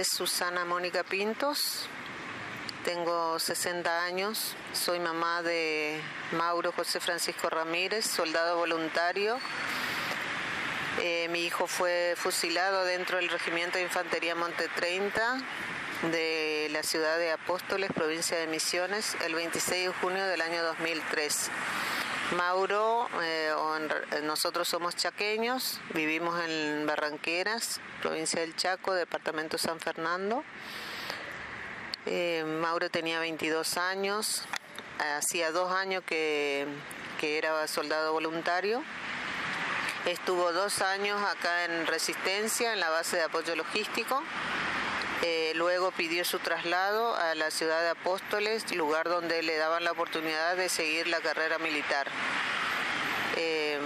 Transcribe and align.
es 0.00 0.08
Susana 0.08 0.64
Mónica 0.64 1.02
Pintos, 1.02 1.86
tengo 2.86 3.38
60 3.38 4.02
años, 4.02 4.56
soy 4.72 4.98
mamá 4.98 5.42
de 5.42 6.00
Mauro 6.32 6.72
José 6.72 7.00
Francisco 7.00 7.50
Ramírez, 7.50 8.06
soldado 8.06 8.56
voluntario. 8.56 9.38
Eh, 11.02 11.28
mi 11.28 11.44
hijo 11.44 11.66
fue 11.66 12.14
fusilado 12.16 12.86
dentro 12.86 13.18
del 13.18 13.28
Regimiento 13.28 13.76
de 13.76 13.84
Infantería 13.84 14.34
Monte 14.34 14.68
30 14.68 15.42
de 16.10 16.68
la 16.72 16.82
ciudad 16.82 17.18
de 17.18 17.32
Apóstoles, 17.32 17.92
provincia 17.92 18.38
de 18.38 18.46
Misiones, 18.46 19.18
el 19.26 19.34
26 19.34 19.88
de 19.88 19.92
junio 20.00 20.26
del 20.26 20.40
año 20.40 20.62
2003. 20.62 21.50
Mauro, 22.36 23.08
eh, 23.22 23.52
nosotros 24.22 24.68
somos 24.68 24.94
chaqueños, 24.94 25.80
vivimos 25.94 26.40
en 26.44 26.86
Barranqueras, 26.86 27.80
provincia 28.00 28.40
del 28.40 28.54
Chaco, 28.54 28.94
departamento 28.94 29.58
San 29.58 29.80
Fernando. 29.80 30.44
Eh, 32.06 32.44
Mauro 32.44 32.88
tenía 32.88 33.18
22 33.18 33.76
años, 33.76 34.44
hacía 35.16 35.50
dos 35.50 35.72
años 35.72 36.04
que, 36.06 36.66
que 37.18 37.38
era 37.38 37.66
soldado 37.66 38.12
voluntario. 38.12 38.82
Estuvo 40.06 40.52
dos 40.52 40.82
años 40.82 41.20
acá 41.22 41.64
en 41.64 41.86
Resistencia, 41.86 42.72
en 42.72 42.80
la 42.80 42.90
base 42.90 43.16
de 43.16 43.24
apoyo 43.24 43.56
logístico. 43.56 44.22
Eh, 45.22 45.52
luego 45.54 45.90
pidió 45.90 46.24
su 46.24 46.38
traslado 46.38 47.14
a 47.14 47.34
la 47.34 47.50
ciudad 47.50 47.82
de 47.82 47.90
Apóstoles, 47.90 48.74
lugar 48.74 49.08
donde 49.08 49.42
le 49.42 49.56
daban 49.56 49.84
la 49.84 49.92
oportunidad 49.92 50.56
de 50.56 50.70
seguir 50.70 51.08
la 51.08 51.20
carrera 51.20 51.58
militar. 51.58 52.06
Em, 53.36 53.80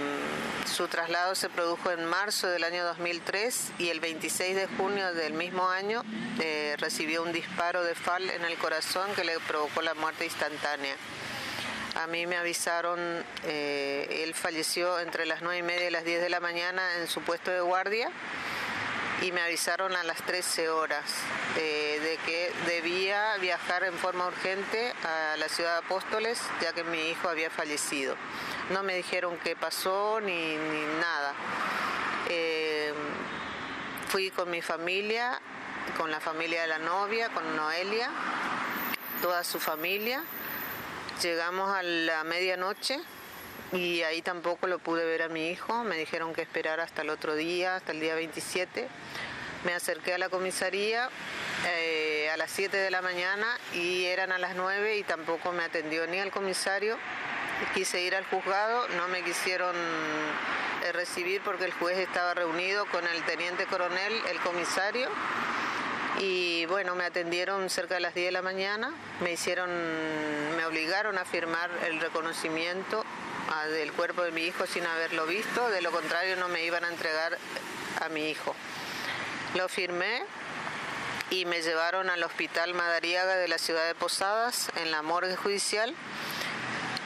su 0.65 0.87
traslado 0.87 1.35
se 1.35 1.49
produjo 1.49 1.91
en 1.91 2.05
marzo 2.05 2.47
del 2.47 2.63
año 2.63 2.85
2003 2.85 3.73
y 3.79 3.89
el 3.89 3.99
26 3.99 4.55
de 4.55 4.67
junio 4.67 5.13
del 5.13 5.33
mismo 5.33 5.69
año 5.69 6.03
eh, 6.39 6.75
recibió 6.79 7.21
un 7.21 7.31
disparo 7.31 7.83
de 7.83 7.95
FAL 7.95 8.29
en 8.29 8.43
el 8.45 8.57
corazón 8.57 9.13
que 9.13 9.23
le 9.23 9.37
provocó 9.41 9.81
la 9.81 9.93
muerte 9.93 10.25
instantánea. 10.25 10.95
A 11.95 12.07
mí 12.07 12.27
me 12.27 12.37
avisaron, 12.37 12.99
eh, 13.45 14.23
él 14.23 14.33
falleció 14.33 14.99
entre 14.99 15.25
las 15.25 15.41
9 15.41 15.59
y 15.59 15.63
media 15.63 15.87
y 15.87 15.91
las 15.91 16.03
10 16.03 16.21
de 16.21 16.29
la 16.29 16.39
mañana 16.39 16.95
en 16.95 17.07
su 17.07 17.21
puesto 17.21 17.51
de 17.51 17.61
guardia 17.61 18.09
y 19.21 19.31
me 19.31 19.41
avisaron 19.41 19.95
a 19.95 20.03
las 20.03 20.21
13 20.23 20.69
horas 20.69 21.03
eh, 21.57 21.99
de 22.01 22.17
que 22.25 22.51
debía 22.67 23.37
viajar 23.37 23.83
en 23.83 23.93
forma 23.93 24.27
urgente 24.27 24.93
a 25.03 25.37
la 25.37 25.47
ciudad 25.47 25.79
de 25.79 25.85
Apóstoles 25.85 26.41
ya 26.61 26.73
que 26.73 26.83
mi 26.83 27.09
hijo 27.09 27.29
había 27.29 27.49
fallecido. 27.49 28.15
No 28.69 28.83
me 28.83 28.95
dijeron 28.95 29.37
qué 29.43 29.55
pasó 29.55 30.19
ni, 30.21 30.55
nada. 30.55 31.33
Eh, 32.29 32.93
fui 34.09 34.31
con 34.31 34.49
mi 34.49 34.61
familia, 34.61 35.39
con 35.97 36.11
la 36.11 36.19
familia 36.19 36.61
de 36.61 36.67
la 36.67 36.79
novia, 36.79 37.29
con 37.29 37.55
Noelia, 37.55 38.09
toda 39.21 39.43
su 39.43 39.59
familia. 39.59 40.23
Llegamos 41.21 41.73
a 41.73 41.83
la 41.83 42.23
medianoche 42.23 42.99
y 43.71 44.03
ahí 44.03 44.21
tampoco 44.21 44.67
lo 44.67 44.79
pude 44.79 45.05
ver 45.05 45.23
a 45.23 45.29
mi 45.29 45.49
hijo, 45.49 45.83
me 45.83 45.97
dijeron 45.97 46.33
que 46.33 46.41
esperara 46.41 46.83
hasta 46.83 47.01
el 47.01 47.09
otro 47.09 47.35
día, 47.35 47.75
hasta 47.75 47.91
el 47.91 47.99
día 47.99 48.15
27. 48.15 48.87
Me 49.63 49.73
acerqué 49.73 50.13
a 50.13 50.17
la 50.19 50.29
comisaría 50.29 51.09
eh, 51.67 52.29
a 52.31 52.37
las 52.37 52.51
7 52.51 52.77
de 52.77 52.91
la 52.91 53.01
mañana 53.01 53.47
y 53.73 54.05
eran 54.05 54.31
a 54.31 54.37
las 54.37 54.55
9 54.55 54.97
y 54.97 55.03
tampoco 55.03 55.51
me 55.51 55.63
atendió 55.63 56.05
ni 56.05 56.17
el 56.17 56.29
comisario. 56.29 56.97
Quise 57.73 58.01
ir 58.01 58.15
al 58.15 58.25
juzgado, 58.25 58.87
no 58.89 59.07
me 59.07 59.23
quisieron 59.23 59.75
eh, 60.83 60.91
recibir 60.91 61.41
porque 61.41 61.65
el 61.65 61.73
juez 61.73 61.97
estaba 61.97 62.35
reunido 62.35 62.85
con 62.87 63.07
el 63.07 63.23
teniente 63.23 63.65
coronel, 63.65 64.13
el 64.29 64.39
comisario. 64.41 65.09
Y 66.19 66.65
bueno, 66.67 66.95
me 66.95 67.03
atendieron 67.03 67.69
cerca 67.69 67.95
de 67.95 68.01
las 68.01 68.13
10 68.13 68.27
de 68.27 68.31
la 68.31 68.41
mañana, 68.43 68.93
me 69.21 69.31
hicieron, 69.31 69.69
me 70.55 70.65
obligaron 70.65 71.17
a 71.17 71.25
firmar 71.25 71.71
el 71.87 71.99
reconocimiento 71.99 73.03
del 73.69 73.91
cuerpo 73.93 74.23
de 74.23 74.31
mi 74.31 74.43
hijo 74.43 74.65
sin 74.67 74.85
haberlo 74.85 75.25
visto, 75.25 75.69
de 75.69 75.81
lo 75.81 75.91
contrario 75.91 76.35
no 76.35 76.49
me 76.49 76.63
iban 76.63 76.83
a 76.83 76.89
entregar 76.89 77.37
a 78.01 78.09
mi 78.09 78.29
hijo. 78.29 78.55
Lo 79.55 79.67
firmé 79.69 80.23
y 81.29 81.45
me 81.45 81.61
llevaron 81.61 82.09
al 82.09 82.23
hospital 82.23 82.73
Madariaga 82.73 83.35
de 83.37 83.47
la 83.47 83.57
ciudad 83.57 83.87
de 83.87 83.95
Posadas, 83.95 84.69
en 84.75 84.91
la 84.91 85.01
morgue 85.01 85.35
judicial, 85.35 85.95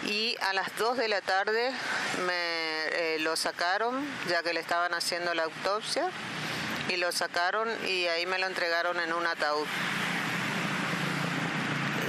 y 0.06 0.36
a 0.42 0.54
las 0.54 0.76
2 0.78 0.98
de 0.98 1.08
la 1.08 1.22
tarde 1.22 1.72
me 2.26 3.16
eh, 3.16 3.18
lo 3.20 3.36
sacaron, 3.36 4.06
ya 4.28 4.44
que 4.44 4.54
le 4.54 4.60
estaban 4.60 4.94
haciendo 4.94 5.34
la 5.34 5.44
autopsia, 5.44 6.10
y 6.90 6.98
lo 6.98 7.12
sacaron 7.12 7.70
y 7.86 8.08
ahí 8.08 8.26
me 8.26 8.40
lo 8.40 8.48
entregaron 8.48 9.00
en 9.00 9.14
un 9.14 9.26
ataúd 9.28 9.68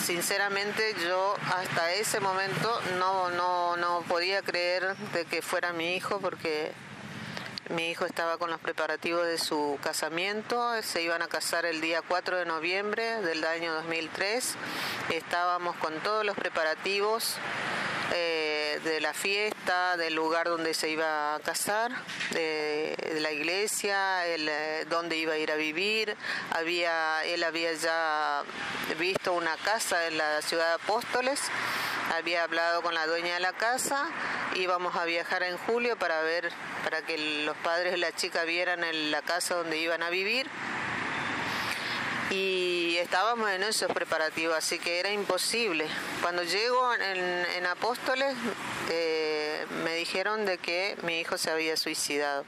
sinceramente 0.01 0.95
yo 1.07 1.35
hasta 1.55 1.93
ese 1.93 2.21
momento 2.21 2.81
no, 2.99 3.31
no, 3.31 3.77
no 3.77 4.03
podía 4.09 4.43
creer 4.43 4.97
de 5.13 5.25
que 5.25 5.43
fuera 5.43 5.73
mi 5.73 5.95
hijo 5.95 6.21
porque 6.21 6.73
mi 7.71 7.91
hijo 7.91 8.05
estaba 8.05 8.37
con 8.37 8.51
los 8.51 8.59
preparativos 8.59 9.25
de 9.25 9.39
su 9.39 9.79
casamiento, 9.83 10.83
se 10.83 11.03
iban 11.03 11.23
a 11.23 11.29
casar 11.29 11.67
el 11.67 11.81
día 11.81 12.03
4 12.07 12.39
de 12.39 12.45
noviembre 12.45 13.21
del 13.21 13.45
año 13.45 13.73
2003, 13.75 14.57
estábamos 15.11 15.77
con 15.77 15.95
todos 16.01 16.25
los 16.27 16.37
preparativos 16.37 17.37
eh, 18.13 18.40
de 18.85 19.01
la 19.01 19.13
fiesta, 19.13 19.97
del 19.97 20.15
lugar 20.15 20.49
donde 20.49 20.75
se 20.75 20.89
iba 20.89 21.35
a 21.35 21.41
casar, 21.41 21.93
de, 22.31 23.19
la 23.21 23.33
iglesia, 23.33 24.27
el, 24.27 24.49
eh, 24.49 24.87
donde 24.89 25.17
iba 25.17 25.35
a 25.35 25.39
ir 25.39 25.51
a 25.51 25.57
vivir. 25.57 26.17
Había, 26.53 27.25
él 27.25 27.43
había 27.45 27.73
ya 27.75 28.43
visto 28.99 29.33
una 29.35 29.57
casa 29.57 30.07
en 30.07 30.19
la 30.19 30.41
ciudad 30.43 30.69
de 30.69 30.75
Apóstoles, 30.75 31.41
había 32.17 32.45
hablado 32.45 32.83
con 32.83 32.95
la 32.95 33.07
dueña 33.07 33.35
de 33.35 33.41
la 33.41 33.53
casa, 33.53 34.09
íbamos 34.55 34.97
a 34.97 35.05
viajar 35.05 35.43
en 35.43 35.57
julio 35.59 35.97
para 35.97 36.23
ver, 36.23 36.51
para 36.85 37.03
que 37.03 37.45
los 37.45 37.57
padres 37.59 37.93
de 37.93 37.99
la 37.99 38.13
chica 38.13 38.45
vieran 38.45 38.81
la 39.11 39.23
casa 39.23 39.57
donde 39.57 39.79
iban 39.79 40.03
a 40.03 40.11
vivir 40.11 40.49
y 42.31 42.70
estábamos 43.01 43.51
en 43.51 43.63
esos 43.63 43.91
preparativos, 43.93 44.57
así 44.57 44.79
que 44.79 45.01
era 45.01 45.11
imposible. 45.11 45.87
Cuando 46.23 46.43
llego 46.43 46.95
en, 46.95 47.67
Apóstoles 47.67 48.35
eh, 48.91 49.65
me 49.85 49.95
dijeron 49.95 50.45
de 50.45 50.59
que 50.59 50.97
mi 51.03 51.21
hijo 51.21 51.39
se 51.39 51.51
había 51.51 51.77
suicidado, 51.77 52.45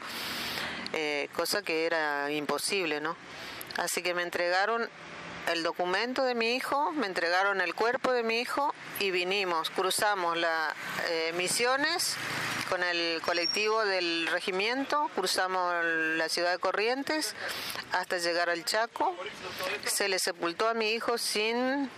eh, 0.92 1.28
cosa 1.36 1.62
que 1.62 1.86
era 1.86 2.30
imposible, 2.30 3.00
¿no? 3.00 3.16
Así 3.76 4.02
que 4.02 4.14
me 4.14 4.22
entregaron 4.22 4.88
el 5.52 5.62
documento 5.62 6.24
de 6.24 6.34
mi 6.34 6.54
hijo, 6.54 6.92
me 6.92 7.06
entregaron 7.06 7.60
el 7.60 7.74
cuerpo 7.74 8.12
de 8.12 8.22
mi 8.22 8.40
hijo 8.40 8.74
y 9.00 9.10
vinimos, 9.10 9.70
cruzamos 9.70 10.36
las 10.36 10.74
eh, 11.08 11.32
misiones 11.36 12.16
con 12.72 12.82
el 12.82 13.20
colectivo 13.20 13.84
del 13.84 14.26
regimiento, 14.28 15.10
cruzamos 15.14 15.84
la 16.16 16.26
ciudad 16.30 16.52
de 16.52 16.58
Corrientes 16.58 17.34
hasta 17.92 18.16
llegar 18.16 18.48
al 18.48 18.64
Chaco. 18.64 19.14
Se 19.84 20.08
le 20.08 20.18
sepultó 20.18 20.66
a 20.70 20.72
mi 20.72 20.92
hijo 20.92 21.18
sin 21.18 21.90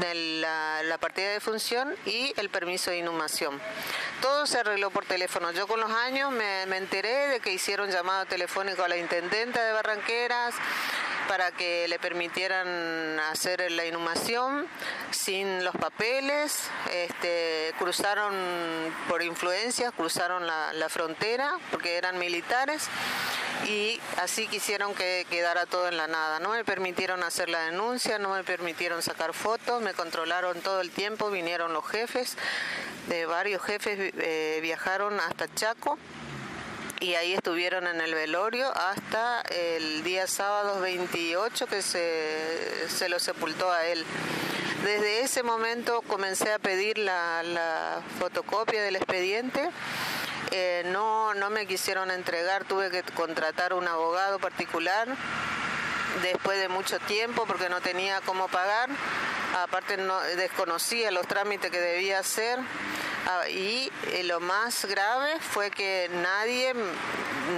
la, 0.00 0.96
partida 1.00 1.32
de 1.32 1.40
función 1.40 1.92
y 2.04 2.32
el 2.36 2.50
permiso 2.50 2.92
de 2.92 2.98
inhumación. 2.98 3.60
Todo 4.22 4.46
se 4.46 4.60
arregló 4.60 4.90
por 4.90 5.06
teléfono. 5.06 5.50
Yo 5.50 5.66
con 5.66 5.80
los 5.80 5.90
años 5.90 6.30
me, 6.30 6.66
me 6.66 6.76
enteré 6.76 7.26
de 7.26 7.40
que 7.40 7.52
hicieron 7.52 7.90
llamado 7.90 8.26
telefónico 8.26 8.84
a 8.84 8.88
la 8.88 8.96
intendenta 8.96 9.64
de 9.64 9.72
Barranqueras, 9.72 10.54
para 11.28 11.50
que 11.52 11.86
le 11.88 11.98
permitieran 11.98 13.18
hacer 13.30 13.70
la 13.72 13.84
inhumación 13.84 14.66
sin 15.10 15.64
los 15.64 15.74
papeles, 15.74 16.68
este, 16.92 17.72
cruzaron 17.78 18.34
por 19.08 19.22
influencia, 19.22 19.92
cruzaron 19.92 20.46
la, 20.46 20.86
frontera 20.88 21.58
porque 21.72 21.96
eran 21.96 22.16
militares 22.18 22.88
y 23.66 24.00
así 24.22 24.46
quisieron 24.46 24.94
que 24.94 25.26
quedara 25.28 25.66
todo 25.66 25.88
en 25.88 25.96
la 25.96 26.06
nada. 26.06 26.38
No 26.38 26.50
me 26.50 26.64
permitieron 26.64 27.22
hacer 27.24 27.48
la 27.48 27.60
denuncia, 27.62 28.18
no 28.18 28.30
me 28.30 28.44
permitieron 28.44 29.02
sacar 29.02 29.34
fotos, 29.34 29.82
me 29.82 29.94
controlaron 29.94 30.60
todo 30.60 30.80
el 30.80 30.90
tiempo, 30.90 31.30
vinieron 31.30 31.72
los 31.72 31.86
jefes, 31.86 32.36
de 33.08 33.26
varios 33.26 33.62
jefes 33.62 34.12
eh, 34.16 34.60
viajaron 34.62 35.18
hasta 35.20 35.52
Chaco 35.54 35.98
y 37.06 37.14
ahí 37.14 37.34
estuvieron 37.34 37.86
en 37.86 38.00
el 38.00 38.12
velorio 38.16 38.68
hasta 38.76 39.40
el 39.42 40.02
día 40.02 40.26
sábado 40.26 40.80
28 40.80 41.68
que 41.68 41.80
se, 41.80 42.88
se 42.88 43.08
lo 43.08 43.20
sepultó 43.20 43.70
a 43.70 43.86
él. 43.86 44.04
Desde 44.82 45.20
ese 45.20 45.44
momento 45.44 46.02
comencé 46.02 46.52
a 46.52 46.58
pedir 46.58 46.98
la, 46.98 48.02
fotocopia 48.18 48.82
del 48.82 48.96
expediente. 48.96 49.70
Eh, 50.50 50.82
no, 50.86 51.32
no 51.34 51.48
me 51.48 51.68
quisieron 51.68 52.10
entregar, 52.10 52.64
tuve 52.64 52.90
que 52.90 53.04
contratar 53.04 53.72
un 53.72 53.86
abogado 53.86 54.40
particular 54.40 55.06
después 56.22 56.58
de 56.58 56.68
mucho 56.68 56.98
tiempo 56.98 57.44
porque 57.46 57.68
no 57.68 57.80
tenía 57.80 58.20
cómo 58.22 58.48
pagar. 58.48 58.90
Aparte 59.56 59.96
no, 59.96 60.20
desconocía 60.22 61.12
los 61.12 61.28
trámites 61.28 61.70
que 61.70 61.78
debía 61.78 62.18
hacer 62.18 62.58
y 63.50 63.90
eh, 64.12 64.22
lo 64.24 64.40
más 64.40 64.84
grave 64.84 65.38
fue 65.40 65.70
que 65.70 66.08
nadie, 66.22 66.74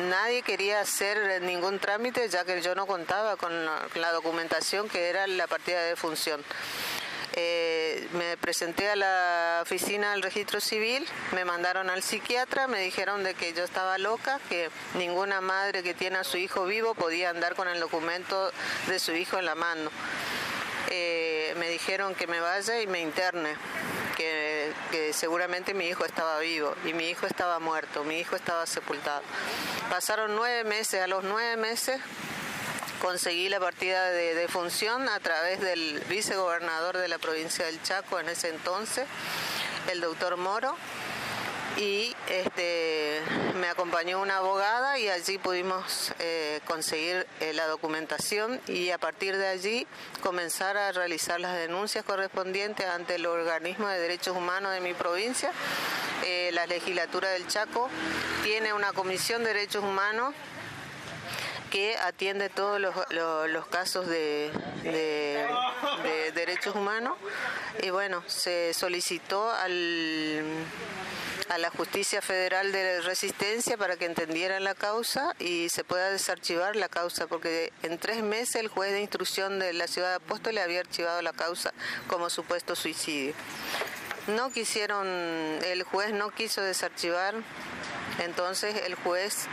nadie 0.09 0.43
quería 0.43 0.81
hacer 0.81 1.43
ningún 1.43 1.79
trámite 1.79 2.29
ya 2.29 2.45
que 2.45 2.63
yo 2.63 2.75
no 2.75 2.87
contaba 2.87 3.37
con 3.37 3.53
la, 3.65 4.13
documentación 4.13 4.89
que 4.89 5.09
era 5.09 5.27
la 5.27 5.47
partida 5.47 5.83
de 5.83 5.97
función. 5.97 6.43
Eh, 7.35 8.09
me 8.15 8.37
presenté 8.39 8.91
a 8.91 8.97
la 8.97 9.61
oficina 9.63 10.13
del 10.13 10.23
registro 10.23 10.61
civil, 10.61 11.07
me 11.33 11.45
mandaron 11.45 11.91
al 11.91 12.03
psiquiatra, 12.03 12.67
me 12.67 12.81
dijeron 12.81 13.23
de 13.23 13.35
que 13.35 13.53
yo 13.53 13.63
estaba 13.63 13.99
loca, 13.99 14.41
que 14.49 14.71
ninguna 14.95 15.41
madre 15.41 15.83
que 15.83 15.95
tiene 15.95 16.17
a 16.17 16.25
su 16.25 16.39
hijo 16.39 16.65
vivo 16.65 16.95
podía 16.95 17.31
andar 17.31 17.55
con 17.55 17.69
el 17.69 17.79
documento 17.79 18.51
de 18.89 18.99
su 18.99 19.13
hijo 19.13 19.39
en 19.39 19.45
la 19.45 19.55
mano. 19.55 19.91
Eh, 20.91 21.55
me 21.59 21.69
dijeron 21.69 22.15
que 22.15 22.27
me 22.27 22.41
vaya 22.41 22.81
y 22.81 22.87
me 22.87 23.01
interne, 23.01 23.55
que, 24.19 25.13
seguramente 25.13 25.73
mi 25.75 25.87
hijo 25.87 26.05
estaba 26.05 26.39
vivo 26.41 26.75
y 26.85 26.93
mi 26.93 27.09
hijo 27.09 27.27
estaba 27.27 27.59
muerto, 27.59 28.05
mi 28.05 28.19
hijo 28.19 28.37
estaba 28.37 28.67
sepultado. 28.67 29.23
Pasaron 29.89 30.35
nueve 30.37 30.65
meses, 30.65 31.01
a 31.03 31.07
los 31.07 31.25
nueve 31.25 31.57
meses 31.57 32.01
conseguí 33.01 33.49
la 33.49 33.61
partida 33.61 34.11
de, 34.11 34.35
de 34.35 34.49
función 34.49 35.09
a 35.09 35.21
través 35.21 35.61
del 35.61 36.03
vicegobernador 36.09 36.99
de 36.99 37.09
la 37.09 37.19
provincia 37.19 37.65
del 37.65 37.81
Chaco 37.83 38.19
en 38.19 38.29
ese 38.29 38.49
entonces, 38.49 39.07
el 39.91 40.01
doctor 40.01 40.37
Moro 40.37 40.77
y 41.79 42.15
este, 42.29 43.23
me 43.61 43.69
acompañó 43.69 44.21
una 44.21 44.39
abogada 44.39 44.99
y 44.99 45.09
allí 45.09 45.39
pudimos 45.39 46.13
eh, 46.19 46.61
conseguir 46.67 47.25
eh, 47.41 47.53
la 47.53 47.67
documentación 47.69 48.61
y 48.67 48.91
a 48.91 48.99
partir 48.99 49.37
de 49.37 49.47
allí 49.47 49.87
comenzar 50.21 50.77
a 50.77 50.91
realizar 50.91 51.39
las 51.39 51.57
denuncias 51.57 52.05
correspondientes 52.05 52.87
ante 52.87 53.15
el 53.15 53.27
organismo 53.27 53.87
de 53.87 54.01
derechos 54.01 54.37
humanos 54.37 54.73
de 54.73 54.81
mi 54.81 54.93
provincia. 54.93 55.53
Eh, 56.27 56.51
la 56.53 56.67
legislatura 56.67 57.31
del 57.31 57.47
Chaco 57.47 57.89
tiene 58.43 58.73
una 58.73 58.93
comisión 58.93 59.45
de 59.45 59.55
derechos 59.55 59.85
humanos 59.85 60.35
que 61.71 61.97
atiende 61.99 62.49
todos 62.49 62.81
los, 62.81 63.67
casos 63.67 64.09
de, 64.09 64.51
de 64.83 66.33
derechos 66.35 66.75
humanos 66.75 67.19
y 67.83 67.91
bueno, 67.91 68.25
se 68.27 68.73
solicitó 68.73 69.51
al 69.51 70.43
a 71.49 71.59
la 71.59 71.71
Justicia 71.71 72.21
Federal 72.21 72.73
de 72.73 73.01
Resistencia 73.03 73.77
para 73.77 73.97
que 73.97 74.05
entendieran 74.05 74.65
la 74.65 74.75
causa 74.75 75.35
y 75.39 75.69
se 75.71 75.85
pueda 75.85 76.11
desarchivar 76.11 76.77
la 76.77 76.89
causa, 76.89 77.27
porque 77.27 77.73
en 77.83 77.99
tres 77.99 78.23
meses 78.23 78.57
el 78.57 78.69
juez 78.69 78.93
de 78.93 79.01
instrucción 79.01 79.59
de 79.59 79.73
la 79.73 79.87
ciudad 79.87 80.11
de 80.11 80.17
Apóstoles 80.17 80.63
había 80.63 80.81
archivado 80.81 81.23
la 81.23 81.33
causa 81.33 81.73
como 82.07 82.29
supuesto 82.31 82.77
suicidio. 82.77 83.35
No 84.27 84.51
quisieron, 84.51 85.07
el 85.07 85.83
juez 85.85 86.13
no 86.13 86.31
quiso 86.31 86.61
desarchivar, 86.61 87.35
entonces 88.19 88.83
el 88.85 88.95
juez 88.97 89.47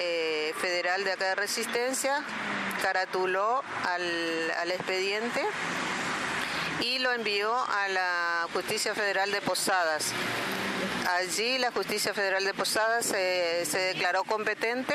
eh, 0.00 0.52
federal 0.60 1.04
de 1.04 1.12
acá 1.12 1.26
de 1.26 1.34
Resistencia 1.36 2.24
caratuló 2.82 3.62
al, 3.86 4.50
al 4.58 4.72
expediente 4.72 5.44
y 6.80 6.98
lo 6.98 7.12
envió 7.12 7.54
a 7.54 7.88
la 7.88 8.48
Justicia 8.52 8.94
Federal 8.94 9.30
de 9.30 9.40
Posadas. 9.42 10.12
Allí 11.16 11.58
la 11.58 11.72
Justicia 11.72 12.14
Federal 12.14 12.44
de 12.44 12.54
Posadas 12.54 13.04
se, 13.04 13.78
declaró 13.78 14.22
competente 14.24 14.94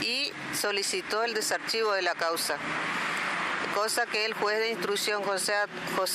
y 0.00 0.32
solicitó 0.58 1.22
el 1.24 1.34
desarchivo 1.34 1.92
de 1.92 2.00
la 2.02 2.14
causa 2.14 2.56
cosa 3.74 4.06
que 4.06 4.24
el 4.26 4.34
juez 4.34 4.58
de 4.58 4.70
instrucción 4.70 5.22
José, 5.22 5.54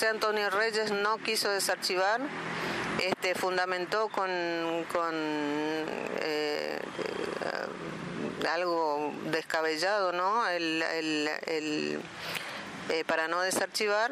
Antonio 0.07 0.49
Reyes 0.51 0.91
no 0.91 1.17
quiso 1.17 1.49
desarchivar, 1.49 2.21
este, 3.01 3.33
fundamentó 3.33 4.09
con, 4.09 4.29
eh, 4.29 4.83
algo 8.47 9.11
descabellado, 9.25 10.11
¿no? 10.11 10.43
Eh, 10.49 11.99
para 13.07 13.27
no 13.27 13.41
desarchivar 13.41 14.11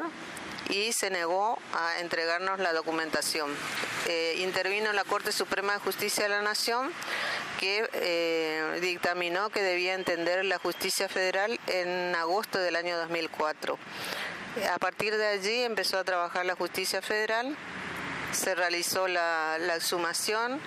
y 0.70 0.92
se 0.92 1.10
negó 1.10 1.58
a 1.72 2.00
entregarnos 2.00 2.58
la 2.58 2.72
documentación. 2.72 3.50
Eh, 4.08 4.36
intervino 4.38 4.92
la 4.92 5.04
Corte 5.04 5.32
Suprema 5.32 5.74
de 5.74 5.78
Justicia 5.80 6.24
de 6.24 6.30
la 6.30 6.42
Nación 6.42 6.92
que 7.58 7.88
eh, 7.92 8.78
dictaminó 8.80 9.50
que 9.50 9.62
debía 9.62 9.94
entender 9.94 10.44
la 10.44 10.58
justicia 10.58 11.08
federal 11.08 11.58
en 11.66 12.14
agosto 12.14 12.58
del 12.58 12.76
año 12.76 12.96
2004. 12.98 13.78
A 14.72 14.78
partir 14.78 15.16
de 15.16 15.26
allí 15.26 15.62
empezó 15.62 15.98
a 15.98 16.04
trabajar 16.04 16.46
la 16.46 16.54
justicia 16.54 17.02
federal, 17.02 17.56
se 18.32 18.54
realizó 18.54 19.08
la, 19.08 19.58
la 19.58 19.76
exhumación 19.76 20.60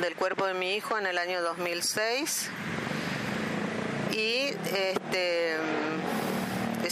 del 0.00 0.14
cuerpo 0.14 0.46
de 0.46 0.54
mi 0.54 0.74
hijo 0.74 0.96
en 0.98 1.06
el 1.06 1.18
año 1.18 1.42
2006 1.42 2.50
y 4.12 4.54
este 4.74 5.56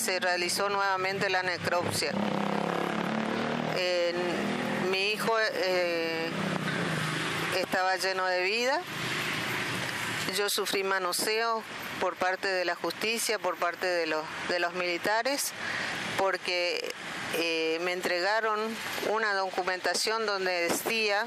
se 0.06 0.20
realizó 0.20 0.68
nuevamente 0.68 1.28
la 1.28 1.42
necropsia. 1.42 2.12
mi 4.88 5.10
hijo 5.10 5.36
eh, 5.40 6.30
estaba 7.56 7.96
lleno 7.96 8.24
de 8.26 8.44
vida. 8.44 8.80
Yo 10.36 10.48
sufrí 10.48 10.84
manoseo 10.84 11.60
por 12.00 12.14
parte 12.14 12.46
de 12.46 12.64
la 12.64 12.76
justicia, 12.76 13.40
por 13.40 13.56
parte 13.56 13.88
de 13.88 14.06
los, 14.06 14.74
militares, 14.74 15.50
porque 16.18 16.88
eh, 17.34 17.80
me 17.82 17.92
entregaron 17.92 18.60
una 19.08 19.34
documentación 19.34 20.24
donde 20.24 20.68
decía 20.68 21.26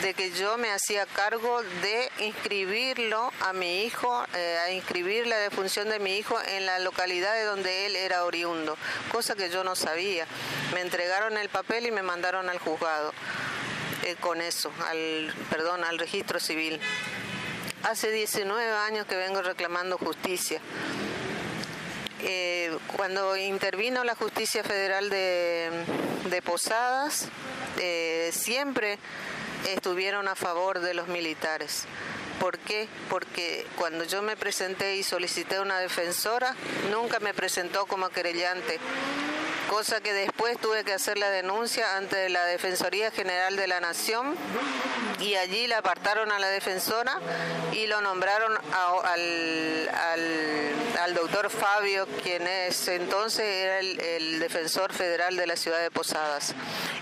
de 0.00 0.14
que 0.14 0.30
yo 0.32 0.56
me 0.56 0.70
hacía 0.70 1.04
cargo 1.06 1.62
de 1.62 2.10
inscribirlo 2.24 3.30
a 3.40 3.52
mi 3.52 3.84
hijo, 3.84 4.24
eh, 4.34 4.58
a 4.64 4.70
inscribir 4.72 5.26
la 5.26 5.36
defunción 5.36 5.88
de 5.90 5.98
mi 5.98 6.16
hijo 6.16 6.36
en 6.48 6.64
la 6.66 6.78
localidad 6.78 7.34
de 7.34 7.44
donde 7.44 7.86
él 7.86 7.96
era 7.96 8.24
oriundo, 8.24 8.76
cosa 9.10 9.34
que 9.34 9.50
yo 9.50 9.64
no 9.64 9.76
sabía. 9.76 10.26
Me 10.72 10.80
entregaron 10.80 11.36
el 11.36 11.48
papel 11.50 11.86
y 11.86 11.90
me 11.90 12.02
mandaron 12.02 12.48
al 12.48 12.58
juzgado 12.58 13.12
eh, 14.02 14.16
con 14.18 14.40
eso, 14.40 14.72
al, 14.86 15.32
perdón, 15.50 15.84
al 15.84 15.98
registro 15.98 16.40
civil. 16.40 16.80
Hace 17.82 18.10
19 18.10 18.72
años 18.72 19.06
que 19.06 19.16
vengo 19.16 19.42
reclamando 19.42 19.98
justicia. 19.98 20.60
Eh, 22.24 22.76
cuando 22.96 23.36
intervino 23.36 24.04
la 24.04 24.14
Justicia 24.14 24.62
Federal 24.62 25.10
de, 25.10 25.70
de 26.30 26.40
Posadas, 26.40 27.28
siempre 28.30 29.00
estuvieron 29.66 30.28
a 30.28 30.34
favor 30.34 30.80
de 30.80 30.94
los 30.94 31.08
militares. 31.08 31.84
¿Por 32.40 32.58
qué? 32.58 32.88
Porque 33.08 33.66
cuando 33.76 34.04
yo 34.04 34.22
me 34.22 34.36
presenté 34.36 34.96
y 34.96 35.02
solicité 35.02 35.60
una 35.60 35.78
defensora, 35.78 36.56
nunca 36.90 37.20
me 37.20 37.34
presentó 37.34 37.86
como 37.86 38.08
querellante 38.08 38.80
cosa 39.72 40.02
que 40.02 40.12
después 40.12 40.58
tuve 40.58 40.84
que 40.84 40.92
hacer 40.92 41.16
la 41.16 41.30
denuncia 41.30 41.96
ante 41.96 42.28
la 42.28 42.44
Defensoría 42.44 43.10
General 43.10 43.56
de 43.56 43.66
la 43.66 43.80
Nación 43.80 44.36
y 45.18 45.34
allí 45.36 45.66
la 45.66 45.78
apartaron 45.78 46.30
a 46.30 46.38
la 46.38 46.48
defensora 46.48 47.18
y 47.72 47.86
lo 47.86 48.02
nombraron 48.02 48.52
al, 49.04 49.90
al, 51.00 51.14
doctor 51.14 51.48
Fabio, 51.48 52.06
quien 52.22 52.46
es 52.46 52.86
entonces 52.88 53.46
era 53.46 53.78
el, 53.78 54.40
defensor 54.40 54.92
federal 54.92 55.36
de 55.38 55.46
la 55.46 55.56
ciudad 55.56 55.80
de 55.80 55.90
Posadas. 55.90 56.54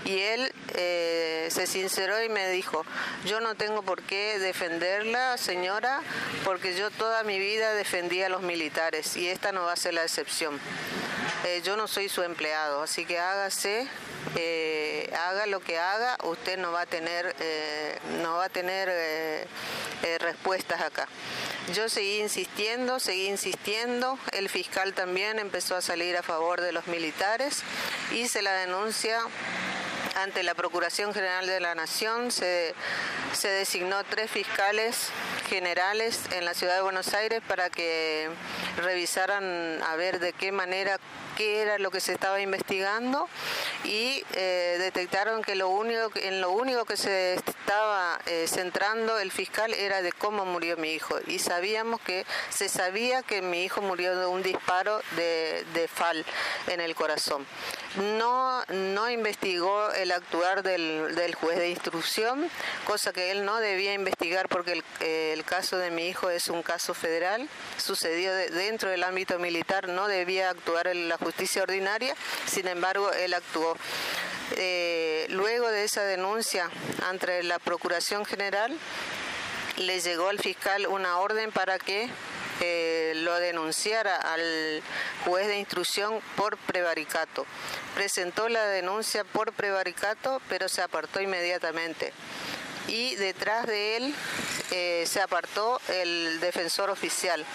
Y 0.05 0.17
él 0.19 0.53
eh, 0.75 1.49
se 1.51 1.67
sinceró 1.67 2.23
y 2.23 2.29
me 2.29 2.51
dijo, 2.51 2.85
yo 3.25 3.41
no 3.41 3.55
tengo 3.55 3.81
por 3.81 4.01
qué 4.03 4.39
defenderla, 4.39 5.37
señora, 5.37 5.99
porque 6.45 6.73
yo 6.77 6.89
toda 6.89 7.23
mi 7.23 7.37
vida 7.37 7.73
defendí 7.73 8.23
a 8.23 8.29
los 8.29 8.41
militares 8.41 9.17
y 9.17 9.27
esta 9.27 9.51
no 9.51 9.65
va 9.65 9.73
a 9.73 9.75
ser 9.75 9.93
la 9.95 10.03
excepción. 10.03 10.57
Eh, 11.43 11.61
yo 11.63 11.75
no 11.75 11.87
soy 11.87 12.07
su 12.07 12.21
empleado, 12.21 12.83
así 12.83 13.03
que 13.03 13.17
hágase, 13.17 13.87
eh, 14.35 15.11
haga 15.25 15.47
lo 15.47 15.59
que 15.59 15.79
haga, 15.79 16.15
usted 16.23 16.59
no 16.59 16.71
va 16.71 16.81
a 16.81 16.85
tener, 16.85 17.35
eh, 17.39 17.97
no 18.21 18.35
va 18.35 18.45
a 18.45 18.49
tener 18.49 19.47
respuestas 20.19 20.81
acá. 20.81 21.07
Yo 21.73 21.89
seguí 21.89 22.19
insistiendo, 22.19 22.99
seguí 22.99 23.27
insistiendo, 23.27 24.19
el 24.33 24.49
fiscal 24.49 24.93
también 24.93 25.39
empezó 25.39 25.75
a 25.75 25.81
salir 25.81 26.15
a 26.15 26.21
favor 26.21 26.61
de 26.61 26.73
los 26.73 26.85
militares, 26.87 27.63
hice 28.11 28.43
la 28.43 28.53
denuncia 28.53 29.19
ante 30.15 30.43
la 30.43 30.53
Procuración 30.53 31.13
General 31.13 31.47
de 31.47 31.59
la 31.59 31.73
Nación, 31.73 32.31
se, 32.31 32.75
se 33.33 33.47
designó 33.47 34.03
tres 34.03 34.29
fiscales 34.29 35.09
generales 35.41 36.19
en 36.31 36.45
la 36.45 36.53
ciudad 36.53 36.75
de 36.75 36.81
Buenos 36.81 37.13
Aires 37.13 37.41
para 37.47 37.69
que 37.69 38.29
revisaran 38.77 39.81
a 39.83 39.95
ver 39.95 40.19
de 40.19 40.33
qué 40.33 40.51
manera 40.51 40.99
qué 41.35 41.61
era 41.61 41.77
lo 41.77 41.91
que 41.91 42.01
se 42.01 42.13
estaba 42.13 42.41
investigando 42.41 43.27
y 43.83 44.23
eh, 44.33 44.75
detectaron 44.79 45.41
que 45.41 45.55
lo 45.55 45.69
único 45.69 46.11
en 46.15 46.41
lo 46.41 46.51
único 46.51 46.85
que 46.85 46.97
se 46.97 47.35
estaba 47.35 48.19
eh, 48.25 48.45
centrando 48.47 49.17
el 49.19 49.31
fiscal 49.31 49.73
era 49.73 50.01
de 50.01 50.11
cómo 50.11 50.45
murió 50.45 50.77
mi 50.77 50.91
hijo. 50.93 51.17
Y 51.27 51.39
sabíamos 51.39 52.01
que 52.01 52.25
se 52.49 52.69
sabía 52.69 53.23
que 53.23 53.41
mi 53.41 53.63
hijo 53.63 53.81
murió 53.81 54.15
de 54.17 54.25
un 54.25 54.43
disparo 54.43 55.01
de, 55.15 55.65
de 55.73 55.87
fal 55.87 56.25
en 56.67 56.81
el 56.81 56.95
corazón. 56.95 57.45
No 58.17 58.63
no 58.69 59.09
investigó 59.09 59.91
el 59.91 60.11
actuar 60.11 60.63
del, 60.63 61.15
del, 61.15 61.35
juez 61.35 61.57
de 61.57 61.69
instrucción 61.69 62.49
cosa 62.85 63.11
que 63.11 63.31
él 63.31 63.45
no 63.45 63.57
debía 63.57 63.93
investigar 63.93 64.47
porque 64.47 64.73
el, 64.73 64.83
eh, 64.99 65.40
el 65.41 65.47
caso 65.47 65.79
de 65.79 65.89
mi 65.89 66.07
hijo 66.07 66.29
es 66.29 66.49
un 66.49 66.61
caso 66.61 66.93
federal 66.93 67.49
sucedió 67.77 68.31
de, 68.31 68.51
dentro 68.51 68.91
del 68.91 69.03
ámbito 69.03 69.39
militar 69.39 69.87
no 69.87 70.07
debía 70.07 70.51
actuar 70.51 70.85
en 70.85 71.09
la 71.09 71.17
justicia 71.17 71.63
ordinaria, 71.63 72.15
sin 72.45 72.67
embargo, 72.67 73.11
él 73.11 73.33
actuó. 73.33 73.75
Eh, 74.57 75.25
luego 75.29 75.67
de 75.69 75.85
esa 75.85 76.03
denuncia 76.03 76.69
ante 77.09 77.41
la 77.41 77.57
Procuración 77.57 78.23
General, 78.23 78.71
le 79.77 79.99
llegó 79.99 80.29
al 80.29 80.37
fiscal 80.37 80.85
una 80.85 81.17
orden 81.17 81.51
para 81.51 81.79
que 81.79 82.07
eh, 82.59 83.13
lo 83.15 83.33
denunciara 83.39 84.17
al 84.17 84.83
juez 85.25 85.47
de 85.47 85.57
instrucción 85.57 86.19
por 86.35 86.55
prevaricato. 86.57 87.47
Presentó 87.95 88.47
la 88.47 88.65
denuncia 88.65 89.23
por 89.23 89.53
prevaricato, 89.53 90.39
pero 90.49 90.69
se 90.69 90.83
apartó 90.83 91.19
inmediatamente. 91.19 92.13
Y 92.87 93.15
detrás 93.15 93.65
de 93.67 93.97
él 93.97 94.15
eh, 94.71 95.03
se 95.07 95.21
apartó 95.21 95.79
el 95.89 96.39
defensor 96.39 96.89
oficial. 96.89 97.45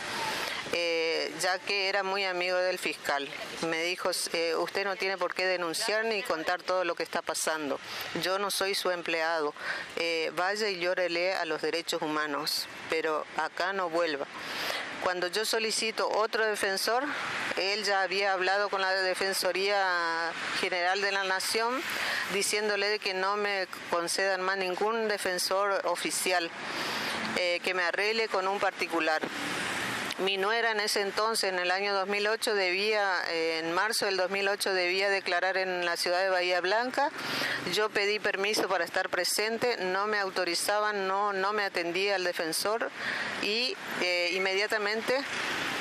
Eh, 0.72 1.32
ya 1.40 1.58
que 1.58 1.88
era 1.88 2.02
muy 2.02 2.24
amigo 2.24 2.56
del 2.56 2.78
fiscal. 2.78 3.28
Me 3.68 3.82
dijo, 3.84 4.10
eh, 4.32 4.54
usted 4.56 4.84
no 4.84 4.96
tiene 4.96 5.16
por 5.16 5.32
qué 5.32 5.46
denunciar 5.46 6.04
ni 6.04 6.22
contar 6.22 6.62
todo 6.62 6.84
lo 6.84 6.94
que 6.94 7.02
está 7.02 7.22
pasando. 7.22 7.78
Yo 8.22 8.38
no 8.38 8.50
soy 8.50 8.74
su 8.74 8.90
empleado. 8.90 9.54
Eh, 9.96 10.32
vaya 10.34 10.68
y 10.68 10.78
llórele 10.78 11.34
a 11.34 11.44
los 11.44 11.62
derechos 11.62 12.02
humanos, 12.02 12.66
pero 12.90 13.24
acá 13.36 13.72
no 13.72 13.88
vuelva. 13.88 14.26
Cuando 15.06 15.28
yo 15.28 15.44
solicito 15.44 16.08
otro 16.08 16.44
defensor, 16.44 17.04
él 17.56 17.84
ya 17.84 18.02
había 18.02 18.32
hablado 18.32 18.68
con 18.68 18.80
la 18.80 18.90
Defensoría 18.90 20.32
General 20.58 21.00
de 21.00 21.12
la 21.12 21.22
Nación 21.22 21.80
diciéndole 22.34 22.98
que 22.98 23.14
no 23.14 23.36
me 23.36 23.68
concedan 23.88 24.42
más 24.42 24.58
ningún 24.58 25.06
defensor 25.06 25.80
oficial, 25.84 26.50
que 27.36 27.72
me 27.72 27.84
arregle 27.84 28.26
con 28.26 28.48
un 28.48 28.58
particular. 28.58 29.22
Mi 30.18 30.38
nuera 30.38 30.70
en 30.70 30.80
ese 30.80 31.02
entonces, 31.02 31.52
en 31.52 31.58
el 31.58 31.70
año 31.70 31.92
2008, 31.92 32.54
debía, 32.54 33.22
eh, 33.28 33.58
en 33.58 33.74
marzo 33.74 34.06
del 34.06 34.16
2008, 34.16 34.72
debía 34.72 35.10
declarar 35.10 35.58
en 35.58 35.84
la 35.84 35.98
ciudad 35.98 36.22
de 36.22 36.30
Bahía 36.30 36.62
Blanca. 36.62 37.10
Yo 37.74 37.90
pedí 37.90 38.18
permiso 38.18 38.66
para 38.66 38.84
estar 38.84 39.10
presente, 39.10 39.76
no 39.76 40.06
me 40.06 40.18
autorizaban, 40.18 41.06
no, 41.06 41.34
no 41.34 41.52
me 41.52 41.64
atendía 41.64 42.16
el 42.16 42.24
defensor 42.24 42.90
y 43.42 43.76
eh, 44.00 44.30
inmediatamente 44.32 45.18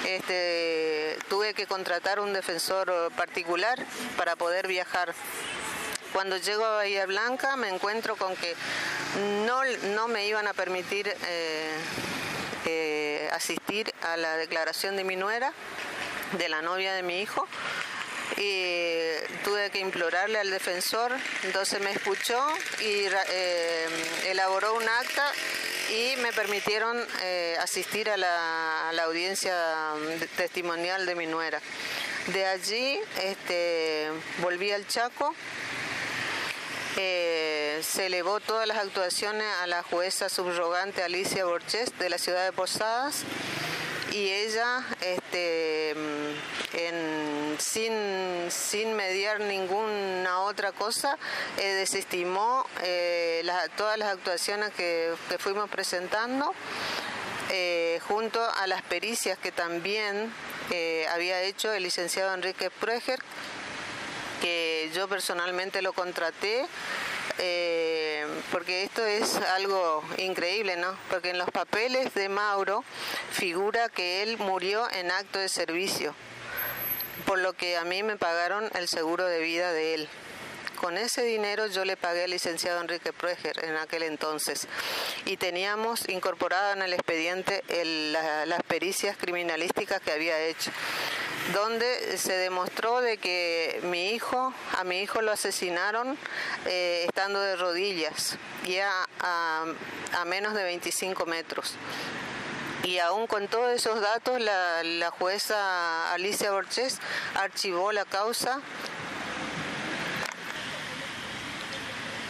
este, 0.06 1.18
tuve 1.30 1.54
que 1.54 1.66
contratar 1.66 2.20
un 2.20 2.34
defensor 2.34 3.14
particular 3.16 3.80
para 4.18 4.36
poder 4.36 4.68
viajar. 4.68 5.14
Cuando 6.12 6.36
llego 6.36 6.66
a 6.66 6.76
Bahía 6.76 7.06
Blanca 7.06 7.56
me 7.56 7.70
encuentro 7.70 8.18
con 8.18 8.36
que 8.36 8.54
no, 9.46 9.62
no 9.94 10.10
me 10.10 10.28
iban 10.28 10.46
a 10.46 10.54
permitir 10.54 11.08
eh, 11.08 11.78
eh, 12.66 13.30
asistir 13.32 13.94
a 14.02 14.18
la 14.18 14.38
declaración 14.38 14.96
de 14.96 15.04
mi 15.04 15.16
nuera, 15.16 15.54
de 16.38 16.50
la 16.50 16.62
novia 16.62 16.94
de 16.94 17.04
mi 17.04 17.22
hijo. 17.22 17.48
Y 18.38 19.12
tuve 19.44 19.70
que 19.70 19.80
implorarle 19.80 20.40
al 20.40 20.50
defensor, 20.50 21.12
entonces 21.44 21.80
me 21.80 21.92
escuchó 21.92 22.44
y 22.82 23.06
eh, 23.30 23.88
elaboró 24.26 24.74
un 24.76 24.84
acta 24.84 25.32
y 25.92 26.16
me 26.18 26.34
permitieron 26.34 26.98
eh, 27.22 27.56
asistir 27.62 28.10
a 28.10 28.18
la, 28.18 28.90
a 28.90 28.94
la, 28.94 29.04
audiencia 29.04 29.56
testimonial 30.36 31.06
de 31.06 31.16
mi 31.16 31.28
nuera. 31.28 31.62
De 32.28 32.46
allí 32.46 33.00
este, 33.22 34.10
volví 34.42 34.72
al 34.72 34.88
Chaco 34.88 35.36
eh, 36.98 37.82
se 37.84 38.06
elevó 38.06 38.40
todas 38.40 38.68
las 38.68 38.78
actuaciones 38.78 39.46
a 39.62 39.68
la 39.68 39.84
jueza 39.84 40.30
subrogante 40.30 41.04
Alicia 41.04 41.44
Borges 41.44 41.98
de 42.00 42.10
la 42.10 42.18
ciudad 42.18 42.46
de 42.46 42.54
Posadas 42.54 43.24
y 44.12 44.30
ella 44.30 44.86
este, 45.02 45.94
sin, 47.58 48.50
sin, 48.50 48.94
mediar 48.94 49.42
ninguna 49.42 50.40
otra 50.42 50.72
cosa 50.72 51.18
eh, 51.58 51.74
desestimó 51.74 52.66
eh, 52.84 53.46
todas 53.76 53.98
las 53.98 54.14
actuaciones 54.14 54.72
que, 54.72 55.14
fuimos 55.40 55.70
presentando 55.70 56.54
junto 58.08 58.42
a 58.42 58.68
las 58.68 58.82
pericias 58.84 59.38
que 59.38 59.52
también 59.52 60.32
había 61.12 61.42
hecho 61.42 61.72
el 61.74 61.84
licenciado 61.84 62.34
Enrique 62.34 62.70
Prueger 62.70 63.20
que 64.42 64.90
yo 64.94 65.08
personalmente 65.08 65.82
lo 65.82 65.94
contraté 65.94 66.66
eh, 67.38 68.26
porque 68.52 68.84
esto 68.84 69.06
es 69.06 69.36
algo 69.36 70.04
increíble, 70.18 70.78
¿no? 70.78 70.96
Porque 71.10 71.32
en 71.32 71.38
los 71.38 71.50
papeles 71.50 72.14
de 72.14 72.30
Mauro 72.30 72.84
figura 73.32 73.90
que 73.90 74.24
él 74.24 74.38
murió 74.38 74.90
en 74.92 75.12
acto 75.12 75.40
de 75.40 75.50
servicio, 75.50 76.16
por 77.26 77.40
lo 77.40 77.54
que 77.54 77.76
a 77.76 77.84
mí 77.84 78.04
me 78.04 78.16
pagaron 78.16 78.70
el 78.76 78.88
seguro 78.88 79.26
de 79.26 79.42
vida 79.42 79.74
de 79.74 79.96
él. 79.96 80.10
Con 80.86 81.00
ese 81.00 81.24
dinero 81.24 81.66
yo 81.66 81.84
le 81.84 81.98
pagué 81.98 82.26
al 82.26 82.30
licenciado 82.30 82.80
Enrique 82.80 83.12
Prueger 83.12 83.66
en 83.66 83.76
aquel 83.76 84.04
entonces 84.04 84.68
y 85.26 85.36
teníamos 85.36 86.08
incorporado 86.10 86.74
en 86.74 86.84
el 86.84 86.94
expediente 86.94 87.64
las 88.46 88.62
pericias 88.62 89.18
criminalísticas 89.18 90.00
que 90.00 90.12
había 90.12 90.40
hecho 90.42 90.70
donde 91.56 92.20
se 92.20 92.34
demostró 92.34 93.02
de 93.02 93.18
que 93.18 93.80
mi 93.86 94.12
hijo, 94.12 94.54
a 94.78 94.84
mi 94.84 95.00
hijo 95.00 95.24
lo 95.24 95.32
asesinaron 95.32 96.20
eh, 96.68 97.06
estando 97.08 97.42
de 97.42 97.56
rodillas, 97.56 98.38
ya 98.68 99.08
a, 99.22 99.66
menos 100.28 100.54
de 100.54 100.66
25 100.66 101.26
metros. 101.26 101.74
Y 102.84 103.00
aún 103.00 103.26
con 103.26 103.48
todos 103.48 103.72
esos 103.74 104.02
datos, 104.02 104.40
la, 104.40 104.84
la 104.84 105.10
jueza 105.10 106.14
Alicia 106.14 106.52
Borges 106.52 107.00
archivó 107.34 107.92
la 107.92 108.06
causa 108.06 108.62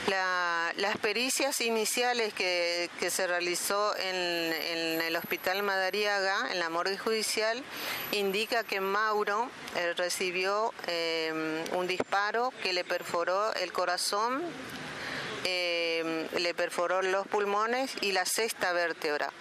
las 0.07 0.97
pericias 0.97 1.61
iniciales 1.61 2.33
que, 2.33 2.89
se 3.09 3.27
realizó 3.27 3.95
en, 3.97 5.01
el 5.01 5.15
Hospital 5.15 5.63
Madariaga, 5.63 6.51
en 6.51 6.59
la 6.59 6.69
morgue 6.69 6.97
judicial, 6.97 7.63
indica 8.11 8.63
que 8.63 8.81
Mauro 8.81 9.49
eh, 9.75 9.93
recibió 9.93 10.73
eh, 10.87 11.63
un 11.73 11.87
disparo 11.87 12.51
que 12.61 12.73
le 12.73 12.83
perforó 12.83 13.53
el 13.55 13.71
corazón, 13.71 14.41
eh, 15.43 15.74
le 16.03 16.53
perforó 16.53 17.01
los 17.01 17.27
pulmones 17.27 17.91
y 18.01 18.11
la 18.11 18.25
sexta 18.25 18.73
vértebra. 18.73 19.31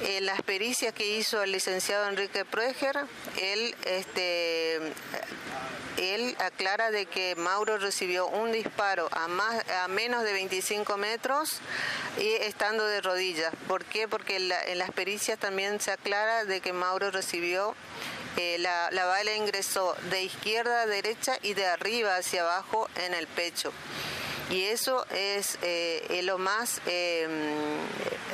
En 0.00 0.26
las 0.26 0.42
pericias 0.42 0.92
que 0.92 1.16
hizo 1.16 1.42
el 1.42 1.52
licenciado 1.52 2.08
Enrique 2.08 2.44
Prueger, 2.44 2.96
él 3.40 3.74
este, 3.84 4.80
él 5.96 6.36
aclara 6.38 6.92
de 6.92 7.06
que 7.06 7.34
Mauro 7.34 7.78
recibió 7.78 8.28
un 8.28 8.52
disparo 8.52 9.08
a, 9.10 9.26
más, 9.26 9.68
a 9.70 9.88
menos 9.88 10.22
de 10.22 10.32
25 10.32 10.96
metros 10.96 11.58
y 12.18 12.28
estando 12.28 12.86
de 12.86 13.00
rodillas. 13.00 13.52
¿Por 13.66 13.84
qué? 13.84 14.06
Porque 14.06 14.36
en, 14.36 14.78
las 14.78 14.92
pericias 14.92 15.38
también 15.38 15.80
se 15.80 15.90
aclara 15.90 16.44
de 16.44 16.60
que 16.60 16.72
Mauro 16.72 17.10
recibió 17.10 17.74
eh, 18.36 18.58
la 18.58 19.04
bala 19.06 19.34
ingresó 19.34 19.96
de 20.10 20.22
izquierda 20.22 20.82
a 20.82 20.86
derecha 20.86 21.36
y 21.42 21.54
de 21.54 21.66
arriba 21.66 22.14
hacia 22.14 22.42
abajo 22.42 22.88
en 22.94 23.14
el 23.14 23.26
pecho 23.26 23.72
y 24.50 24.64
eso 24.64 25.04
es 25.10 25.58
eh, 25.62 26.20
lo 26.24 26.38
más 26.38 26.80
eh, 26.86 27.26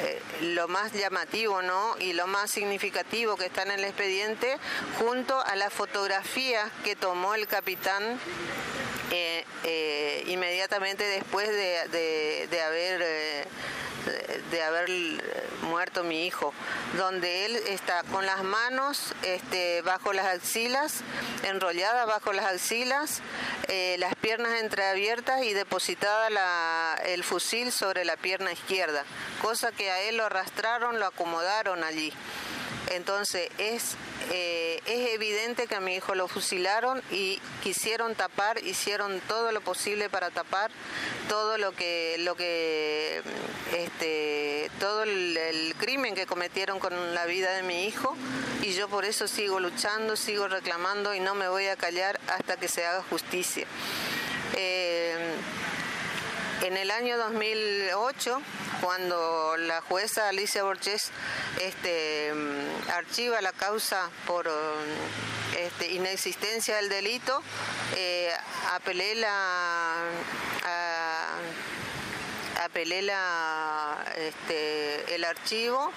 eh, 0.01 0.23
lo 0.43 0.69
más 0.69 0.93
llamativo 0.93 1.63
¿no? 1.63 1.97
y 1.99 2.13
lo 2.13 2.27
más 2.27 2.51
significativo 2.51 3.37
que 3.37 3.47
está 3.47 3.63
en 3.63 3.73
el 3.73 3.85
expediente 3.85 4.57
junto 4.99 5.41
a 5.41 5.57
la 5.57 5.71
fotografía 5.71 6.71
que 6.85 6.97
tomó 6.97 7.35
el 7.35 7.47
capitán 7.47 8.19
inmediatamente 10.27 11.05
después 11.05 11.49
de, 11.49 12.61
haber 12.61 13.47
de 14.51 14.63
haber 14.63 14.89
muerto 15.63 16.05
mi 16.05 16.27
hijo, 16.27 16.53
donde 16.97 17.47
él 17.47 17.57
está 17.69 18.03
con 18.05 18.27
las 18.27 18.43
manos 18.45 19.15
este, 19.23 19.83
bajo 19.83 20.13
las 20.13 20.27
axilas, 20.27 21.03
enrolladas 21.43 22.07
bajo 22.07 22.33
las 22.33 22.47
axilas, 22.47 23.21
eh, 23.69 23.97
las 23.99 24.15
piernas 24.15 24.61
entreabiertas 24.61 25.43
y 25.43 25.53
depositada 25.53 26.31
la, 26.31 27.01
el 27.07 27.25
fusil 27.25 27.73
sobre 27.73 28.05
la 28.05 28.17
pierna 28.17 28.53
izquierda, 28.53 29.05
cosa 29.43 29.73
que 29.73 29.91
a 29.91 30.01
él 30.03 30.17
lo 30.17 30.27
arrastraron, 30.27 30.99
lo 30.99 31.07
acomodaron 31.07 31.85
allí. 31.85 32.13
Entonces 32.95 33.49
es, 33.59 33.97
eh, 34.31 34.81
es 34.87 35.15
evidente 35.15 35.67
que 35.67 35.75
a 35.75 35.81
mi 35.81 35.97
hijo 35.97 36.15
lo 36.15 36.29
fusilaron 36.29 37.03
y 37.11 37.41
quisieron 37.63 38.15
tapar, 38.15 38.59
hicieron 38.65 39.21
todo 39.29 39.53
lo 39.53 39.61
posible 39.61 40.09
para 40.09 40.31
tapar 40.31 40.71
todo 41.29 41.59
lo 41.59 41.73
que, 41.73 42.17
lo 42.21 42.37
que, 42.37 43.23
este, 43.77 44.71
todo 44.79 45.03
el, 45.03 45.75
crimen 45.79 46.15
que 46.15 46.27
cometieron 46.27 46.79
con 46.79 47.15
la 47.15 47.27
vida 47.27 47.53
de 47.53 47.63
mi 47.63 47.85
hijo 47.85 48.17
y 48.63 48.73
yo 48.73 48.89
por 48.89 49.05
eso 49.05 49.27
sigo 49.27 49.61
luchando, 49.61 50.17
sigo 50.17 50.49
reclamando 50.49 51.15
y 51.15 51.21
no 51.21 51.35
me 51.35 51.49
voy 51.49 51.67
a 51.67 51.77
callar 51.77 52.21
hasta 52.29 52.57
que 52.57 52.69
se 52.69 52.87
haga 52.87 53.03
justicia. 53.11 53.67
Eh, 54.57 55.34
en 56.65 56.79
el 56.79 56.91
año 56.91 57.19
2008 57.19 58.41
cuando 58.81 59.57
la 59.59 59.83
jueza 59.83 60.31
Alicia 60.31 60.63
Borges 60.63 61.11
este, 61.61 62.33
mm, 62.33 62.91
archiva 62.91 63.43
la 63.43 63.53
causa 63.53 64.09
por 64.27 64.51
este, 65.59 65.93
inexistencia 65.93 66.77
del 66.77 66.89
delito, 66.89 67.43
eh, 67.97 68.33
apelé 68.73 69.15
la 69.15 69.95
apelé 72.65 73.03
la, 73.03 74.03
este, 74.17 75.15
el 75.15 75.25
archivo 75.25 75.93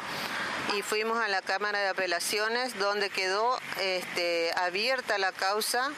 y 0.76 0.82
fuimos 0.82 1.18
a 1.18 1.30
la 1.30 1.42
Cámara 1.42 1.80
de 1.80 1.88
Apelaciones 1.88 2.78
donde 2.78 3.10
quedó 3.10 3.58
abierta 4.58 5.18
la 5.18 5.32
causa, 5.32 5.92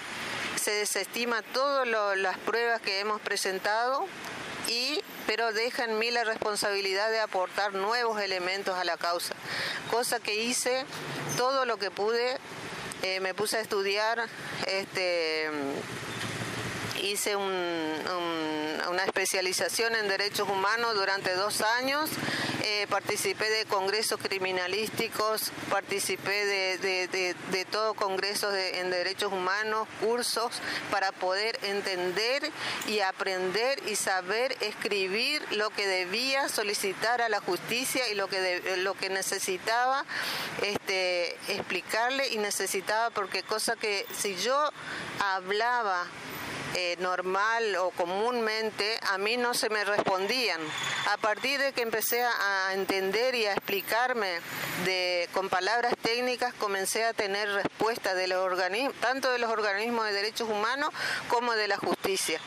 se 0.62 0.72
desestima 0.72 1.42
todas 1.42 1.88
las 1.88 2.38
pruebas 2.38 2.82
que 2.82 3.00
hemos 3.00 3.20
presentado 3.22 4.06
y 4.68 5.02
pero 5.28 5.54
deja 5.54 5.84
en 5.84 6.00
mí 6.00 6.10
la 6.10 6.24
responsabilidad 6.24 7.12
de 7.12 7.20
aportar 7.20 7.74
nuevos 7.74 8.20
elementos 8.22 8.76
a 8.76 8.84
la 8.84 8.98
causa, 8.98 9.36
cosa 9.92 10.20
que 10.20 10.44
hice 10.44 10.86
todo 11.38 11.66
lo 11.66 11.78
que 11.78 11.92
pude, 11.92 12.38
eh, 13.04 13.20
me 13.20 13.34
puse 13.34 13.58
a 13.58 13.62
estudiar, 13.62 14.28
este, 14.66 15.50
hice 17.04 17.36
una 17.36 19.04
especialización 19.06 19.96
en 19.96 20.08
derechos 20.08 20.48
humanos 20.50 20.96
durante 20.96 21.34
dos 21.34 21.62
años. 21.62 22.10
Eh, 22.62 22.88
participé 22.90 23.50
de 23.50 23.66
congresos 23.66 24.20
criminalísticos, 24.22 25.52
participé 25.70 26.46
de, 26.78 27.66
todo 27.72 27.94
congresos 27.94 28.54
en 28.54 28.90
derechos 28.90 29.32
humanos, 29.32 29.88
cursos, 30.02 30.52
para 30.92 31.12
poder 31.12 31.58
entender 31.64 32.52
y 32.88 33.00
aprender 33.00 33.82
y 33.88 33.96
saber 33.96 34.56
escribir 34.62 35.42
lo 35.52 35.70
que 35.70 35.88
debía 35.88 36.50
solicitar 36.50 37.22
a 37.22 37.30
la 37.30 37.40
justicia 37.40 38.10
y 38.10 38.16
lo 38.16 38.28
que, 38.28 38.78
lo 38.78 38.94
que 38.94 39.10
necesitaba 39.10 40.06
este, 40.62 41.38
explicarle 41.48 42.30
y 42.30 42.38
necesitaba, 42.38 43.10
porque 43.10 43.44
cosa 43.44 43.76
que 43.76 44.06
si 44.18 44.36
yo 44.36 44.72
hablaba 45.20 46.06
eh, 46.82 46.96
normal 47.00 47.76
o 47.76 47.90
comúnmente, 47.90 48.98
a 49.12 49.18
mí 49.18 49.36
no 49.36 49.54
se 49.54 49.70
me 49.70 49.84
respondían. 49.84 50.62
A 51.12 51.18
partir 51.18 51.60
de 51.60 51.74
que 51.74 51.82
empecé 51.82 52.24
a 52.24 52.74
entender 52.74 53.36
y 53.36 53.46
a 53.48 53.52
explicarme 53.52 54.40
de, 54.86 55.28
con 55.34 55.50
palabras 55.50 55.94
técnicas, 56.02 56.54
comencé 56.54 57.04
a 57.04 57.12
tener 57.12 57.52
respuesta 57.52 58.14
de 58.14 58.28
los 58.28 58.40
organismos, 58.46 58.96
tanto 59.02 59.30
de 59.30 59.40
los 59.40 59.52
organismos 59.52 60.06
de 60.06 60.14
derechos 60.14 60.48
humanos 60.48 60.92
como 61.28 61.52
de 61.52 61.68
la 61.68 61.76
justicia. 61.76 62.40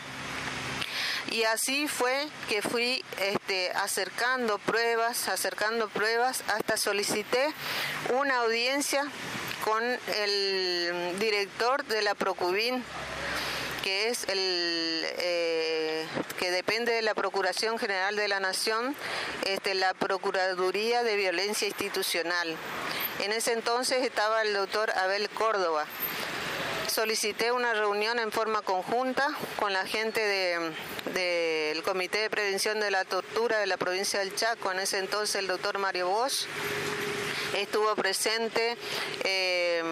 Y 1.30 1.44
así 1.44 1.86
fue 1.86 2.26
que 2.48 2.62
fui 2.62 3.04
este, 3.20 3.70
acercando 3.72 4.58
pruebas, 4.60 5.28
acercando 5.28 5.90
pruebas, 5.90 6.42
hasta 6.48 6.78
solicité 6.78 7.52
una 8.14 8.38
audiencia 8.38 9.04
con 9.62 9.84
el 9.84 11.18
director 11.18 11.84
de 11.84 12.00
la 12.00 12.14
Procubín 12.14 12.82
que 13.82 14.08
es 14.08 14.24
el 14.28 15.04
eh, 15.18 16.06
que 16.38 16.50
depende 16.50 16.92
de 16.92 17.02
la 17.02 17.14
Procuración 17.14 17.78
General 17.78 18.16
de 18.16 18.28
la 18.28 18.40
Nación, 18.40 18.96
este, 19.44 19.74
la 19.74 19.94
Procuraduría 19.94 21.02
de 21.02 21.16
Violencia 21.16 21.66
Institucional. 21.68 22.56
En 23.20 23.32
ese 23.32 23.52
entonces 23.52 24.02
estaba 24.04 24.42
el 24.42 24.52
doctor 24.54 24.90
Abel 24.90 25.28
Córdoba. 25.30 25.86
Solicité 26.88 27.52
una 27.52 27.72
reunión 27.74 28.18
en 28.18 28.32
forma 28.32 28.62
conjunta 28.62 29.26
con 29.58 29.72
la 29.72 29.86
gente 29.86 30.20
del 31.14 31.82
Comité 31.82 32.18
de 32.18 32.30
Prevención 32.30 32.80
de 32.80 32.90
la 32.90 33.04
Tortura 33.04 33.58
de 33.58 33.66
la 33.66 33.76
provincia 33.76 34.18
del 34.18 34.34
Chaco, 34.34 34.72
en 34.72 34.80
ese 34.80 34.98
entonces 34.98 35.36
el 35.36 35.46
doctor 35.46 35.78
Mario 35.78 36.08
Bosch. 36.08 36.46
Estuvo 37.54 37.94
presente 37.94 38.76
eh, 39.24 39.82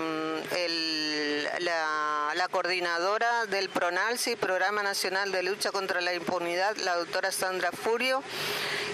la 1.60 2.19
la 2.40 2.48
coordinadora 2.48 3.44
del 3.44 3.68
PRONALSI, 3.68 4.36
Programa 4.36 4.82
Nacional 4.82 5.30
de 5.30 5.42
Lucha 5.42 5.72
contra 5.72 6.00
la 6.00 6.14
Impunidad, 6.14 6.74
la 6.78 6.96
doctora 6.96 7.32
Sandra 7.32 7.70
Furio, 7.70 8.22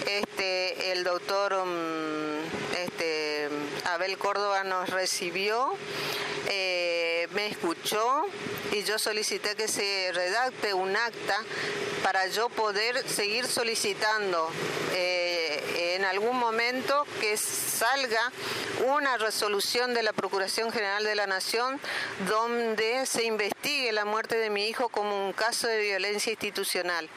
este, 0.05 0.91
el 0.91 1.05
doctor 1.05 1.53
um, 1.53 2.41
este, 2.77 3.49
Abel 3.87 4.18
Córdoba 4.18 4.64
nos 4.64 4.90
recibió, 4.90 5.75
eh, 6.49 7.29
me 7.33 7.46
escuchó 7.46 8.27
y 8.72 8.83
yo 8.83 8.99
solicité 8.99 9.55
que 9.55 9.68
se 9.68 10.11
redacte 10.12 10.75
un 10.75 10.96
acta 10.96 11.42
para 12.03 12.27
yo 12.27 12.49
poder 12.49 13.09
seguir 13.09 13.46
solicitando. 13.46 14.49
Eh, 14.92 15.94
en 15.96 16.05
algún 16.05 16.38
momento 16.38 17.07
que 17.20 17.37
salga 17.37 18.33
una 18.87 19.16
resolución 19.18 19.94
de 19.94 20.03
la 20.03 20.12
Procuración 20.12 20.70
General 20.72 21.05
de 21.05 21.14
la 21.14 21.27
Nación 21.27 21.81
donde 22.29 23.07
se 23.07 23.25
investigue 23.25 23.92
la 23.92 24.05
muerte 24.05 24.37
de 24.37 24.51
mi 24.51 24.68
hijo 24.68 24.88
como 24.88 25.27
un 25.27 25.33
caso 25.33 25.66
de 25.68 25.81
violencia 25.81 26.31
institucional. 26.31 27.09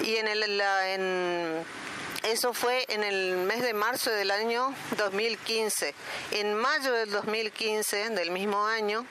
Y 0.00 0.16
en 0.16 0.28
el, 0.28 0.42
en, 0.42 1.64
eso 2.24 2.54
fue 2.54 2.84
en 2.88 3.02
el 3.02 3.36
mes 3.36 3.62
de 3.62 3.74
marzo 3.74 4.10
del 4.10 4.30
año 4.30 4.74
2015. 4.96 5.94
En 6.32 6.54
mayo 6.54 6.92
del 6.92 7.10
2015, 7.10 8.10
del 8.10 8.30
mismo 8.30 8.64
año, 8.66 9.04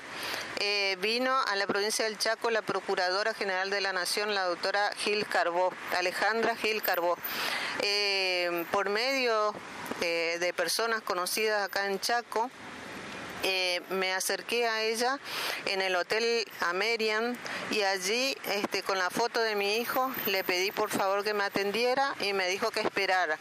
eh, 0.59 0.97
vino 1.01 1.35
a 1.47 1.55
la 1.55 1.67
provincia 1.67 2.05
del 2.05 2.17
Chaco 2.17 2.51
la 2.51 2.61
Procuradora 2.61 3.33
General 3.33 3.69
de 3.69 3.81
la 3.81 3.93
Nación, 3.93 4.33
la 4.33 4.45
doctora 4.45 4.91
Gil 4.97 5.25
Carbó, 5.25 5.73
Alejandra 5.97 6.55
Gil 6.55 6.81
Carbó. 6.81 7.17
Eh, 7.81 8.65
por 8.71 8.89
medio 8.89 9.53
eh, 10.01 10.37
de 10.39 10.53
personas 10.53 11.01
conocidas 11.01 11.63
acá 11.63 11.87
en 11.87 11.99
Chaco, 11.99 12.49
eh, 13.43 13.81
me 13.89 14.13
acerqué 14.13 14.67
a 14.67 14.83
ella 14.83 15.19
en 15.65 15.81
el 15.81 15.95
Hotel 15.95 16.45
Amerian 16.61 17.37
y 17.71 17.81
allí 17.81 18.35
este, 18.45 18.83
con 18.83 18.97
la 18.97 19.09
foto 19.09 19.39
de 19.41 19.55
mi 19.55 19.77
hijo 19.77 20.11
le 20.27 20.43
pedí 20.43 20.71
por 20.71 20.89
favor 20.89 21.23
que 21.23 21.33
me 21.33 21.43
atendiera 21.43 22.15
y 22.19 22.33
me 22.33 22.47
dijo 22.49 22.71
que 22.71 22.81
esperara. 22.81 23.37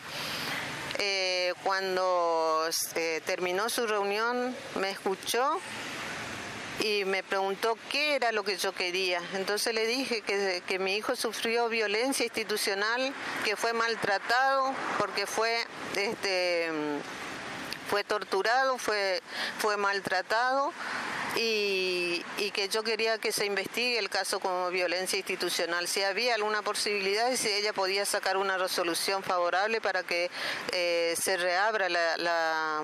cuando 1.62 2.68
terminó 3.24 3.68
su 3.68 3.86
reunión 3.86 4.54
me 4.76 4.90
escuchó 4.90 5.60
y 6.82 7.04
me 7.04 7.22
preguntó 7.22 7.76
qué 7.90 8.14
era 8.14 8.32
lo 8.32 8.42
que 8.42 8.56
yo 8.56 8.72
quería. 8.72 9.20
Entonces 9.34 9.74
le 9.74 9.86
dije 9.86 10.22
que, 10.22 10.62
que 10.66 10.78
mi 10.78 10.96
hijo 10.96 11.14
sufrió 11.14 11.68
violencia 11.68 12.24
institucional, 12.24 13.12
que 13.44 13.56
fue 13.56 13.72
maltratado 13.72 14.74
porque 14.98 15.26
fue 15.26 15.66
este 15.96 16.70
fue 17.90 18.04
torturado, 18.04 18.78
fue, 18.78 19.20
fue 19.58 19.76
maltratado 19.76 20.72
y, 21.36 22.24
y, 22.38 22.50
que 22.50 22.68
yo 22.68 22.82
quería 22.82 23.18
que 23.18 23.32
se 23.32 23.46
investigue 23.46 23.98
el 23.98 24.08
caso 24.08 24.40
como 24.40 24.70
violencia 24.70 25.16
institucional, 25.18 25.86
si 25.86 26.02
había 26.02 26.34
alguna 26.34 26.62
posibilidad 26.62 27.30
y 27.30 27.36
si 27.36 27.48
ella 27.48 27.72
podía 27.72 28.04
sacar 28.04 28.36
una 28.36 28.58
resolución 28.58 29.22
favorable 29.22 29.80
para 29.80 30.02
que 30.02 30.30
eh, 30.72 31.14
se 31.16 31.36
reabra 31.36 31.88
la, 31.88 32.16
la 32.16 32.82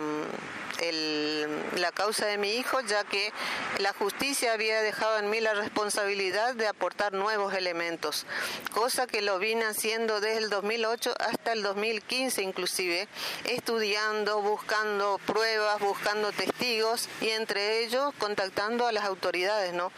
la 1.76 1.92
causa 1.92 2.26
de 2.26 2.38
mi 2.38 2.50
hijo, 2.54 2.80
ya 2.82 3.04
que 3.04 3.32
la 3.78 3.92
justicia 3.94 4.52
había 4.52 4.82
dejado 4.82 5.18
en 5.18 5.30
mí 5.30 5.40
la 5.40 5.54
responsabilidad 5.54 6.54
de 6.54 6.66
aportar 6.66 7.12
nuevos 7.12 7.54
elementos, 7.54 8.26
cosa 8.72 9.06
que 9.06 9.22
lo 9.22 9.38
vine 9.38 9.64
haciendo 9.64 10.20
desde 10.20 10.38
el 10.38 10.50
2008 10.50 11.14
hasta 11.18 11.52
el 11.52 11.62
2015 11.62 12.42
inclusive, 12.42 13.08
estudiando, 13.44 14.42
buscando 14.42 15.18
pruebas, 15.26 15.80
buscando 15.80 16.32
testigos 16.32 17.08
y 17.20 17.30
entre 17.30 17.84
ellos 17.84 18.12
contactando 18.36 18.86
a 18.86 18.92
las 18.92 19.04
autoridades, 19.04 19.72
¿no? 19.72 19.90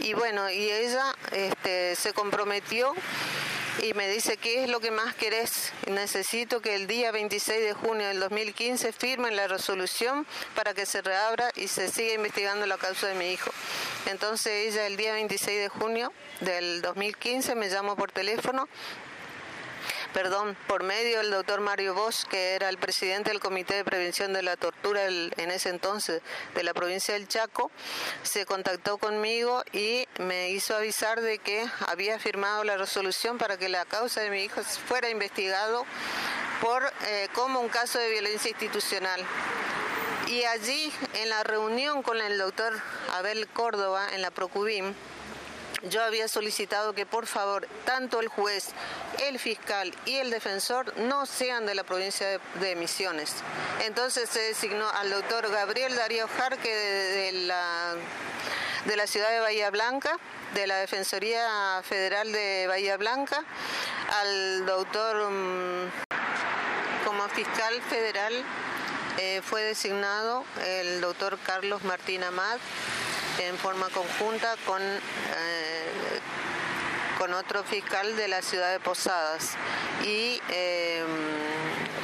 Y 0.00 0.12
bueno, 0.12 0.50
y 0.50 0.68
ella 0.68 1.14
este, 1.30 1.94
se 1.94 2.12
comprometió 2.12 2.92
y 3.80 3.94
me 3.94 4.08
dice, 4.08 4.36
¿qué 4.36 4.64
es 4.64 4.68
lo 4.68 4.80
que 4.80 4.90
más 4.90 5.14
querés? 5.14 5.72
Necesito 5.86 6.60
que 6.60 6.74
el 6.74 6.88
día 6.88 7.12
26 7.12 7.60
de 7.60 7.72
junio 7.74 8.08
del 8.08 8.18
2015 8.18 8.92
firmen 8.92 9.36
la 9.36 9.46
resolución 9.46 10.26
para 10.56 10.74
que 10.74 10.86
se 10.86 11.02
reabra 11.02 11.52
y 11.54 11.68
se 11.68 11.88
siga 11.88 12.14
investigando 12.14 12.66
la 12.66 12.78
causa 12.78 13.06
de 13.06 13.14
mi 13.14 13.30
hijo. 13.30 13.52
Entonces 14.06 14.74
ella 14.74 14.88
el 14.88 14.96
día 14.96 15.12
26 15.12 15.60
de 15.60 15.68
junio 15.68 16.12
del 16.40 16.82
2015 16.82 17.54
me 17.54 17.70
llamó 17.70 17.94
por 17.94 18.10
teléfono 18.10 18.68
perdón, 20.12 20.56
por 20.66 20.82
medio 20.82 21.18
del 21.18 21.30
doctor 21.30 21.60
Mario 21.60 21.94
Bosch, 21.94 22.24
que 22.24 22.54
era 22.54 22.68
el 22.68 22.78
presidente 22.78 23.30
del 23.30 23.40
Comité 23.40 23.74
de 23.74 23.84
Prevención 23.84 24.32
de 24.32 24.42
la 24.42 24.56
Tortura 24.56 25.06
en 25.06 25.50
ese 25.50 25.68
entonces 25.68 26.22
de 26.54 26.62
la 26.62 26.74
provincia 26.74 27.14
del 27.14 27.28
Chaco, 27.28 27.70
se 28.22 28.46
contactó 28.46 28.98
conmigo 28.98 29.62
y 29.72 30.06
me 30.18 30.50
hizo 30.50 30.76
avisar 30.76 31.20
de 31.20 31.38
que 31.38 31.66
había 31.86 32.18
firmado 32.18 32.64
la 32.64 32.76
resolución 32.76 33.38
para 33.38 33.56
que 33.56 33.68
la 33.68 33.84
causa 33.84 34.20
de 34.20 34.30
mi 34.30 34.44
hijo 34.44 34.62
fuera 34.62 35.10
investigado 35.10 35.84
por 36.60 36.82
eh, 37.06 37.28
como 37.34 37.60
un 37.60 37.68
caso 37.68 37.98
de 37.98 38.10
violencia 38.10 38.50
institucional. 38.50 39.24
Y 40.26 40.44
allí, 40.44 40.92
en 41.14 41.30
la 41.30 41.42
reunión 41.42 42.02
con 42.02 42.20
el 42.20 42.36
doctor 42.36 42.78
Abel 43.14 43.48
Córdoba, 43.48 44.08
en 44.12 44.20
la 44.20 44.30
Procubim, 44.30 44.94
yo 45.82 46.02
había 46.02 46.28
solicitado 46.28 46.92
que 46.92 47.06
por 47.06 47.26
favor 47.26 47.66
tanto 47.84 48.20
el 48.20 48.28
juez, 48.28 48.70
el 49.26 49.38
fiscal 49.38 49.94
y 50.04 50.16
el 50.16 50.30
defensor 50.30 50.96
no 50.98 51.26
sean 51.26 51.66
de 51.66 51.74
la 51.74 51.84
provincia 51.84 52.40
de, 52.60 52.76
Misiones. 52.76 53.34
Entonces 53.84 54.28
se 54.28 54.40
designó 54.40 54.88
al 54.90 55.10
doctor 55.10 55.50
Gabriel 55.50 55.94
Darío 55.96 56.28
Jarque 56.28 56.74
de, 56.74 57.32
la, 57.32 57.94
de 58.84 58.96
la 58.96 59.06
ciudad 59.06 59.30
de 59.30 59.40
Bahía 59.40 59.70
Blanca, 59.70 60.16
de 60.54 60.66
la 60.66 60.76
Defensoría 60.76 61.82
Federal 61.82 62.32
de 62.32 62.66
Bahía 62.68 62.96
Blanca, 62.96 63.44
al 64.20 64.66
doctor 64.66 65.30
mm, 65.30 65.90
como 67.04 67.28
fiscal 67.28 67.80
federal 67.88 68.44
eh, 69.18 69.42
fue 69.42 69.62
designado 69.62 70.44
el 70.64 71.00
doctor 71.00 71.38
Carlos 71.44 71.82
Martín 71.84 72.22
Amad 72.22 72.58
en 73.38 73.56
forma 73.56 73.88
conjunta 73.88 74.56
con, 74.66 74.82
eh, 74.82 75.67
con 77.18 77.34
otro 77.34 77.64
fiscal 77.64 78.16
de 78.16 78.28
la 78.28 78.40
ciudad 78.42 78.70
de 78.72 78.80
Posadas 78.80 79.56
y 80.04 80.40
em, 80.48 81.06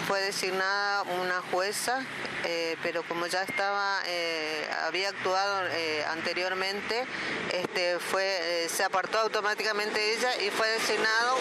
fue 0.09 0.20
designada 0.20 1.03
una 1.03 1.40
jueza, 1.50 2.05
eh, 2.44 2.77
pero 2.83 3.03
como 3.05 3.27
ya 3.27 3.42
estaba, 3.42 4.00
eh, 4.07 4.68
había 4.85 5.09
actuado 5.09 5.68
anteriormente, 6.11 7.07
este, 7.53 7.98
fue, 7.98 8.66
se 8.68 8.85
apartó 8.85 9.20
automáticamente 9.20 10.14
ella 10.14 10.37
y 10.42 10.50
fue 10.50 10.68
designado 10.68 11.37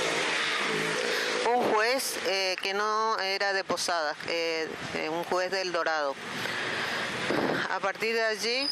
un 1.54 1.74
juez 1.74 2.16
que 2.62 2.74
no 2.74 3.20
era 3.20 3.52
de 3.52 3.64
Posadas, 3.64 4.16
un 5.10 5.24
juez 5.26 5.52
del 5.52 5.72
Dorado. 5.72 6.16
A 7.74 7.80
partir 7.80 8.14
de 8.14 8.24
allí 8.24 8.70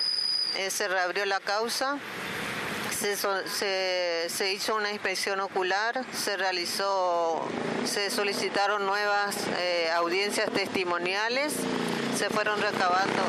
eh, 0.58 0.70
se 0.70 0.88
reabrió 0.88 1.26
la 1.26 1.40
causa, 1.40 1.98
se, 3.02 4.54
hizo 4.54 4.76
una 4.76 4.92
inspección 4.92 5.40
ocular, 5.40 6.06
se 6.14 6.38
realizó, 6.38 7.42
se 7.86 8.12
solicitaron 8.12 8.86
nuevas 8.86 9.38
eh, 9.58 9.90
audiencias 9.96 10.52
testimoniales, 10.52 11.54
se 12.18 12.30
fueron 12.30 12.62
recabando 12.62 13.24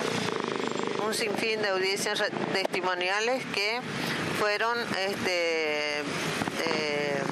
un 1.06 1.14
sinfín 1.14 1.62
de 1.62 1.68
audiencias 1.70 2.22
testimoniales 2.52 3.44
que 3.54 3.80
fueron 4.38 4.76
este, 4.98 6.00
eh, 6.00 7.22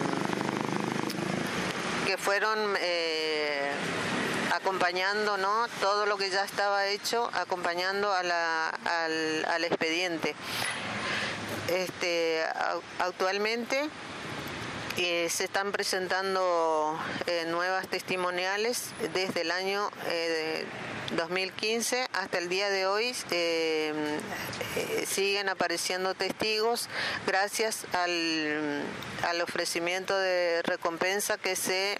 que 2.06 2.16
fueron 2.16 2.76
acompañando 4.52 5.36
¿no? 5.36 5.66
todo 5.80 6.06
lo 6.06 6.16
que 6.16 6.30
ya 6.30 6.44
estaba 6.44 6.86
hecho, 6.86 7.30
acompañando 7.34 8.12
al, 8.12 9.64
expediente. 9.64 10.34
Este, 11.70 12.42
actualmente 12.98 13.88
eh, 14.98 15.28
se 15.30 15.44
están 15.44 15.72
presentando 15.72 16.98
eh, 17.26 17.46
nuevas 17.48 17.88
testimoniales 17.88 18.90
desde 19.14 19.42
el 19.42 19.50
año 19.50 19.88
2015 21.16 21.96
eh, 22.02 22.06
hasta 22.12 22.38
el 22.38 22.48
día 22.48 22.70
de 22.70 22.86
hoy. 22.86 23.14
siguen 25.06 25.48
apareciendo 25.48 26.14
testigos 26.14 26.88
gracias 27.26 27.86
al, 27.92 28.82
al 29.22 29.40
ofrecimiento 29.40 30.18
de 30.18 30.62
recompensa 30.62 31.38
que 31.38 31.56
se 31.56 31.98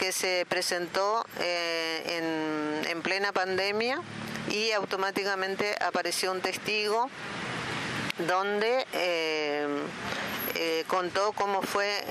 que 0.00 0.12
se 0.12 0.46
presentó 0.48 1.26
eh, 1.40 2.82
en, 2.88 3.02
plena 3.02 3.32
pandemia 3.32 4.00
y 4.50 4.72
automáticamente 4.72 5.74
apareció 5.80 6.32
un 6.32 6.40
testigo 6.40 7.10
donde 8.26 8.86
eh, 8.92 9.66
eh, 10.54 10.84
contó 10.86 11.32
cómo 11.32 11.62
fue 11.62 12.04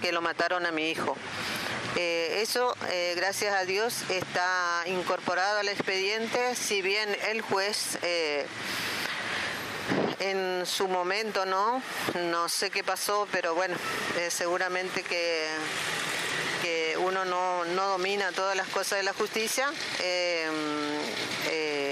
que 0.00 0.12
lo 0.12 0.20
mataron 0.20 0.66
a 0.66 0.72
mi 0.72 0.90
hijo. 0.90 1.16
eso, 1.96 2.74
gracias 3.16 3.54
a 3.54 3.64
Dios, 3.64 4.04
está 4.08 4.82
incorporado 4.86 5.58
al 5.58 5.68
expediente, 5.68 6.54
si 6.54 6.82
bien 6.82 7.08
el 7.28 7.42
juez 7.42 7.98
en 10.18 10.66
su 10.66 10.88
momento 10.88 11.46
no, 11.46 11.82
no 12.30 12.48
sé 12.48 12.70
qué 12.70 12.84
pasó, 12.84 13.26
pero 13.32 13.54
bueno, 13.54 13.76
seguramente 14.30 15.02
que 15.02 15.48
que 16.60 16.96
uno 16.98 17.24
no, 17.24 17.64
domina 17.74 18.32
todas 18.32 18.56
las 18.56 18.68
cosas 18.68 18.98
de 18.98 19.02
la 19.02 19.12
justicia, 19.12 19.72
eh, 20.00 20.48
eh, 21.48 21.89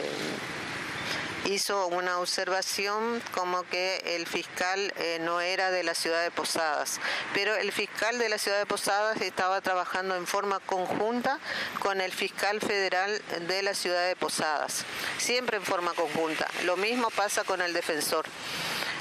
hizo 1.49 1.87
una 1.89 2.19
observación 2.19 3.23
como 3.33 3.63
que 3.65 4.17
el 4.17 4.27
fiscal 4.27 4.93
eh, 4.97 5.19
no 5.21 5.41
era 5.41 5.71
de 5.71 5.83
la 5.83 5.95
ciudad 5.95 6.23
de 6.23 6.31
Posadas, 6.31 7.01
pero 7.33 7.55
el 7.57 7.73
fiscal 7.73 8.19
de 8.19 8.29
la 8.29 8.39
ciudad 8.39 8.59
de 8.59 8.67
Posadas 8.67 9.21
estaba 9.21 9.61
trabajando 9.61 10.15
en 10.15 10.27
forma 10.27 10.61
conjunta 10.61 11.39
con 11.81 12.01
el 12.01 12.13
fiscal 12.13 12.61
federal 12.61 13.21
de 13.47 13.63
la 13.63 13.75
ciudad 13.75 14.07
de 14.07 14.17
Posadas, 14.17 14.85
siempre 15.17 15.57
en 15.57 15.65
forma 15.65 15.95
conjunta. 15.95 16.47
Lo 16.65 16.77
mismo 16.77 17.09
pasa 17.11 17.45
con 17.45 17.63
el 17.63 17.73
defensor. 17.73 18.27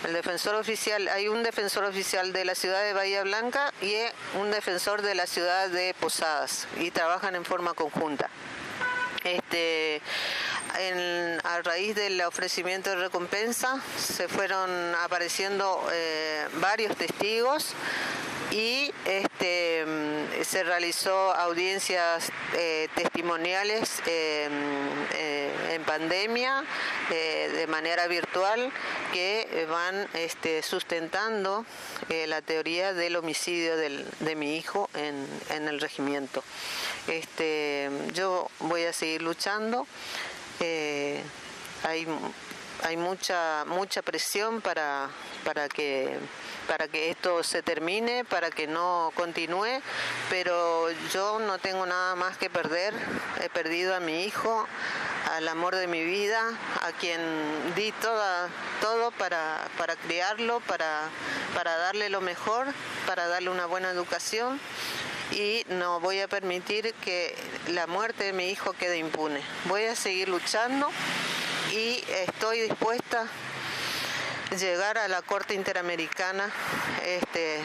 El 0.05 0.13
defensor 0.13 0.55
oficial, 0.55 1.07
hay 1.07 1.27
un 1.27 1.43
defensor 1.43 1.83
oficial 1.83 2.31
de 2.31 2.45
la 2.45 2.55
ciudad 2.55 2.83
de 2.83 2.93
Bahía 2.93 3.23
Blanca 3.23 3.73
y 3.81 3.95
un 4.39 4.51
defensor 4.51 5.01
de 5.01 5.15
la 5.15 5.25
ciudad 5.25 5.69
de 5.69 5.93
Posadas 5.99 6.67
y 6.79 6.91
trabajan 6.91 7.35
en 7.35 7.43
forma 7.43 7.73
conjunta. 7.73 8.29
Este, 9.23 10.01
a 11.43 11.61
raíz 11.63 11.95
del 11.95 12.21
ofrecimiento 12.21 12.91
de 12.91 12.97
recompensa 12.97 13.81
se 13.97 14.27
fueron 14.27 14.69
apareciendo 15.01 15.83
eh, 15.91 16.45
varios 16.61 16.95
testigos 16.95 17.73
y 18.51 18.93
este, 19.05 19.83
mm, 19.87 20.43
se 20.43 20.63
realizó 20.63 21.33
audiencias 21.33 22.31
eh, 22.53 22.89
testimoniales 22.93 24.03
eh, 24.05 24.47
en 25.71 25.83
pandemia 25.83 26.63
de 27.09 27.65
manera 27.67 28.07
virtual 28.07 28.71
que 29.13 29.65
van 29.69 30.07
este, 30.13 30.61
sustentando 30.61 31.65
la 32.27 32.41
teoría 32.41 32.93
del 32.93 33.15
homicidio 33.15 33.75
de 33.77 34.35
mi 34.35 34.57
hijo 34.57 34.89
en, 34.93 35.67
el 35.67 35.79
regimiento. 35.79 36.43
Este, 37.07 37.89
yo 38.13 38.49
voy 38.59 38.83
a 38.83 38.93
seguir 38.93 39.21
luchando. 39.21 39.87
Eh, 40.59 41.21
hay 41.83 42.07
hay 42.83 42.97
mucha 42.97 43.65
mucha 43.65 44.01
presión 44.01 44.61
para, 44.61 45.09
para 45.43 45.67
que 45.67 46.17
para 46.67 46.87
que 46.87 47.09
esto 47.09 47.43
se 47.43 47.63
termine, 47.63 48.25
para 48.25 48.51
que 48.51 48.67
no 48.67 49.11
continúe, 49.15 49.81
pero 50.29 50.89
yo 51.13 51.39
no 51.39 51.57
tengo 51.57 51.85
nada 51.85 52.15
más 52.15 52.37
que 52.37 52.49
perder. 52.49 52.93
He 53.41 53.49
perdido 53.49 53.95
a 53.95 53.99
mi 53.99 54.25
hijo, 54.25 54.67
al 55.31 55.47
amor 55.47 55.75
de 55.75 55.87
mi 55.87 56.03
vida, 56.03 56.39
a 56.83 56.91
quien 56.91 57.21
di 57.75 57.91
toda, 57.93 58.49
todo 58.81 59.11
para, 59.11 59.67
para 59.77 59.95
criarlo, 59.95 60.59
para, 60.61 61.09
para 61.55 61.77
darle 61.77 62.09
lo 62.09 62.21
mejor, 62.21 62.67
para 63.05 63.27
darle 63.27 63.49
una 63.49 63.65
buena 63.65 63.89
educación 63.89 64.59
y 65.31 65.65
no 65.69 65.99
voy 65.99 66.21
a 66.21 66.27
permitir 66.27 66.93
que 66.95 67.35
la 67.67 67.87
muerte 67.87 68.25
de 68.25 68.33
mi 68.33 68.49
hijo 68.49 68.73
quede 68.73 68.97
impune. 68.97 69.41
Voy 69.65 69.85
a 69.85 69.95
seguir 69.95 70.29
luchando 70.29 70.89
y 71.71 72.03
estoy 72.09 72.61
dispuesta 72.61 73.27
llegar 74.55 74.97
a 74.97 75.07
la 75.07 75.21
Corte 75.21 75.53
Interamericana. 75.53 76.49
Este, 77.03 77.59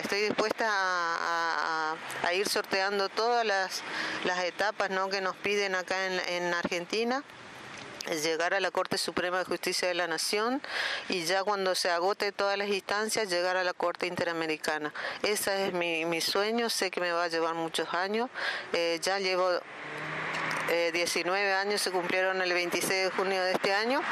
estoy 0.00 0.22
dispuesta 0.22 0.66
a, 0.68 1.96
ir 2.34 2.48
sorteando 2.48 3.10
todas 3.10 3.44
las, 3.44 3.82
etapas 4.44 4.90
¿no? 4.90 5.10
que 5.10 5.20
nos 5.20 5.36
piden 5.36 5.74
acá 5.74 6.06
en, 6.06 6.54
Argentina 6.54 7.22
llegar 8.22 8.54
a 8.54 8.60
la 8.60 8.70
Corte 8.70 8.98
Suprema 8.98 9.38
de 9.38 9.44
Justicia 9.44 9.86
de 9.86 9.94
la 9.94 10.08
Nación 10.08 10.60
y 11.08 11.24
ya 11.24 11.44
cuando 11.44 11.74
se 11.74 11.88
agote 11.90 12.32
todas 12.32 12.58
las 12.58 12.68
instancias 12.68 13.28
llegar 13.28 13.56
a 13.56 13.62
la 13.62 13.74
Corte 13.74 14.06
Interamericana. 14.06 14.92
Ese 15.22 15.66
es 15.66 15.72
mi, 15.72 16.20
sueño, 16.20 16.68
sé 16.68 16.90
que 16.90 17.00
me 17.00 17.12
va 17.12 17.24
a 17.24 17.28
llevar 17.28 17.54
muchos 17.54 17.92
años, 17.94 18.28
eh, 18.72 18.98
ya 19.00 19.18
llevo 19.18 19.50
19 20.92 21.48
eh, 21.48 21.54
años, 21.54 21.80
se 21.80 21.90
cumplieron 21.90 22.40
el 22.40 22.52
26 22.52 23.04
de 23.04 23.10
junio 23.10 23.42
de 23.44 23.52
este 23.52 23.72
año 23.72 24.02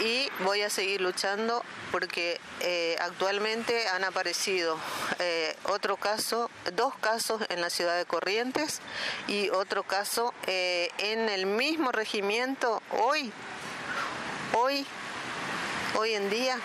y 0.00 0.28
voy 0.44 0.62
a 0.62 0.70
seguir 0.70 1.00
luchando 1.00 1.62
porque 1.90 2.40
eh, 2.60 2.96
actualmente 3.00 3.86
han 3.88 4.04
aparecido 4.04 4.78
eh, 5.18 5.56
otro 5.64 5.96
caso, 5.96 6.50
dos 6.74 6.94
casos 6.96 7.42
en 7.48 7.60
la 7.60 7.70
ciudad 7.70 7.96
de 7.96 8.04
Corrientes 8.04 8.80
y 9.28 9.50
otro 9.50 9.82
caso 9.82 10.32
eh, 10.46 10.90
en 10.98 11.28
el 11.28 11.46
mismo 11.46 11.92
regimiento 11.92 12.82
hoy, 12.90 13.32
hoy, 14.54 14.86
hoy 15.98 16.14
en 16.14 16.30
día 16.30 16.58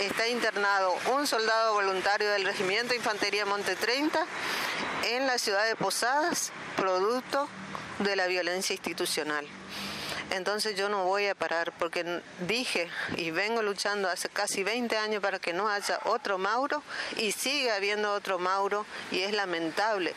está 0.00 0.28
internado 0.28 0.94
un 1.14 1.26
soldado 1.26 1.74
voluntario 1.74 2.30
del 2.30 2.44
Regimiento 2.44 2.90
de 2.90 2.96
Infantería 2.96 3.46
Monte 3.46 3.76
30 3.76 4.26
en 5.04 5.26
la 5.26 5.38
ciudad 5.38 5.66
de 5.66 5.76
Posadas, 5.76 6.52
producto 6.76 7.48
de 8.00 8.16
la 8.16 8.26
violencia 8.26 8.74
institucional. 8.74 9.46
Entonces 10.30 10.76
yo 10.76 10.88
no 10.88 11.04
voy 11.04 11.26
a 11.26 11.34
parar 11.34 11.72
porque 11.78 12.20
dije 12.46 12.90
y 13.16 13.30
vengo 13.30 13.62
luchando 13.62 14.08
hace 14.08 14.28
casi 14.28 14.64
20 14.64 14.96
años 14.96 15.22
para 15.22 15.38
que 15.38 15.52
no 15.52 15.68
haya 15.68 16.00
otro 16.04 16.36
Mauro 16.36 16.82
y 17.16 17.32
sigue 17.32 17.70
habiendo 17.70 18.12
otro 18.12 18.38
Mauro 18.38 18.86
y 19.12 19.20
es 19.20 19.32
lamentable 19.32 20.14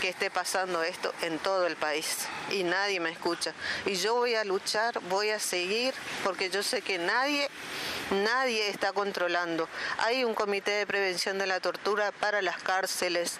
que 0.00 0.08
esté 0.08 0.30
pasando 0.30 0.82
esto 0.82 1.12
en 1.22 1.38
todo 1.38 1.66
el 1.66 1.76
país 1.76 2.26
y 2.50 2.64
nadie 2.64 2.98
me 3.00 3.10
escucha. 3.10 3.54
Y 3.86 3.94
yo 3.94 4.14
voy 4.14 4.34
a 4.34 4.44
luchar, 4.44 4.98
voy 5.08 5.30
a 5.30 5.38
seguir 5.38 5.94
porque 6.24 6.50
yo 6.50 6.62
sé 6.62 6.82
que 6.82 6.98
nadie 6.98 7.48
nadie 8.12 8.68
está 8.68 8.92
controlando. 8.92 9.68
Hay 9.98 10.24
un 10.24 10.34
comité 10.34 10.72
de 10.72 10.86
prevención 10.86 11.38
de 11.38 11.46
la 11.46 11.60
tortura 11.60 12.12
para 12.12 12.42
las 12.42 12.62
cárceles, 12.62 13.38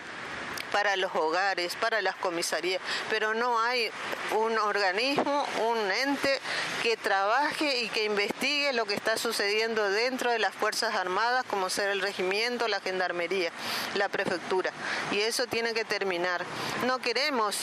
para 0.72 0.96
los 0.96 1.14
hogares, 1.14 1.76
para 1.76 2.02
las 2.02 2.16
comisarías, 2.16 2.80
pero 3.10 3.34
no 3.34 3.60
hay 3.60 3.90
un 4.32 4.58
organismo, 4.58 5.46
un 5.68 5.90
ente 5.90 6.40
que 6.82 6.96
trabaje 6.96 7.80
y 7.80 7.88
que 7.88 8.04
investigue 8.04 8.72
lo 8.72 8.86
que 8.86 8.94
está 8.94 9.16
sucediendo 9.16 9.90
dentro 9.90 10.30
de 10.30 10.38
las 10.38 10.54
Fuerzas 10.54 10.94
Armadas, 10.94 11.44
como 11.48 11.70
ser 11.70 11.90
el 11.90 12.00
regimiento, 12.00 12.68
la 12.68 12.80
gendarmería, 12.80 13.52
la 13.94 14.08
prefectura. 14.08 14.72
Y 15.10 15.20
eso 15.20 15.46
tiene 15.46 15.74
que 15.74 15.84
terminar. 15.84 16.44
No 16.86 16.98
queremos 16.98 17.56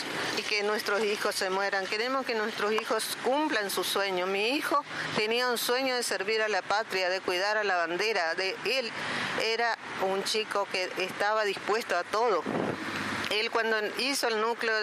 que 0.48 0.64
nuestros 0.64 1.04
hijos 1.04 1.36
se 1.36 1.50
mueran, 1.50 1.86
queremos 1.88 2.26
que 2.26 2.36
nuestros 2.36 2.72
hijos 2.72 3.18
cumplan 3.24 3.70
su 3.70 3.84
sueño. 3.84 4.26
Mi 4.28 4.50
hijo 4.50 4.84
tenía 5.16 5.50
un 5.50 5.58
sueño 5.58 5.96
de 5.96 6.04
servir 6.04 6.42
a 6.42 6.48
la 6.48 6.62
patria, 6.62 7.10
de 7.10 7.22
cuidar 7.22 7.58
a 7.58 7.64
la 7.64 7.76
bandera, 7.76 8.36
de 8.36 8.56
él 8.66 8.92
era 9.42 9.78
un 10.02 10.24
chico 10.24 10.68
que 10.72 10.90
estaba 10.98 11.44
dispuesto 11.44 11.98
a 11.98 12.04
todo. 12.04 12.44
Él 13.30 13.52
cuando 13.52 13.78
hizo 14.00 14.28
el 14.28 14.42
núcleo 14.42 14.76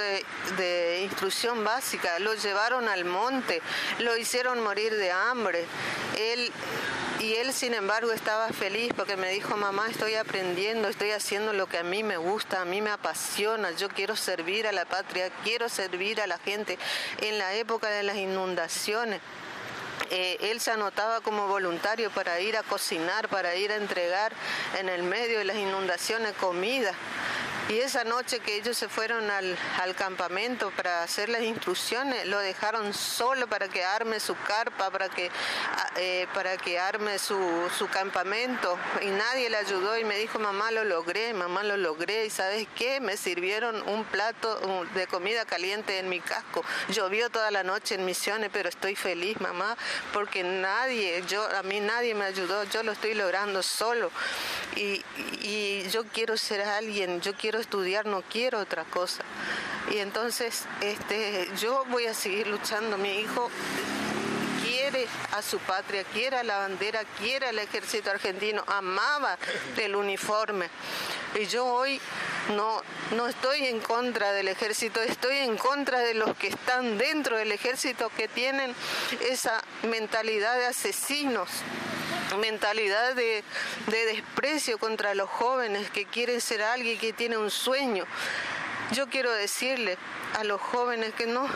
de, 0.56 1.00
instrucción 1.02 1.64
básica, 1.64 2.18
lo 2.18 2.35
llevaron 2.35 2.88
al 2.88 3.04
monte, 3.04 3.61
lo 3.98 4.16
hicieron 4.16 4.62
morir 4.62 4.94
de 4.94 5.11
hambre. 5.11 5.64
Él, 6.16 6.52
y 7.20 7.35
él, 7.35 7.52
sin 7.52 7.74
embargo, 7.74 8.12
estaba 8.12 8.48
feliz 8.48 8.92
porque 8.94 9.16
me 9.16 9.30
dijo, 9.30 9.56
mamá, 9.56 9.88
estoy 9.88 10.14
aprendiendo, 10.14 10.88
estoy 10.88 11.11
haciendo 11.11 11.52
lo 11.52 11.66
que 11.66 11.78
a 11.78 11.82
mí 11.82 12.02
me 12.02 12.18
gusta, 12.18 12.61
a 12.61 12.64
mí 12.64 12.80
me 12.80 12.90
apasiona, 12.90 13.72
yo 13.72 13.88
quiero 13.88 14.14
servir 14.14 14.66
a 14.66 14.72
la 14.72 14.85
patria, 14.85 15.30
quiero 15.42 15.68
servir 15.68 16.20
a 16.20 16.26
la 16.26 16.38
gente 16.38 16.78
en 17.20 17.38
la 17.38 17.54
época 17.54 17.88
de 17.88 18.04
las 18.04 18.16
inundaciones. 18.16 19.20
Eh, 20.11 20.37
él 20.40 20.61
se 20.61 20.70
anotaba 20.70 21.20
como 21.20 21.48
voluntario 21.48 22.11
para 22.11 22.38
ir 22.40 22.56
a 22.56 22.62
cocinar, 22.62 23.28
para 23.28 23.56
ir 23.56 23.72
a 23.72 23.76
entregar 23.76 24.32
en 24.78 24.88
el 24.88 25.02
medio 25.02 25.38
de 25.38 25.44
las 25.44 25.56
inundaciones 25.56 26.32
comida. 26.35 26.92
Y 27.68 27.81
esa 27.81 28.05
noche 28.05 28.38
que 28.38 28.55
ellos 28.55 28.76
se 28.76 28.88
fueron 28.88 29.29
al, 29.29 29.57
campamento 29.96 30.70
para 30.70 31.02
hacer 31.02 31.29
las 31.29 31.42
instrucciones, 31.42 32.26
lo 32.26 32.38
dejaron 32.38 32.94
solo 32.94 33.48
para 33.48 33.66
que 33.66 33.83
arme 33.83 34.20
su 34.20 34.37
carpa, 34.37 34.90
para 34.90 35.09
que, 35.09 35.31
ah, 35.74 35.90
eh, 35.96 36.29
para 36.33 36.57
que 36.59 36.79
arme 36.79 37.18
su, 37.18 37.37
su 37.76 37.88
campamento. 37.88 38.79
Y 39.02 39.07
nadie 39.07 39.50
le 39.50 39.57
ayudó 39.57 39.98
y 39.98 40.05
me 40.05 40.16
dijo, 40.16 40.38
mamá 40.38 40.70
lo 40.70 40.85
logré, 40.85 41.35
mamá 41.35 41.64
lo 41.64 41.76
logré. 41.76 42.26
Y 42.26 42.31
sabes 42.31 42.68
qué, 42.76 43.00
me 43.00 43.16
sirvieron 43.16 43.83
un 43.88 44.05
plato 44.05 44.61
de 44.94 45.09
comida 45.09 45.44
caliente 45.44 45.98
en 45.98 46.09
mi 46.09 46.20
casco. 46.20 46.62
Llovió 46.90 47.31
toda 47.31 47.50
la 47.50 47.64
noche 47.64 47.96
en 47.96 48.05
misiones, 48.05 48.50
pero 48.52 48.68
estoy 48.68 48.94
feliz, 48.94 49.40
mamá, 49.40 49.76
porque 50.12 50.44
nadie, 50.44 51.24
yo, 51.26 51.44
a 51.57 51.64
mí 51.64 51.81
nadie 51.81 52.14
me 52.14 52.26
ayudó, 52.26 52.62
yo 52.64 52.85
lo 52.85 52.92
estoy 52.92 53.14
logrando 53.14 53.62
solo. 53.64 54.12
Y, 54.76 55.02
y 55.42 55.88
yo 55.90 56.05
quiero 56.05 56.37
ser 56.37 56.61
alguien, 56.62 57.20
yo 57.20 57.35
quiero 57.35 57.56
estudiar, 57.61 58.07
no 58.07 58.23
quiero 58.23 58.61
otra 58.61 58.85
cosa. 58.85 59.23
Y 59.90 59.99
entonces 59.99 60.64
este, 60.81 61.49
yo 61.61 61.85
voy 61.87 62.07
a 62.07 62.14
seguir 62.14 62.47
luchando. 62.49 62.99
Mi 62.99 63.21
hijo 63.21 63.51
quiere 64.64 65.07
a 65.33 65.42
su 65.42 65.59
patria, 65.59 66.05
quiere 66.05 66.38
a 66.38 66.45
la 66.45 66.59
bandera, 66.59 67.03
quiere 67.19 67.49
al 67.49 67.59
ejército 67.59 68.11
argentino, 68.11 68.64
amaba 68.66 69.38
el 69.77 69.95
uniforme. 69.95 70.69
Y 71.35 71.47
yo 71.47 71.66
hoy 71.66 72.01
no, 72.55 72.83
no 73.16 73.29
estoy 73.29 73.66
en 73.66 73.81
contra 73.81 74.33
del 74.33 74.49
ejército, 74.49 75.01
estoy 75.01 75.38
en 75.38 75.57
contra 75.57 76.01
de 76.01 76.14
los 76.14 76.37
que 76.37 76.49
están 76.49 76.99
dentro 76.99 77.37
del 77.37 77.53
ejército 77.53 78.11
que 78.16 78.29
tienen 78.29 78.75
esa 79.29 79.62
mentalidad 79.83 80.57
de 80.57 80.66
asesinos 80.66 81.49
mentalidad 82.39 83.15
de, 83.15 83.43
desprecio 83.87 84.79
contra 84.79 85.15
los 85.15 85.29
jóvenes 85.29 85.91
que 85.91 86.05
quieren 86.05 86.41
ser 86.41 86.62
alguien 86.62 86.99
que 86.99 87.12
tiene 87.12 87.37
un 87.37 87.51
sueño. 87.51 88.05
Yo 88.92 89.09
quiero 89.09 89.33
decirle 89.33 89.99
a 90.35 90.44
los 90.44 90.61
jóvenes 90.61 91.12
que 91.14 91.27
no, 91.27 91.49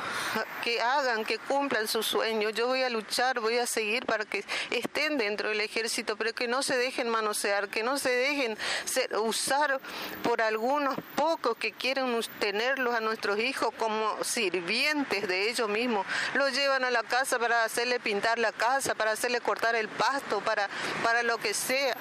que 0.64 0.80
hagan, 0.80 1.24
que 1.24 1.38
cumplan 1.38 1.86
su 1.86 2.02
sueño. 2.02 2.50
Yo 2.50 2.66
voy 2.66 2.82
a 2.82 2.90
luchar, 2.90 3.38
voy 3.38 3.58
a 3.58 3.66
seguir 3.66 4.04
para 4.04 4.24
que 4.24 4.44
estén 4.70 5.16
dentro 5.16 5.50
del 5.50 5.60
ejército, 5.60 6.16
pero 6.16 6.34
que 6.34 6.48
no 6.48 6.62
se 6.62 6.76
dejen 6.76 7.08
manosear, 7.08 7.68
que 7.68 7.82
no 7.82 7.98
se 7.98 8.10
dejen 8.10 8.58
ser, 8.84 9.16
usar 9.18 9.80
por 10.22 10.42
algunos 10.42 10.96
pocos 11.14 11.56
que 11.56 11.72
quieren 11.72 12.20
tenerlos 12.38 12.94
a 12.94 13.00
nuestros 13.00 13.38
hijos 13.38 13.70
como 13.78 14.24
sirvientes 14.24 15.28
de 15.28 15.50
ellos 15.50 15.68
mismos. 15.68 16.06
Los 16.34 16.52
llevan 16.52 16.84
a 16.84 16.90
la 16.90 17.02
casa 17.02 17.38
para 17.38 17.64
hacerle 17.64 18.00
pintar 18.00 18.38
la 18.38 18.52
casa, 18.52 18.94
para 18.94 19.12
hacerle 19.12 19.40
cortar 19.40 19.76
el 19.76 19.88
pasto, 19.88 20.40
para, 20.40 20.68
para 21.04 21.22
lo 21.22 21.38
que 21.38 21.54
sea 21.54 21.96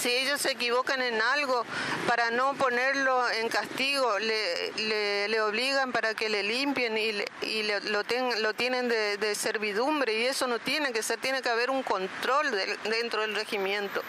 si 0.00 0.10
ellos 0.10 0.40
se 0.40 0.52
equivocan 0.52 1.00
en 1.02 1.20
algo, 1.20 1.64
para 2.06 2.30
no 2.30 2.54
ponerlo 2.54 3.30
en 3.30 3.48
castigo, 3.48 4.18
le, 4.18 5.28
le, 5.28 5.40
obligan 5.40 5.92
para 5.92 6.14
que 6.14 6.28
le 6.28 6.42
limpien 6.42 6.96
y, 6.96 7.24
y 7.42 7.62
lo, 7.62 8.02
lo 8.40 8.54
tienen 8.54 8.88
de, 8.88 9.34
servidumbre 9.34 10.14
y 10.14 10.26
eso 10.26 10.46
no 10.46 10.58
tiene 10.58 10.92
que 10.92 11.02
ser, 11.02 11.18
tiene 11.18 11.42
que 11.42 11.48
haber 11.48 11.70
un 11.70 11.82
control 11.82 12.50
dentro 12.84 13.22
del 13.22 13.34
regimiento. 13.34 14.02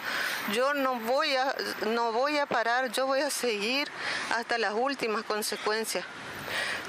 Yo 0.52 0.74
no 0.74 0.96
voy, 1.00 1.34
a, 1.36 1.54
no 1.86 2.12
voy 2.12 2.38
a 2.38 2.46
parar, 2.46 2.90
yo 2.92 3.06
voy 3.06 3.20
a 3.20 3.30
seguir 3.30 3.88
hasta 4.34 4.58
las 4.58 4.74
últimas 4.74 5.24
consecuencias. 5.24 6.04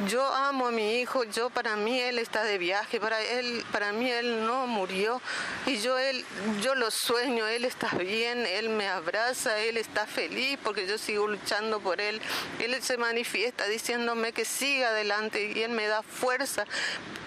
Yo 0.07 0.25
amo 0.33 0.67
a 0.67 0.71
mi 0.71 0.99
hijo, 0.99 1.23
yo 1.23 1.49
para 1.49 1.75
mí 1.75 1.99
él 1.99 2.19
está 2.19 2.43
de 2.43 2.57
viaje, 2.57 2.99
para 2.99 3.21
él, 3.21 3.63
para 3.71 3.91
mí 3.93 4.09
él 4.09 4.45
no 4.45 4.67
murió 4.67 5.21
y 5.65 5.77
yo 5.77 5.97
él, 5.97 6.23
yo 6.61 6.75
lo 6.75 6.91
sueño, 6.91 7.47
él 7.47 7.65
está 7.65 7.89
bien, 7.89 8.45
él 8.45 8.69
me 8.69 8.87
abraza, 8.87 9.59
él 9.59 9.77
está 9.77 10.05
feliz 10.05 10.57
porque 10.63 10.87
yo 10.87 10.97
sigo 10.97 11.27
luchando 11.27 11.79
por 11.79 12.01
él. 12.01 12.21
Él 12.59 12.75
se 12.81 12.97
manifiesta 12.97 13.65
diciéndome 13.67 14.33
que 14.33 14.45
siga 14.45 14.89
adelante 14.89 15.51
y 15.55 15.63
él 15.63 15.71
me 15.71 15.87
da 15.87 16.03
fuerza, 16.03 16.65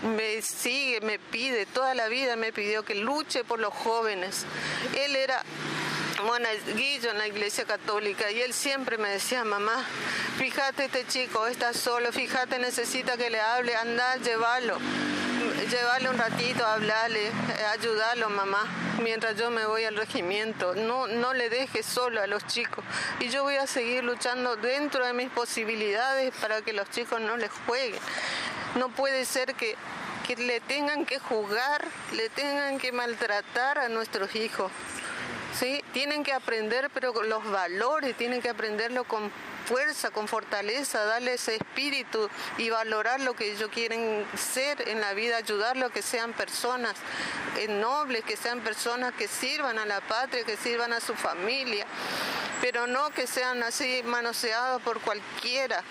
me 0.02 0.42
sigue, 0.42 1.00
me 1.00 1.18
pide, 1.18 1.66
toda 1.66 1.94
la 1.94 2.08
vida 2.08 2.36
me 2.36 2.52
pidió 2.52 2.84
que 2.84 2.94
luche 2.94 3.44
por 3.44 3.58
los 3.58 3.74
jóvenes. 3.74 4.46
Él 4.96 5.16
era 5.16 5.42
monaguillo 6.20 7.10
en 7.10 7.18
la 7.18 7.26
iglesia 7.26 7.64
católica 7.64 8.30
y 8.30 8.40
él 8.40 8.52
siempre 8.52 8.98
me 8.98 9.10
decía, 9.10 9.44
mamá, 9.44 9.84
fíjate 10.38 10.86
este 10.86 11.06
chico, 11.06 11.46
está 11.46 11.72
solo, 11.72 12.12
fíjate, 12.12 12.58
necesita 12.58 13.16
que 13.16 13.30
le 13.30 13.40
hable, 13.40 13.74
anda, 13.74 14.16
llévalo, 14.16 14.78
llévalo 15.70 16.10
un 16.10 16.18
ratito, 16.18 16.66
hablarle, 16.66 17.28
eh, 17.28 17.32
ayudarlo, 17.72 18.30
mamá, 18.30 18.66
mientras 19.02 19.36
yo 19.36 19.50
me 19.50 19.66
voy 19.66 19.84
al 19.84 19.96
regimiento, 19.96 20.74
no, 20.74 21.06
no 21.06 21.34
le 21.34 21.50
dejes 21.50 21.86
solo 21.86 22.20
a 22.20 22.26
los 22.26 22.46
chicos 22.46 22.84
y 23.20 23.28
yo 23.28 23.42
voy 23.42 23.56
a 23.56 23.66
seguir 23.66 24.04
luchando 24.04 24.56
dentro 24.56 25.04
de 25.04 25.12
mis 25.12 25.30
posibilidades 25.30 26.32
para 26.40 26.62
que 26.62 26.72
los 26.72 26.88
chicos 26.90 27.20
no 27.20 27.36
les 27.36 27.50
jueguen. 27.66 28.00
No 28.76 28.88
puede 28.88 29.24
ser 29.24 29.54
que 29.54 29.76
que 30.30 30.36
le 30.36 30.60
tengan 30.60 31.06
que 31.06 31.18
jugar, 31.18 31.84
le 32.12 32.28
tengan 32.28 32.78
que 32.78 32.92
maltratar 32.92 33.78
a 33.80 33.88
nuestros 33.88 34.36
hijos. 34.36 34.70
¿Sí? 35.58 35.82
Tienen 35.92 36.24
que 36.24 36.32
aprender, 36.32 36.90
pero 36.92 37.12
los 37.22 37.50
valores, 37.50 38.16
tienen 38.16 38.40
que 38.40 38.48
aprenderlo 38.48 39.04
con 39.04 39.30
fuerza, 39.66 40.10
con 40.10 40.26
fortaleza, 40.26 41.04
darle 41.04 41.34
ese 41.34 41.56
espíritu 41.56 42.28
y 42.58 42.70
valorar 42.70 43.20
lo 43.20 43.34
que 43.34 43.52
ellos 43.52 43.70
quieren 43.72 44.26
ser 44.36 44.88
en 44.88 45.00
la 45.00 45.14
vida, 45.14 45.36
ayudarlo 45.36 45.86
a 45.86 45.92
que 45.92 46.02
sean 46.02 46.32
personas 46.32 46.96
eh, 47.56 47.68
nobles, 47.68 48.24
que 48.24 48.36
sean 48.36 48.60
personas 48.60 49.12
que 49.14 49.28
sirvan 49.28 49.78
a 49.78 49.86
la 49.86 50.00
patria, 50.00 50.44
que 50.44 50.56
sirvan 50.56 50.92
a 50.92 51.00
su 51.00 51.14
familia, 51.14 51.86
pero 52.60 52.86
no 52.86 53.10
que 53.10 53.26
sean 53.26 53.62
así 53.62 54.02
manoseados 54.04 54.82
por 54.82 55.00
cualquiera. 55.00 55.84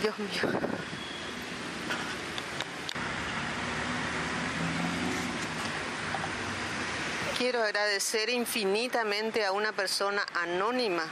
Dios 0.00 0.18
mío. 0.18 0.93
Quiero 7.44 7.62
agradecer 7.62 8.30
infinitamente 8.30 9.44
a 9.44 9.52
una 9.52 9.72
persona 9.72 10.24
anónima 10.32 11.04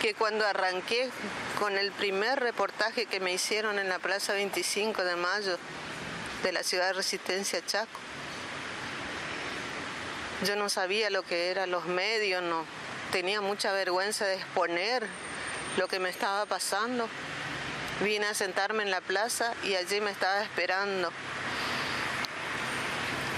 que 0.00 0.14
cuando 0.14 0.46
arranqué 0.46 1.10
con 1.58 1.76
el 1.76 1.90
primer 1.90 2.38
reportaje 2.38 3.06
que 3.06 3.18
me 3.18 3.32
hicieron 3.32 3.80
en 3.80 3.88
la 3.88 3.98
Plaza 3.98 4.34
25 4.34 5.02
de 5.02 5.16
Mayo 5.16 5.58
de 6.44 6.52
la 6.52 6.62
ciudad 6.62 6.86
de 6.86 6.92
Resistencia 6.92 7.60
Chaco, 7.66 7.98
yo 10.46 10.54
no 10.54 10.68
sabía 10.68 11.10
lo 11.10 11.24
que 11.24 11.50
eran 11.50 11.72
los 11.72 11.86
medios, 11.86 12.40
no 12.40 12.64
tenía 13.10 13.40
mucha 13.40 13.72
vergüenza 13.72 14.26
de 14.26 14.36
exponer 14.36 15.08
lo 15.76 15.88
que 15.88 15.98
me 15.98 16.08
estaba 16.08 16.46
pasando. 16.46 17.08
Vine 18.00 18.26
a 18.26 18.34
sentarme 18.34 18.84
en 18.84 18.92
la 18.92 19.00
plaza 19.00 19.54
y 19.64 19.74
allí 19.74 20.00
me 20.00 20.12
estaba 20.12 20.40
esperando 20.40 21.10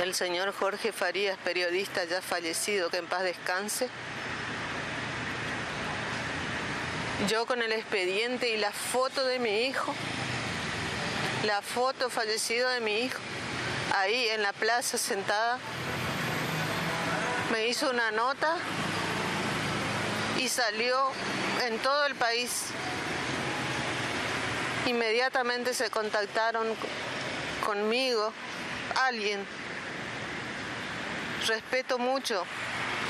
el 0.03 0.15
señor 0.15 0.53
Jorge 0.53 0.93
Farías, 0.93 1.39
periodista 1.39 2.05
ya 2.05 2.21
fallecido, 2.21 2.91
que 2.91 2.99
en 2.99 3.07
paz 3.07 3.23
descanse. 3.23 3.89
Yo 7.29 7.47
con 7.47 7.63
el 7.63 7.73
expediente 7.73 8.51
y 8.51 8.57
la 8.57 8.73
foto 8.73 9.25
de 9.25 9.39
mi 9.39 9.67
hijo, 9.67 9.95
la 11.45 11.63
foto 11.63 12.11
fallecido 12.11 12.69
de 12.71 12.81
mi 12.81 13.01
hijo, 13.01 13.21
ahí 13.95 14.29
en 14.29 14.43
la 14.43 14.53
plaza 14.53 14.99
sentada, 14.99 15.59
me 17.53 17.69
hizo 17.69 17.89
una 17.89 18.11
nota 18.11 18.57
y 20.39 20.49
salió 20.49 21.11
en 21.67 21.79
todo 21.79 22.05
el 22.07 22.17
país. 22.17 22.65
Inmediatamente 24.87 25.73
se 25.73 25.89
contactaron 25.89 26.67
conmigo 27.65 28.33
alguien 28.97 29.47
respeto 31.47 31.99
mucho. 31.99 32.45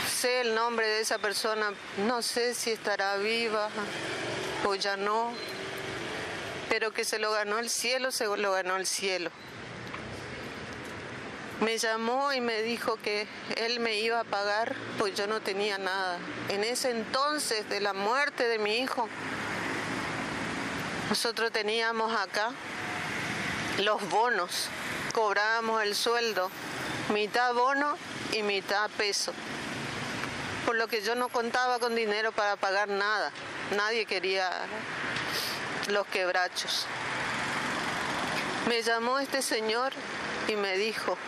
Sé 0.08 0.42
el 0.42 0.54
nombre 0.54 0.86
de 0.86 1.00
esa 1.00 1.18
persona, 1.18 1.72
no 2.06 2.22
sé 2.22 2.54
si 2.54 2.70
estará 2.70 3.16
viva 3.16 3.68
o 4.64 4.74
ya 4.74 4.96
no, 4.96 5.32
pero 6.68 6.92
que 6.92 7.04
se 7.04 7.18
lo 7.18 7.32
ganó 7.32 7.58
el 7.58 7.70
cielo, 7.70 8.10
se 8.10 8.24
lo 8.24 8.52
ganó 8.52 8.76
el 8.76 8.86
cielo. 8.86 9.30
Me 11.60 11.78
llamó 11.78 12.32
y 12.32 12.40
me 12.40 12.62
dijo 12.62 12.96
que 12.96 13.26
él 13.56 13.80
me 13.80 13.98
iba 14.00 14.20
a 14.20 14.24
pagar, 14.24 14.74
pues 14.98 15.14
yo 15.14 15.26
no 15.26 15.40
tenía 15.40 15.78
nada. 15.78 16.18
En 16.48 16.64
ese 16.64 16.90
entonces 16.90 17.68
de 17.68 17.80
la 17.80 17.92
muerte 17.92 18.48
de 18.48 18.58
mi 18.58 18.78
hijo, 18.78 19.08
nosotros 21.08 21.52
teníamos 21.52 22.14
acá 22.18 22.50
los 23.78 24.08
bonos, 24.08 24.68
cobrábamos 25.12 25.82
el 25.82 25.94
sueldo, 25.94 26.50
mitad 27.12 27.54
bono 27.54 27.96
y 28.32 28.42
mitad 28.42 28.90
peso. 28.90 29.32
Por 30.64 30.76
lo 30.76 30.88
que 30.88 31.02
yo 31.02 31.14
no 31.14 31.28
contaba 31.28 31.78
con 31.78 31.94
dinero 31.94 32.32
para 32.32 32.56
pagar 32.56 32.88
nada. 32.88 33.30
Nadie 33.76 34.06
quería 34.06 34.50
los 35.88 36.06
quebrachos. 36.06 36.86
Me 38.68 38.82
llamó 38.82 39.18
este 39.18 39.42
señor 39.42 39.92
y 40.48 40.56
me 40.56 40.78
dijo, 40.78 41.18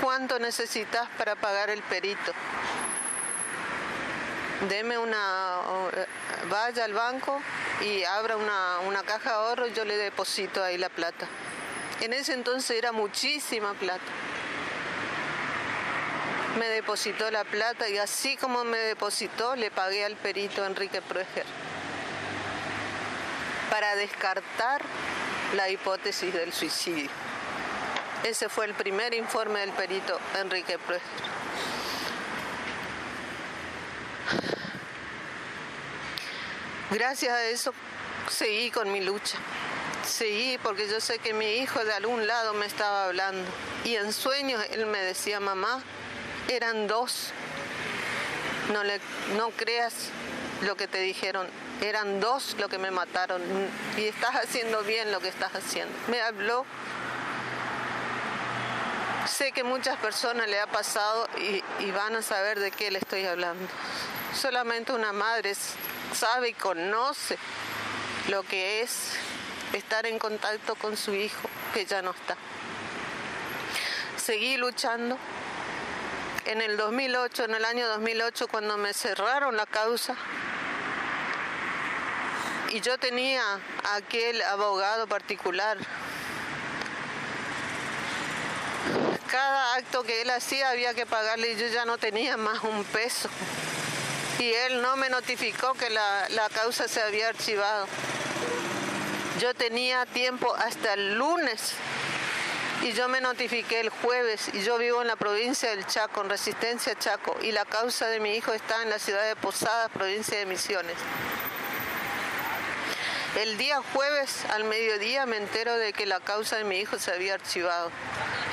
¿cuánto 0.00 0.38
necesitas 0.38 1.08
para 1.18 1.36
pagar 1.36 1.68
el 1.68 1.82
perito? 1.82 2.32
Deme 4.68 4.96
una, 4.98 5.56
vaya 6.48 6.84
al 6.84 6.94
banco 6.94 7.40
y 7.82 8.04
abra 8.04 8.36
una, 8.36 8.78
una 8.86 9.02
caja 9.02 9.30
de 9.30 9.36
ahorro 9.36 9.66
y 9.66 9.72
yo 9.72 9.84
le 9.84 9.96
deposito 9.96 10.62
ahí 10.62 10.78
la 10.78 10.88
plata. 10.88 11.26
En 12.00 12.14
ese 12.14 12.32
entonces 12.32 12.78
era 12.78 12.92
muchísima 12.92 13.74
plata 13.74 14.00
me 16.58 16.66
depositó 16.68 17.30
la 17.30 17.44
plata 17.44 17.88
y 17.88 17.98
así 17.98 18.36
como 18.36 18.64
me 18.64 18.78
depositó 18.78 19.54
le 19.56 19.70
pagué 19.70 20.04
al 20.04 20.16
perito 20.16 20.64
Enrique 20.64 21.00
Prueger 21.00 21.46
para 23.70 23.94
descartar 23.94 24.82
la 25.54 25.68
hipótesis 25.68 26.32
del 26.34 26.52
suicidio. 26.52 27.10
Ese 28.24 28.48
fue 28.48 28.66
el 28.66 28.74
primer 28.74 29.14
informe 29.14 29.60
del 29.60 29.72
perito 29.72 30.18
Enrique 30.38 30.78
Prueger. 30.78 31.30
Gracias 36.90 37.32
a 37.32 37.44
eso 37.44 37.72
seguí 38.28 38.70
con 38.70 38.90
mi 38.92 39.00
lucha. 39.00 39.38
Seguí 40.04 40.58
porque 40.58 40.88
yo 40.88 41.00
sé 41.00 41.18
que 41.18 41.32
mi 41.32 41.58
hijo 41.58 41.84
de 41.84 41.92
algún 41.92 42.26
lado 42.26 42.52
me 42.54 42.66
estaba 42.66 43.06
hablando. 43.06 43.48
Y 43.84 43.94
en 43.94 44.12
sueños 44.12 44.64
él 44.70 44.86
me 44.86 44.98
decía, 44.98 45.38
mamá, 45.38 45.82
eran 46.50 46.86
dos. 46.86 47.30
No, 48.72 48.84
le, 48.84 49.00
no 49.36 49.50
creas 49.50 49.94
lo 50.62 50.76
que 50.76 50.88
te 50.88 50.98
dijeron. 50.98 51.46
Eran 51.80 52.20
dos 52.20 52.56
lo 52.58 52.68
que 52.68 52.78
me 52.78 52.90
mataron. 52.90 53.42
Y 53.96 54.04
estás 54.04 54.34
haciendo 54.34 54.82
bien 54.82 55.12
lo 55.12 55.20
que 55.20 55.28
estás 55.28 55.54
haciendo. 55.54 55.94
Me 56.08 56.20
habló. 56.20 56.66
Sé 59.26 59.52
que 59.52 59.62
muchas 59.62 59.96
personas 59.98 60.48
le 60.48 60.60
ha 60.60 60.66
pasado 60.66 61.28
y, 61.38 61.62
y 61.84 61.90
van 61.92 62.16
a 62.16 62.22
saber 62.22 62.58
de 62.58 62.70
qué 62.70 62.90
le 62.90 62.98
estoy 62.98 63.24
hablando. 63.24 63.66
Solamente 64.34 64.92
una 64.92 65.12
madre 65.12 65.54
sabe 66.14 66.50
y 66.50 66.54
conoce 66.54 67.38
lo 68.28 68.42
que 68.42 68.82
es 68.82 69.12
estar 69.72 70.06
en 70.06 70.18
contacto 70.18 70.74
con 70.74 70.96
su 70.96 71.14
hijo 71.14 71.48
que 71.72 71.86
ya 71.86 72.02
no 72.02 72.10
está. 72.10 72.36
Seguí 74.16 74.56
luchando, 74.56 75.16
en 76.46 76.62
el 76.62 76.76
2008, 76.76 77.44
en 77.44 77.54
el 77.54 77.64
año 77.64 77.88
2008, 77.88 78.48
cuando 78.48 78.76
me 78.76 78.92
cerraron 78.92 79.56
la 79.56 79.66
causa, 79.66 80.16
y 82.70 82.80
yo 82.80 82.98
tenía 82.98 83.42
aquel 83.96 84.40
abogado 84.42 85.06
particular. 85.06 85.76
Cada 89.28 89.74
acto 89.74 90.02
que 90.04 90.22
él 90.22 90.30
hacía 90.30 90.70
había 90.70 90.94
que 90.94 91.06
pagarle 91.06 91.52
y 91.52 91.56
yo 91.56 91.66
ya 91.68 91.84
no 91.84 91.98
tenía 91.98 92.36
más 92.36 92.62
un 92.62 92.84
peso. 92.84 93.28
Y 94.38 94.52
él 94.52 94.80
no 94.82 94.96
me 94.96 95.10
notificó 95.10 95.74
que 95.74 95.90
la, 95.90 96.28
la 96.30 96.48
causa 96.48 96.88
se 96.88 97.02
había 97.02 97.28
archivado. 97.28 97.86
Yo 99.40 99.54
tenía 99.54 100.06
tiempo 100.06 100.54
hasta 100.54 100.94
el 100.94 101.14
lunes 101.14 101.74
y 102.82 102.92
yo 102.92 103.08
me 103.08 103.20
notifiqué 103.20 103.80
el 103.80 103.90
jueves 103.90 104.50
y 104.54 104.62
yo 104.62 104.78
vivo 104.78 105.02
en 105.02 105.08
la 105.08 105.16
provincia 105.16 105.70
del 105.70 105.86
Chaco, 105.86 106.22
en 106.22 106.30
Resistencia 106.30 106.98
Chaco, 106.98 107.36
y 107.42 107.52
la 107.52 107.64
causa 107.64 108.06
de 108.06 108.20
mi 108.20 108.34
hijo 108.34 108.52
está 108.52 108.82
en 108.82 108.90
la 108.90 108.98
ciudad 108.98 109.26
de 109.26 109.36
Posadas, 109.36 109.90
provincia 109.90 110.38
de 110.38 110.46
Misiones. 110.46 110.96
El 113.38 113.58
día 113.58 113.80
jueves 113.92 114.44
al 114.50 114.64
mediodía 114.64 115.26
me 115.26 115.36
entero 115.36 115.76
de 115.76 115.92
que 115.92 116.06
la 116.06 116.20
causa 116.20 116.56
de 116.56 116.64
mi 116.64 116.78
hijo 116.78 116.98
se 116.98 117.12
había 117.12 117.34
archivado 117.34 117.90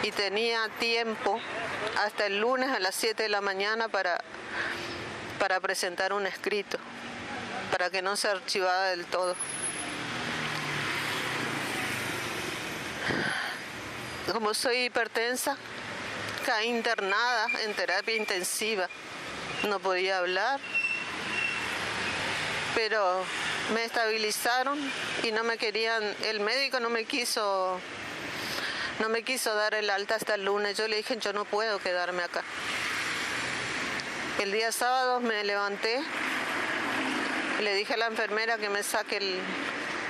y 0.03 0.11
tenía 0.11 0.69
tiempo 0.79 1.39
hasta 1.97 2.27
el 2.27 2.39
lunes 2.39 2.69
a 2.69 2.79
las 2.79 2.95
7 2.95 3.23
de 3.23 3.29
la 3.29 3.41
mañana 3.41 3.87
para, 3.87 4.21
para 5.39 5.59
presentar 5.59 6.13
un 6.13 6.27
escrito, 6.27 6.77
para 7.71 7.89
que 7.89 8.01
no 8.01 8.15
se 8.15 8.27
archivara 8.27 8.89
del 8.89 9.05
todo. 9.05 9.35
Como 14.33 14.53
soy 14.53 14.85
hipertensa, 14.85 15.57
caí 16.45 16.67
internada 16.67 17.47
en 17.63 17.73
terapia 17.73 18.15
intensiva. 18.15 18.89
No 19.67 19.79
podía 19.79 20.19
hablar, 20.19 20.59
pero 22.75 23.23
me 23.73 23.83
estabilizaron 23.83 24.79
y 25.23 25.31
no 25.31 25.43
me 25.43 25.57
querían, 25.57 26.03
el 26.23 26.39
médico 26.39 26.79
no 26.79 26.89
me 26.89 27.05
quiso, 27.05 27.79
no 28.99 29.09
me 29.09 29.23
quiso 29.23 29.53
dar 29.55 29.73
el 29.73 29.89
alta 29.89 30.15
hasta 30.15 30.35
el 30.35 30.45
lunes. 30.45 30.77
Yo 30.77 30.87
le 30.87 30.97
dije, 30.97 31.17
yo 31.17 31.33
no 31.33 31.45
puedo 31.45 31.79
quedarme 31.79 32.23
acá. 32.23 32.43
El 34.39 34.51
día 34.51 34.71
sábado 34.71 35.19
me 35.19 35.43
levanté, 35.43 35.99
le 37.61 37.73
dije 37.73 37.95
a 37.95 37.97
la 37.97 38.07
enfermera 38.07 38.57
que 38.57 38.69
me 38.69 38.83
saque 38.83 39.17
el, 39.17 39.39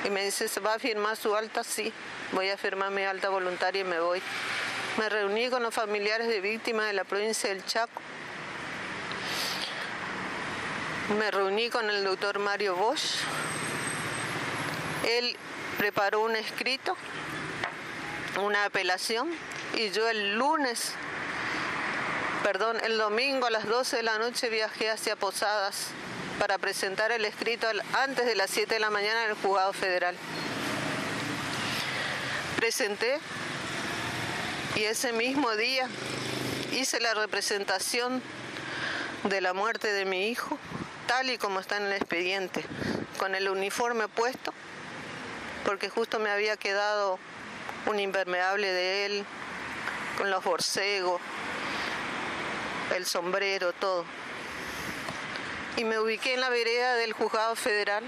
y 0.03 0.09
me 0.09 0.25
dice, 0.25 0.49
¿se 0.49 0.59
va 0.59 0.73
a 0.73 0.79
firmar 0.79 1.15
su 1.15 1.33
alta? 1.35 1.63
Sí, 1.63 1.93
voy 2.31 2.49
a 2.49 2.57
firmar 2.57 2.91
mi 2.91 3.03
alta 3.03 3.29
voluntaria 3.29 3.81
y 3.81 3.85
me 3.85 3.99
voy. 3.99 4.21
Me 4.97 5.09
reuní 5.09 5.49
con 5.49 5.63
los 5.63 5.73
familiares 5.73 6.27
de 6.27 6.41
víctimas 6.41 6.87
de 6.87 6.93
la 6.93 7.03
provincia 7.03 7.49
del 7.49 7.65
Chaco. 7.65 8.01
Me 11.17 11.31
reuní 11.31 11.69
con 11.69 11.89
el 11.89 12.03
doctor 12.03 12.39
Mario 12.39 12.75
Bosch. 12.75 13.19
Él 15.07 15.37
preparó 15.77 16.21
un 16.21 16.35
escrito, 16.35 16.97
una 18.41 18.65
apelación, 18.65 19.29
y 19.75 19.91
yo 19.91 20.09
el 20.09 20.35
lunes, 20.35 20.93
perdón, 22.43 22.77
el 22.83 22.97
domingo 22.97 23.45
a 23.45 23.51
las 23.51 23.65
12 23.65 23.97
de 23.97 24.03
la 24.03 24.17
noche 24.17 24.49
viajé 24.49 24.89
hacia 24.89 25.15
Posadas 25.15 25.87
para 26.39 26.57
presentar 26.57 27.11
el 27.11 27.23
escrito 27.25 27.67
antes 27.93 28.25
de 28.25 28.35
las 28.35 28.49
7 28.49 28.73
de 28.73 28.79
la 28.79 28.89
mañana 28.89 29.25
en 29.25 29.29
el 29.29 29.35
juzgado 29.35 29.71
federal. 29.73 30.15
Presenté 32.57 33.19
y 34.75 34.83
ese 34.85 35.13
mismo 35.13 35.55
día 35.55 35.87
hice 36.73 36.99
la 36.99 37.13
representación 37.13 38.21
de 39.25 39.41
la 39.41 39.53
muerte 39.53 39.93
de 39.93 40.05
mi 40.05 40.29
hijo, 40.29 40.57
tal 41.05 41.29
y 41.29 41.37
como 41.37 41.59
está 41.59 41.77
en 41.77 41.83
el 41.83 41.93
expediente, 41.93 42.65
con 43.19 43.35
el 43.35 43.47
uniforme 43.47 44.07
puesto, 44.07 44.53
porque 45.65 45.89
justo 45.89 46.17
me 46.17 46.31
había 46.31 46.57
quedado 46.57 47.19
un 47.85 47.99
impermeable 47.99 48.71
de 48.71 49.05
él, 49.05 49.25
con 50.17 50.31
los 50.31 50.43
borcegos, 50.43 51.21
el 52.95 53.05
sombrero, 53.05 53.71
todo. 53.73 54.03
Y 55.75 55.83
me 55.83 55.99
ubiqué 55.99 56.33
en 56.33 56.41
la 56.41 56.49
vereda 56.49 56.95
del 56.95 57.13
juzgado 57.13 57.55
federal. 57.55 58.03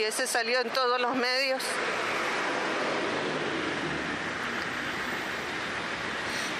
Y 0.00 0.02
ese 0.02 0.26
salió 0.26 0.58
en 0.60 0.70
todos 0.70 0.98
los 0.98 1.14
medios. 1.14 1.62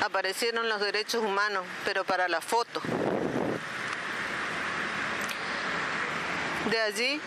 aparecieron 0.02 0.68
los 0.68 0.80
derechos 0.80 1.24
humanos, 1.24 1.64
pero 1.86 2.04
para 2.04 2.28
la 2.28 2.42
foto. 2.42 2.82
De 6.70 6.80
allí, 6.80 7.18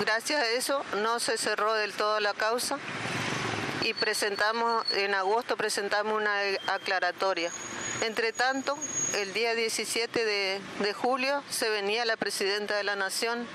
gracias 0.00 0.42
a 0.42 0.48
eso, 0.48 0.84
no 0.96 1.20
se 1.20 1.38
cerró 1.38 1.74
del 1.74 1.92
todo 1.92 2.18
la 2.18 2.34
causa 2.34 2.78
y 3.82 3.94
presentamos, 3.94 4.84
en 4.94 5.14
agosto 5.14 5.56
presentamos 5.56 6.20
una 6.20 6.40
aclaratoria. 6.66 7.52
Entre 8.02 8.32
tanto, 8.32 8.76
el 9.14 9.32
día 9.32 9.54
17 9.54 10.24
de, 10.24 10.60
de 10.80 10.92
julio 10.92 11.44
se 11.50 11.70
venía 11.70 12.04
la 12.04 12.16
presidenta 12.16 12.76
de 12.76 12.82
la 12.82 12.96
Nación, 12.96 13.46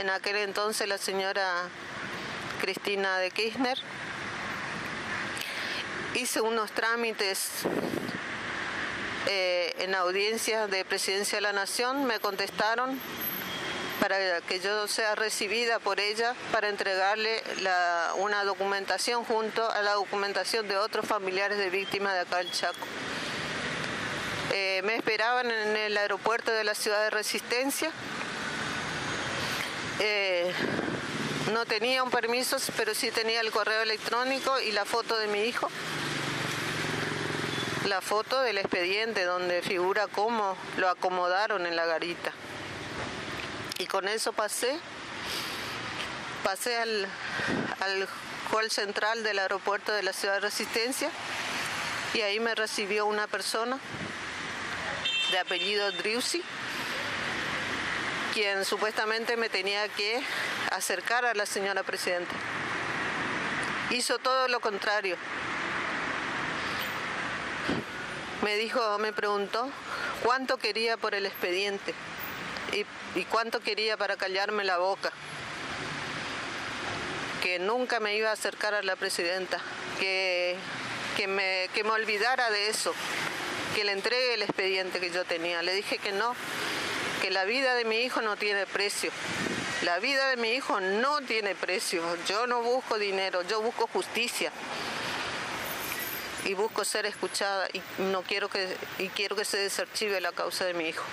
en 0.00 0.08
aquel 0.08 0.36
entonces 0.36 0.88
la 0.88 0.96
señora 0.96 1.68
Cristina 2.58 3.18
de 3.18 3.30
Kirchner, 3.30 3.78
hice 6.14 6.40
unos 6.40 6.72
trámites 6.72 7.50
eh, 9.26 9.74
en 9.78 9.94
audiencia 9.94 10.66
de 10.68 10.86
Presidencia 10.86 11.36
de 11.36 11.42
la 11.42 11.52
Nación, 11.52 12.06
me 12.06 12.18
contestaron 12.18 12.98
para 14.00 14.40
que 14.40 14.58
yo 14.60 14.88
sea 14.88 15.14
recibida 15.16 15.78
por 15.78 16.00
ella 16.00 16.34
para 16.50 16.70
entregarle 16.70 17.42
una 18.16 18.42
documentación 18.44 19.24
junto 19.24 19.70
a 19.70 19.82
la 19.82 19.92
documentación 19.92 20.66
de 20.66 20.78
otros 20.78 21.06
familiares 21.06 21.58
de 21.58 21.68
víctimas 21.68 22.14
de 22.14 22.20
acá 22.20 22.38
del 22.38 22.50
Chaco. 22.50 22.86
Eh, 24.52 24.80
me 24.82 24.96
esperaban 24.96 25.50
en 25.50 25.76
el 25.76 25.96
aeropuerto 25.98 26.50
de 26.50 26.64
la 26.64 26.74
ciudad 26.74 27.02
de 27.02 27.10
Resistencia. 27.10 27.92
Eh, 30.00 30.52
no 31.52 31.64
tenía 31.66 32.02
un 32.02 32.10
permiso, 32.10 32.56
pero 32.76 32.94
sí 32.94 33.10
tenía 33.10 33.40
el 33.40 33.50
correo 33.50 33.82
electrónico 33.82 34.58
y 34.60 34.72
la 34.72 34.84
foto 34.84 35.16
de 35.18 35.28
mi 35.28 35.44
hijo 35.44 35.68
la 37.90 38.00
foto 38.00 38.42
del 38.42 38.58
expediente 38.58 39.24
donde 39.24 39.62
figura 39.62 40.06
cómo 40.06 40.56
lo 40.76 40.88
acomodaron 40.88 41.66
en 41.66 41.76
la 41.76 41.86
garita. 41.86 42.32
Y 43.78 43.86
con 43.86 44.06
eso 44.06 44.32
pasé, 44.32 44.78
pasé 46.44 46.76
al, 46.76 47.08
al 47.80 48.08
hall 48.52 48.70
central 48.70 49.22
del 49.22 49.38
aeropuerto 49.38 49.92
de 49.92 50.02
la 50.02 50.12
ciudad 50.12 50.34
de 50.34 50.40
Resistencia 50.40 51.10
y 52.14 52.20
ahí 52.20 52.38
me 52.38 52.54
recibió 52.54 53.06
una 53.06 53.26
persona 53.26 53.78
de 55.30 55.38
apellido 55.38 55.90
Driussi, 55.92 56.42
quien 58.40 58.64
supuestamente 58.64 59.36
me 59.36 59.50
tenía 59.50 59.86
que 59.88 60.18
acercar 60.70 61.26
a 61.26 61.34
la 61.34 61.44
señora 61.44 61.82
presidenta. 61.82 62.32
Hizo 63.90 64.18
todo 64.18 64.48
lo 64.48 64.60
contrario 64.60 65.18
me 68.42 68.56
dijo, 68.56 68.98
me 68.98 69.12
preguntó 69.12 69.70
cuánto 70.22 70.56
quería 70.56 70.96
por 70.96 71.14
el 71.14 71.26
expediente 71.26 71.92
y, 73.14 73.24
cuánto 73.24 73.60
quería 73.60 73.98
para 73.98 74.16
callarme 74.16 74.64
la 74.64 74.78
boca. 74.78 75.12
Que 77.42 77.58
nunca 77.58 78.00
me 78.00 78.16
iba 78.16 78.30
a 78.30 78.32
acercar 78.32 78.72
a 78.72 78.82
la 78.82 78.96
presidenta, 78.96 79.60
que, 79.98 80.56
que, 81.18 81.26
me, 81.26 81.68
que 81.74 81.84
me 81.84 81.90
olvidara 81.90 82.50
de 82.50 82.70
eso, 82.70 82.94
que 83.74 83.84
le 83.84 83.92
entregue 83.92 84.32
el 84.32 84.42
expediente 84.42 84.98
que 84.98 85.10
yo 85.10 85.24
tenía. 85.24 85.62
Le 85.62 85.74
dije 85.74 85.98
que 85.98 86.12
no, 86.12 86.34
que 87.20 87.30
la 87.30 87.44
vida 87.44 87.74
de 87.74 87.84
mi 87.84 87.96
hijo 87.98 88.22
no 88.22 88.36
tiene 88.36 88.66
precio. 88.66 89.10
La 89.82 89.98
vida 89.98 90.28
de 90.28 90.36
mi 90.36 90.52
hijo 90.52 90.80
no 90.80 91.20
tiene 91.22 91.54
precio. 91.54 92.02
Yo 92.26 92.46
no 92.46 92.62
busco 92.62 92.98
dinero, 92.98 93.42
yo 93.42 93.62
busco 93.62 93.86
justicia 93.86 94.52
y 96.44 96.54
busco 96.54 96.84
ser 96.84 97.06
escuchada 97.06 97.68
y 97.72 97.82
no 98.02 98.22
quiero 98.22 98.48
que 98.48 98.76
y 98.98 99.08
quiero 99.08 99.36
que 99.36 99.44
se 99.44 99.58
desarchive 99.58 100.20
la 100.20 100.32
causa 100.32 100.64
de 100.64 100.74
mi 100.74 100.88
hijo. 100.88 101.04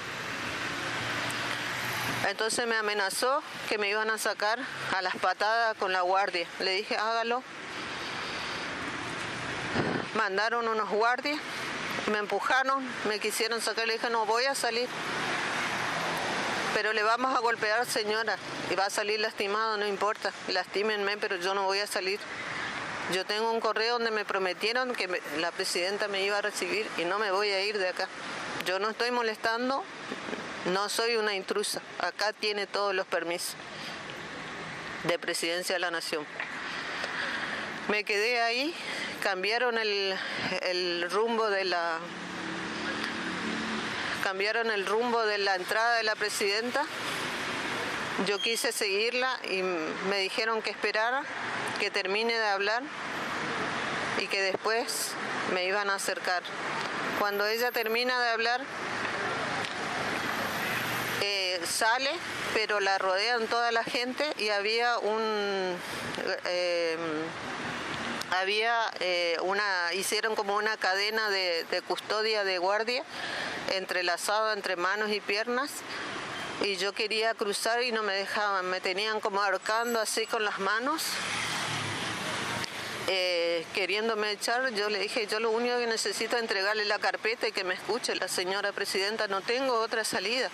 Entonces 2.27 2.67
me 2.67 2.75
amenazó 2.75 3.41
que 3.69 3.77
me 3.77 3.89
iban 3.89 4.09
a 4.09 4.17
sacar 4.17 4.59
a 4.95 5.01
las 5.01 5.15
patadas 5.15 5.77
con 5.77 5.93
la 5.93 6.01
guardia. 6.01 6.47
Le 6.59 6.71
dije, 6.71 6.97
hágalo. 6.97 7.43
Mandaron 10.15 10.67
unos 10.67 10.89
guardias, 10.89 11.39
me 12.11 12.17
empujaron, 12.17 12.83
me 13.07 13.19
quisieron 13.19 13.61
sacar. 13.61 13.87
Le 13.87 13.93
dije, 13.93 14.09
no 14.09 14.25
voy 14.25 14.45
a 14.45 14.55
salir. 14.55 14.89
Pero 16.73 16.93
le 16.93 17.03
vamos 17.03 17.35
a 17.35 17.39
golpear, 17.39 17.85
señora, 17.85 18.37
y 18.69 18.75
va 18.75 18.85
a 18.85 18.89
salir 18.89 19.19
lastimado, 19.19 19.77
no 19.77 19.87
importa. 19.87 20.31
Lastímenme, 20.49 21.17
pero 21.17 21.37
yo 21.37 21.53
no 21.53 21.63
voy 21.63 21.79
a 21.79 21.87
salir. 21.87 22.19
Yo 23.13 23.25
tengo 23.25 23.51
un 23.51 23.61
correo 23.61 23.93
donde 23.93 24.11
me 24.11 24.25
prometieron 24.25 24.93
que 24.93 25.21
la 25.39 25.51
presidenta 25.51 26.07
me 26.07 26.23
iba 26.23 26.37
a 26.37 26.41
recibir 26.41 26.87
y 26.97 27.05
no 27.05 27.19
me 27.19 27.31
voy 27.31 27.49
a 27.49 27.63
ir 27.63 27.77
de 27.77 27.87
acá. 27.87 28.07
Yo 28.65 28.79
no 28.79 28.89
estoy 28.89 29.11
molestando, 29.11 29.83
no 30.73 30.89
soy 30.89 31.15
una 31.15 31.33
intrusa. 31.33 31.81
Acá 31.99 32.33
tiene 32.33 32.67
todos 32.67 32.93
los 32.93 33.07
permisos 33.07 33.55
de 35.03 35.17
presidencia 35.17 35.75
de 35.75 35.79
la 35.79 35.91
nación. 35.91 36.25
Me 37.87 38.03
quedé 38.03 38.41
ahí, 38.41 38.75
cambiaron 39.23 39.77
el, 39.77 41.09
rumbo 41.09 41.49
de 41.49 41.63
la 41.63 41.99
cambiaron 44.27 44.71
el 44.71 44.85
rumbo 44.85 45.25
de 45.25 45.37
la 45.37 45.55
entrada 45.55 45.95
de 45.95 46.03
la 46.03 46.13
presidenta. 46.13 46.85
Yo 48.25 48.39
quise 48.39 48.73
seguirla 48.73 49.39
y 49.49 49.61
me 49.61 50.17
dijeron 50.19 50.61
que 50.61 50.69
esperara 50.69 51.23
que 51.79 51.89
termine 51.91 52.33
de 52.33 52.45
hablar 52.45 52.83
y 54.17 54.27
que 54.27 54.41
después 54.41 55.11
me 55.53 55.63
iban 55.63 55.89
a 55.89 55.95
acercar. 55.95 56.43
Cuando 57.19 57.47
ella 57.47 57.71
termina 57.71 58.21
de 58.21 58.29
hablar, 58.31 58.61
eh, 61.21 61.61
sale, 61.65 62.11
pero 62.53 62.81
la 62.81 62.97
rodean 62.97 63.47
toda 63.47 63.71
la 63.71 63.85
gente 63.85 64.25
y 64.37 64.49
había 64.49 64.97
un... 64.99 65.77
Eh, 66.47 66.97
había 68.41 68.91
eh, 68.99 69.37
una, 69.41 69.93
hicieron 69.93 70.35
como 70.35 70.57
una 70.57 70.75
cadena 70.75 71.29
de, 71.29 71.63
de 71.71 71.81
custodia 71.81 72.43
de 72.43 72.57
guardia 72.57 73.05
entrelazada 73.73 74.53
entre 74.53 74.75
manos 74.75 75.11
y 75.11 75.21
piernas 75.21 75.69
y 76.63 76.77
yo 76.77 76.93
quería 76.93 77.33
cruzar 77.33 77.83
y 77.83 77.91
no 77.91 78.03
me 78.03 78.13
dejaban, 78.13 78.69
me 78.69 78.81
tenían 78.81 79.19
como 79.19 79.41
ahorcando 79.41 79.99
así 79.99 80.25
con 80.25 80.43
las 80.43 80.59
manos 80.59 81.03
eh, 83.09 83.65
queriéndome 83.73 84.31
echar, 84.31 84.69
yo 84.73 84.89
le 84.89 84.99
dije, 84.99 85.27
yo 85.27 85.39
lo 85.39 85.51
único 85.51 85.77
que 85.77 85.87
necesito 85.87 86.35
es 86.35 86.41
entregarle 86.41 86.83
la 86.83 86.99
carpeta 86.99 87.47
y 87.47 87.53
que 87.53 87.63
me 87.63 87.73
escuche 87.73 88.13
la 88.15 88.27
señora 88.27 88.73
presidenta, 88.73 89.29
no 89.29 89.39
tengo 89.39 89.79
otra 89.79 90.03
salida. 90.03 90.49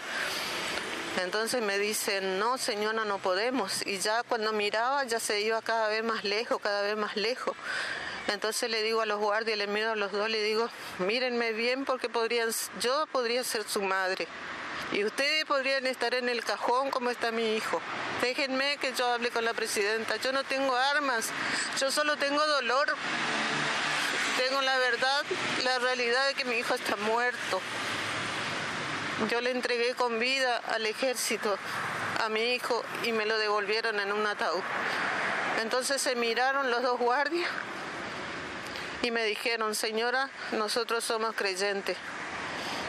Entonces 1.24 1.64
me 1.64 1.80
dicen, 1.80 2.38
no 2.38 2.60
señora, 2.60 3.06
no 3.06 3.18
podemos. 3.18 3.86
Y 3.88 3.98
ya 3.98 4.22
cuando 4.22 4.54
miraba 4.54 5.04
ya 5.04 5.20
se 5.20 5.42
iba 5.42 5.64
cada 5.64 5.88
vez 5.88 6.04
más 6.04 6.24
lejos, 6.24 6.62
cada 6.62 6.84
vez 6.84 6.96
más 6.96 7.16
lejos. 7.16 7.56
Entonces 8.28 8.70
le 8.70 8.82
digo 8.84 9.02
a 9.02 9.06
los 9.06 9.20
guardias, 9.20 9.58
le 9.58 9.68
miro 9.68 9.92
a 9.92 9.96
los 9.96 10.12
dos, 10.12 10.30
le 10.30 10.42
digo, 10.42 10.70
mírenme 11.00 11.52
bien 11.52 11.86
porque 11.86 12.10
yo 12.80 13.06
podría 13.08 13.44
ser 13.44 13.64
su 13.68 13.82
madre. 13.82 14.28
Y 14.92 15.04
ustedes 15.04 15.46
podrían 15.46 15.88
estar 15.88 16.14
en 16.14 16.30
el 16.30 16.44
cajón 16.44 16.92
como 16.92 17.10
está 17.10 17.32
mi 17.32 17.56
hijo. 17.56 17.82
Déjenme 18.22 18.78
que 18.78 18.94
yo 18.94 19.08
hable 19.08 19.32
con 19.32 19.44
la 19.44 19.54
presidenta. 19.54 20.18
Yo 20.18 20.32
no 20.32 20.44
tengo 20.44 20.76
armas, 20.76 21.30
yo 21.80 21.92
solo 21.92 22.16
tengo 22.18 22.46
dolor. 22.46 22.96
Tengo 24.38 24.62
la 24.62 24.78
verdad, 24.78 25.24
la 25.64 25.80
realidad 25.80 26.28
de 26.28 26.34
que 26.36 26.46
mi 26.46 26.58
hijo 26.58 26.76
está 26.76 26.96
muerto. 26.96 27.62
Yo 29.30 29.42
le 29.42 29.52
entregué 29.52 29.96
con 29.96 30.20
vida 30.20 30.58
al 30.68 30.86
ejército 30.86 31.58
a 32.24 32.30
mi 32.30 32.54
hijo 32.54 32.84
y 33.04 33.12
me 33.12 33.26
lo 33.26 33.38
devolvieron 33.38 34.00
en 34.00 34.12
un 34.12 34.26
ataúd. 34.26 34.62
Entonces 35.62 36.02
se 36.02 36.16
miraron 36.16 36.70
los 36.70 36.82
dos 36.82 37.00
guardias 37.00 37.50
y 39.04 39.12
me 39.12 39.26
dijeron, 39.26 39.76
señora, 39.76 40.30
nosotros 40.54 41.04
somos 41.04 41.36
creyentes 41.36 41.98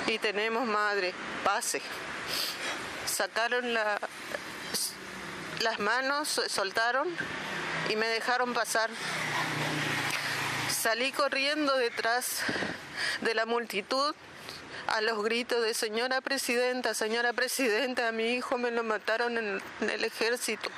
y 0.06 0.18
tenemos 0.18 0.66
madre, 0.66 1.12
pase. 1.42 1.82
Sacaron 3.04 3.74
las 3.74 3.98
manos, 5.80 6.40
soltaron 6.48 7.08
y 7.90 7.96
me 7.96 8.06
dejaron 8.06 8.54
pasar. 8.54 8.90
Salí 10.70 11.12
corriendo 11.12 11.76
detrás 11.76 12.42
de 13.20 13.34
la 13.34 13.44
multitud 13.44 14.14
a 14.86 15.00
los 15.00 15.22
gritos 15.24 15.64
de 15.64 15.74
señora 15.74 16.20
presidenta, 16.20 16.94
señora 16.94 17.32
presidenta, 17.32 18.08
a 18.08 18.12
mi 18.12 18.34
hijo 18.34 18.58
me 18.58 18.70
lo 18.70 18.84
mataron 18.84 19.36
en, 19.38 19.62
el 19.80 20.04
ejército. 20.04 20.70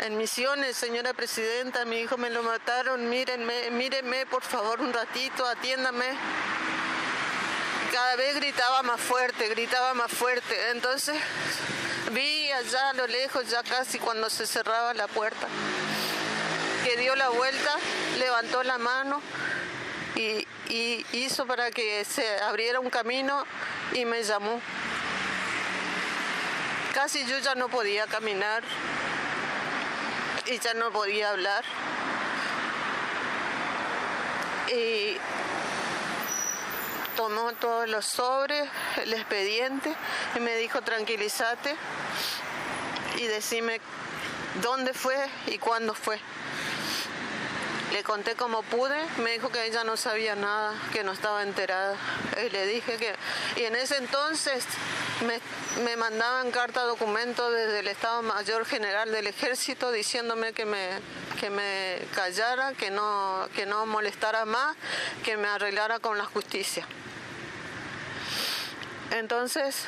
En 0.00 0.16
misiones, 0.18 0.76
señora 0.76 1.14
presidenta, 1.14 1.84
mi 1.84 2.00
hijo 2.00 2.16
me 2.16 2.28
lo 2.28 2.42
mataron, 2.42 3.08
mírenme, 3.08 3.70
mírenme 3.70 4.26
por 4.26 4.42
favor 4.42 4.80
un 4.80 4.92
ratito, 4.92 5.46
atiéndame. 5.46 6.04
Cada 7.92 8.16
vez 8.16 8.34
gritaba 8.34 8.82
más 8.82 9.00
fuerte, 9.00 9.48
gritaba 9.48 9.94
más 9.94 10.10
fuerte. 10.10 10.70
Entonces 10.72 11.16
vi 12.10 12.50
allá 12.50 12.90
a 12.90 12.92
lo 12.94 13.06
lejos, 13.06 13.48
ya 13.48 13.62
casi 13.62 14.00
cuando 14.00 14.28
se 14.30 14.46
cerraba 14.46 14.94
la 14.94 15.06
puerta, 15.06 15.46
que 16.84 16.96
dio 16.96 17.14
la 17.14 17.28
vuelta, 17.28 17.76
levantó 18.18 18.64
la 18.64 18.78
mano 18.78 19.22
y, 20.16 20.46
hizo 21.12 21.46
para 21.46 21.70
que 21.70 22.04
se 22.04 22.26
abriera 22.40 22.80
un 22.80 22.90
camino 22.90 23.46
y 23.92 24.04
me 24.04 24.24
llamó. 24.24 24.60
Casi 26.92 27.24
yo 27.26 27.38
ya 27.38 27.54
no 27.54 27.68
podía 27.68 28.06
caminar 28.06 28.64
y 30.46 30.58
ya 30.58 30.74
no 30.74 30.90
podía 30.90 31.30
hablar. 31.30 31.64
Y 34.72 35.16
tomó 37.16 37.52
todos 37.52 37.88
los 37.88 38.04
sobres, 38.04 38.68
el 38.96 39.12
expediente, 39.12 39.94
y 40.34 40.40
me 40.40 40.56
dijo 40.56 40.82
tranquilízate 40.82 41.76
y 43.18 43.26
decime 43.26 43.80
dónde 44.62 44.92
fue 44.92 45.16
y 45.46 45.58
cuándo 45.58 45.94
fue. 45.94 46.18
Le 47.94 48.02
conté 48.02 48.34
como 48.34 48.64
pude, 48.64 49.06
me 49.22 49.30
dijo 49.30 49.50
que 49.50 49.64
ella 49.64 49.84
no 49.84 49.96
sabía 49.96 50.34
nada, 50.34 50.74
que 50.92 51.04
no 51.04 51.12
estaba 51.12 51.44
enterada. 51.44 51.96
Y 52.44 52.50
le 52.50 52.66
dije 52.66 52.96
que... 52.96 53.14
Y 53.54 53.66
en 53.66 53.76
ese 53.76 53.98
entonces 53.98 54.66
me, 55.80 55.96
mandaban 55.96 56.50
carta 56.50 56.82
documento 56.82 57.52
desde 57.52 57.78
el 57.78 57.86
Estado 57.86 58.20
Mayor 58.22 58.66
General 58.66 59.12
del 59.12 59.28
Ejército 59.28 59.92
diciéndome 59.92 60.52
que 60.52 60.66
me, 60.66 60.88
que 61.38 61.50
me 61.50 62.00
callara, 62.16 62.72
que 62.72 62.90
no, 62.90 63.48
que 63.54 63.64
no 63.64 63.86
molestara 63.86 64.44
más, 64.44 64.74
que 65.24 65.36
me 65.36 65.46
arreglara 65.46 66.00
con 66.00 66.18
la 66.18 66.24
justicia. 66.24 66.84
Entonces, 69.12 69.84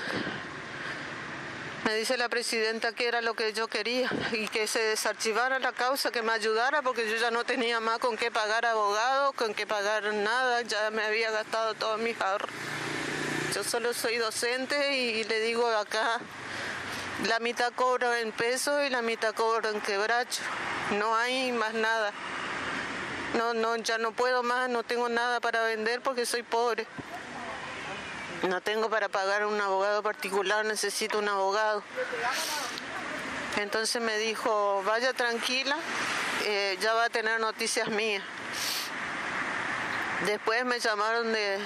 me 1.86 1.94
dice 1.94 2.16
la 2.16 2.28
presidenta 2.28 2.90
que 2.90 3.06
era 3.06 3.20
lo 3.20 3.34
que 3.34 3.52
yo 3.52 3.68
quería 3.68 4.10
y 4.32 4.48
que 4.48 4.66
se 4.66 4.80
desarchivara 4.80 5.60
la 5.60 5.70
causa, 5.70 6.10
que 6.10 6.20
me 6.20 6.32
ayudara 6.32 6.82
porque 6.82 7.08
yo 7.08 7.16
ya 7.16 7.30
no 7.30 7.44
tenía 7.44 7.78
más 7.78 8.00
con 8.00 8.16
qué 8.16 8.32
pagar 8.32 8.66
abogado, 8.66 9.32
con 9.34 9.54
qué 9.54 9.68
pagar 9.68 10.12
nada, 10.12 10.62
ya 10.62 10.90
me 10.90 11.04
había 11.04 11.30
gastado 11.30 11.74
todos 11.74 12.00
mis 12.00 12.20
ahorros. 12.20 12.50
Yo 13.54 13.62
solo 13.62 13.94
soy 13.94 14.16
docente 14.16 14.96
y 14.96 15.22
le 15.22 15.38
digo 15.38 15.64
acá, 15.68 16.18
la 17.28 17.38
mitad 17.38 17.72
cobro 17.72 18.12
en 18.12 18.32
peso 18.32 18.82
y 18.82 18.90
la 18.90 19.00
mitad 19.00 19.32
cobro 19.32 19.70
en 19.70 19.80
quebracho. 19.80 20.42
No 20.98 21.14
hay 21.14 21.52
más 21.52 21.72
nada. 21.72 22.12
No, 23.38 23.54
no, 23.54 23.76
ya 23.76 23.96
no 23.98 24.10
puedo 24.10 24.42
más, 24.42 24.68
no 24.68 24.82
tengo 24.82 25.08
nada 25.08 25.38
para 25.38 25.62
vender 25.62 26.00
porque 26.00 26.26
soy 26.26 26.42
pobre. 26.42 26.84
No 28.42 28.60
tengo 28.60 28.90
para 28.90 29.08
pagar 29.08 29.46
un 29.46 29.60
abogado 29.60 30.02
particular, 30.02 30.64
necesito 30.64 31.18
un 31.18 31.28
abogado. 31.28 31.82
Entonces 33.56 34.02
me 34.02 34.18
dijo, 34.18 34.82
vaya 34.84 35.14
tranquila, 35.14 35.76
eh, 36.44 36.76
ya 36.80 36.92
va 36.92 37.04
a 37.04 37.08
tener 37.08 37.40
noticias 37.40 37.88
mías. 37.88 38.22
Después 40.26 40.64
me 40.64 40.78
llamaron 40.78 41.32
de, 41.32 41.58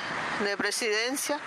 presidencia 0.56 1.38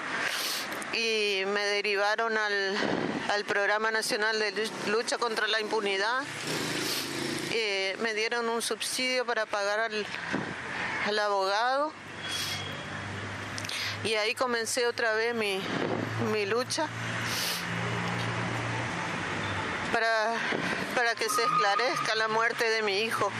y 0.94 1.44
me 1.48 1.62
derivaron 1.66 2.38
al, 2.38 3.46
Programa 3.48 3.92
Nacional 3.92 4.40
de 4.40 4.70
Lucha 4.88 5.18
contra 5.18 5.48
la 5.48 5.60
Impunidad. 5.60 6.24
Eh, 7.52 7.96
me 8.02 8.14
dieron 8.14 8.50
un 8.50 8.62
subsidio 8.62 9.26
para 9.26 9.46
pagar 9.46 9.80
al 9.80 11.20
abogado 11.20 11.94
y 14.04 14.16
ahí 14.16 14.36
comencé 14.36 14.86
otra 14.86 15.14
vez 15.14 15.34
mi, 15.34 15.62
lucha 16.46 16.88
para, 19.94 20.34
para 20.96 21.16
que 21.16 21.30
se 21.30 21.42
esclarezca 21.42 22.16
la 22.16 22.28
muerte 22.28 22.70
de 22.70 22.82
mi 22.82 23.02
hijo. 23.02 23.32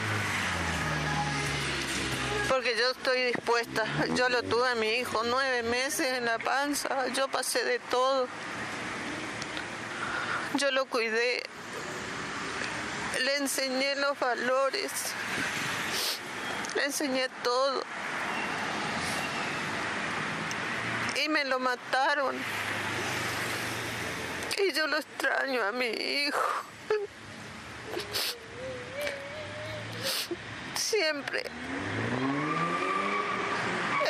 Porque 2.48 2.76
yo 2.78 2.92
estoy 2.92 3.24
dispuesta. 3.26 3.86
Yo 4.16 4.30
lo 4.30 4.44
tuve 4.44 4.70
a 4.70 4.76
mi 4.76 4.88
hijo 4.90 5.24
nueve 5.26 5.64
meses 5.64 6.18
en 6.18 6.26
la 6.26 6.38
panza. 6.40 7.08
Yo 7.10 7.28
pasé 7.28 7.64
de 7.64 7.80
todo. 7.80 8.28
Yo 10.56 10.72
lo 10.72 10.86
cuidé. 10.86 11.42
Le 13.22 13.38
enseñé 13.38 13.96
los 13.96 14.20
valores. 14.20 14.92
Le 16.76 16.86
enseñé 16.86 17.28
todo. 17.44 17.84
Y 21.24 21.30
me 21.30 21.46
lo 21.46 21.60
mataron. 21.60 22.36
Y 24.58 24.72
yo 24.74 24.88
lo 24.88 24.98
extraño 24.98 25.64
a 25.64 25.72
mi 25.72 25.88
hijo. 25.88 26.64
Siempre. 30.76 31.44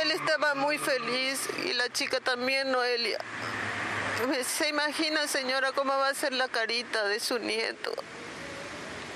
Él 0.01 0.11
estaba 0.11 0.53
muy 0.55 0.77
feliz 0.77 1.47
y 1.65 1.73
la 1.73 1.89
chica 1.89 2.19
también, 2.19 2.71
Noelia. 2.71 3.19
Se 4.45 4.69
imagina, 4.69 5.27
señora, 5.27 5.71
cómo 5.71 5.91
va 5.97 6.09
a 6.09 6.13
ser 6.13 6.33
la 6.33 6.47
carita 6.47 7.05
de 7.05 7.19
su 7.19 7.39
nieto. 7.39 7.93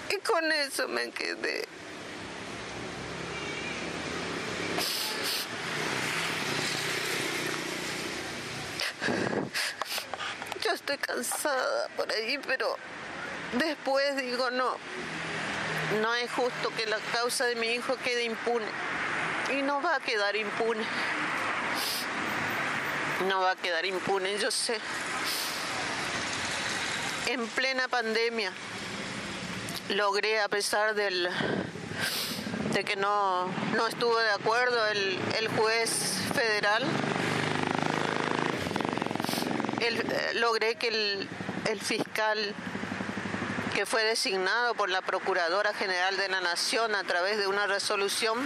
Y 0.09 0.17
con 0.21 0.51
eso 0.51 0.87
me 0.87 1.11
quedé. 1.11 1.65
Estoy 10.87 10.97
cansada 10.99 11.89
por 11.97 12.09
ahí, 12.09 12.39
pero 12.47 12.77
después 13.59 14.15
digo, 14.15 14.49
no, 14.51 14.77
no 16.01 16.15
es 16.15 16.31
justo 16.31 16.71
que 16.77 16.85
la 16.85 16.97
causa 17.11 17.45
de 17.45 17.55
mi 17.55 17.67
hijo 17.67 17.97
quede 17.97 18.23
impune. 18.23 18.65
Y 19.53 19.63
no 19.63 19.81
va 19.81 19.95
a 19.95 19.99
quedar 19.99 20.35
impune. 20.37 20.83
No 23.27 23.41
va 23.41 23.51
a 23.51 23.55
quedar 23.57 23.85
impune, 23.85 24.37
yo 24.37 24.49
sé. 24.49 24.79
En 27.25 27.45
plena 27.49 27.89
pandemia 27.89 28.53
logré, 29.89 30.39
a 30.39 30.47
pesar 30.47 30.95
del, 30.95 31.29
de 32.71 32.83
que 32.85 32.95
no, 32.95 33.47
no 33.75 33.87
estuvo 33.87 34.17
de 34.17 34.31
acuerdo 34.31 34.87
el, 34.87 35.19
el 35.37 35.47
juez 35.49 35.89
federal, 36.33 36.85
eh, 39.87 40.31
logré 40.35 40.75
que 40.75 40.87
el, 40.89 41.81
fiscal 41.81 42.53
que 43.73 43.85
fue 43.85 44.03
designado 44.03 44.73
por 44.75 44.89
la 44.89 45.01
Procuradora 45.01 45.73
General 45.73 46.17
de 46.17 46.27
la 46.29 46.41
Nación 46.41 46.95
a 46.95 47.03
través 47.03 47.37
de 47.37 47.47
una 47.47 47.67
resolución 47.67 48.37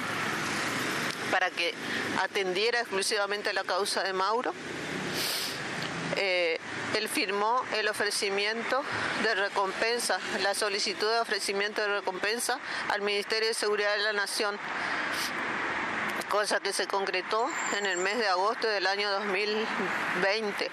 para 1.32 1.50
que 1.50 1.74
atendiera 2.22 2.80
exclusivamente 2.80 3.54
la 3.54 3.64
causa 3.64 4.04
de 4.04 4.14
Mauro. 4.14 4.54
Eh, 6.18 6.60
él 6.96 7.08
firmó 7.08 7.64
el 7.74 7.88
ofrecimiento 7.88 8.84
de 9.24 9.34
recompensa, 9.34 10.20
la 10.44 10.54
solicitud 10.54 11.10
de 11.10 11.20
ofrecimiento 11.20 11.82
de 11.82 11.88
recompensa 11.88 12.60
al 12.90 13.02
Ministerio 13.02 13.48
de 13.48 13.54
Seguridad 13.54 13.96
de 13.96 14.04
la 14.04 14.14
Nación, 14.14 14.60
cosa 16.30 16.60
que 16.60 16.74
se 16.74 16.86
concretó 16.88 17.50
en 17.78 17.86
el 17.86 17.98
mes 17.98 18.18
de 18.18 18.28
agosto 18.28 18.68
del 18.68 18.88
año 18.88 19.10
2020. 19.10 20.70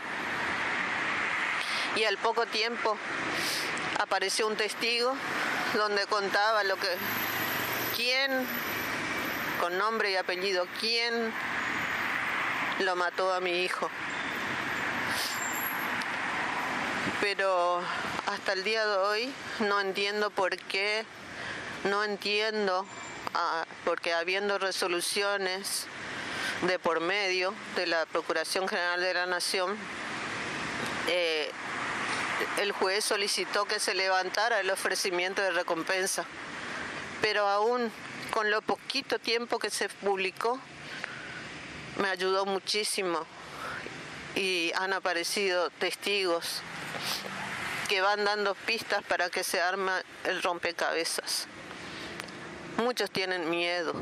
Y 1.99 2.05
al 2.05 2.17
poco 2.17 2.47
tiempo 2.47 2.97
apareció 3.99 4.47
un 4.47 4.55
testigo 4.55 5.17
donde 5.75 6.07
contaba 6.07 6.63
lo 6.63 6.77
que 6.77 6.87
quién 7.97 8.47
con 9.59 9.77
nombre 9.77 10.13
y 10.13 10.15
apellido 10.15 10.69
quién 10.79 11.33
lo 12.85 12.95
mató 12.95 13.33
a 13.35 13.41
mi 13.41 13.65
hijo. 13.65 13.91
Pero 17.21 17.83
hasta 18.27 18.53
el 18.53 18.63
día 18.63 18.87
de 18.87 18.97
hoy 18.99 19.35
no 19.59 19.81
entiendo 19.81 20.31
por 20.31 20.57
qué, 20.57 21.05
no 21.83 22.05
entiendo, 22.05 22.87
ah, 23.35 23.65
porque 23.85 24.15
habiendo 24.15 24.57
resoluciones 24.59 25.89
de 26.63 26.79
por 26.79 27.01
medio 27.01 27.53
de 27.75 27.89
la 27.89 28.07
Procuración 28.07 28.69
General 28.69 29.01
de 29.01 29.15
la 29.15 29.27
Nación, 29.27 29.77
eh, 31.09 31.51
el 32.59 32.73
juez 32.73 33.05
solicitó 33.05 33.65
que 33.65 33.81
se 33.81 33.95
levantara 33.95 34.61
el 34.61 34.71
ofrecimiento 34.71 35.43
de 35.43 35.51
recompensa, 35.51 36.25
pero 37.21 37.47
aún 37.49 37.91
con 38.31 38.51
lo 38.51 38.63
poquito 38.63 39.19
tiempo 39.19 39.59
que 39.59 39.71
se 39.71 39.89
publicó, 39.89 40.61
me 41.97 42.09
ayudó 42.09 42.47
muchísimo 42.47 43.27
y 44.35 44.73
han 44.77 44.93
aparecido 44.93 45.71
testigos 45.71 46.63
que 47.89 48.01
van 48.01 48.25
dando 48.25 48.55
pistas 48.55 49.03
para 49.03 49.31
que 49.31 49.43
se 49.43 49.61
arme 49.61 49.93
el 50.25 50.43
rompecabezas. 50.43 51.47
Muchos 52.77 53.11
tienen 53.11 53.51
miedo, 53.51 53.95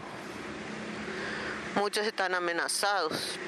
muchos 1.76 2.05
están 2.07 2.34
amenazados, 2.34 3.39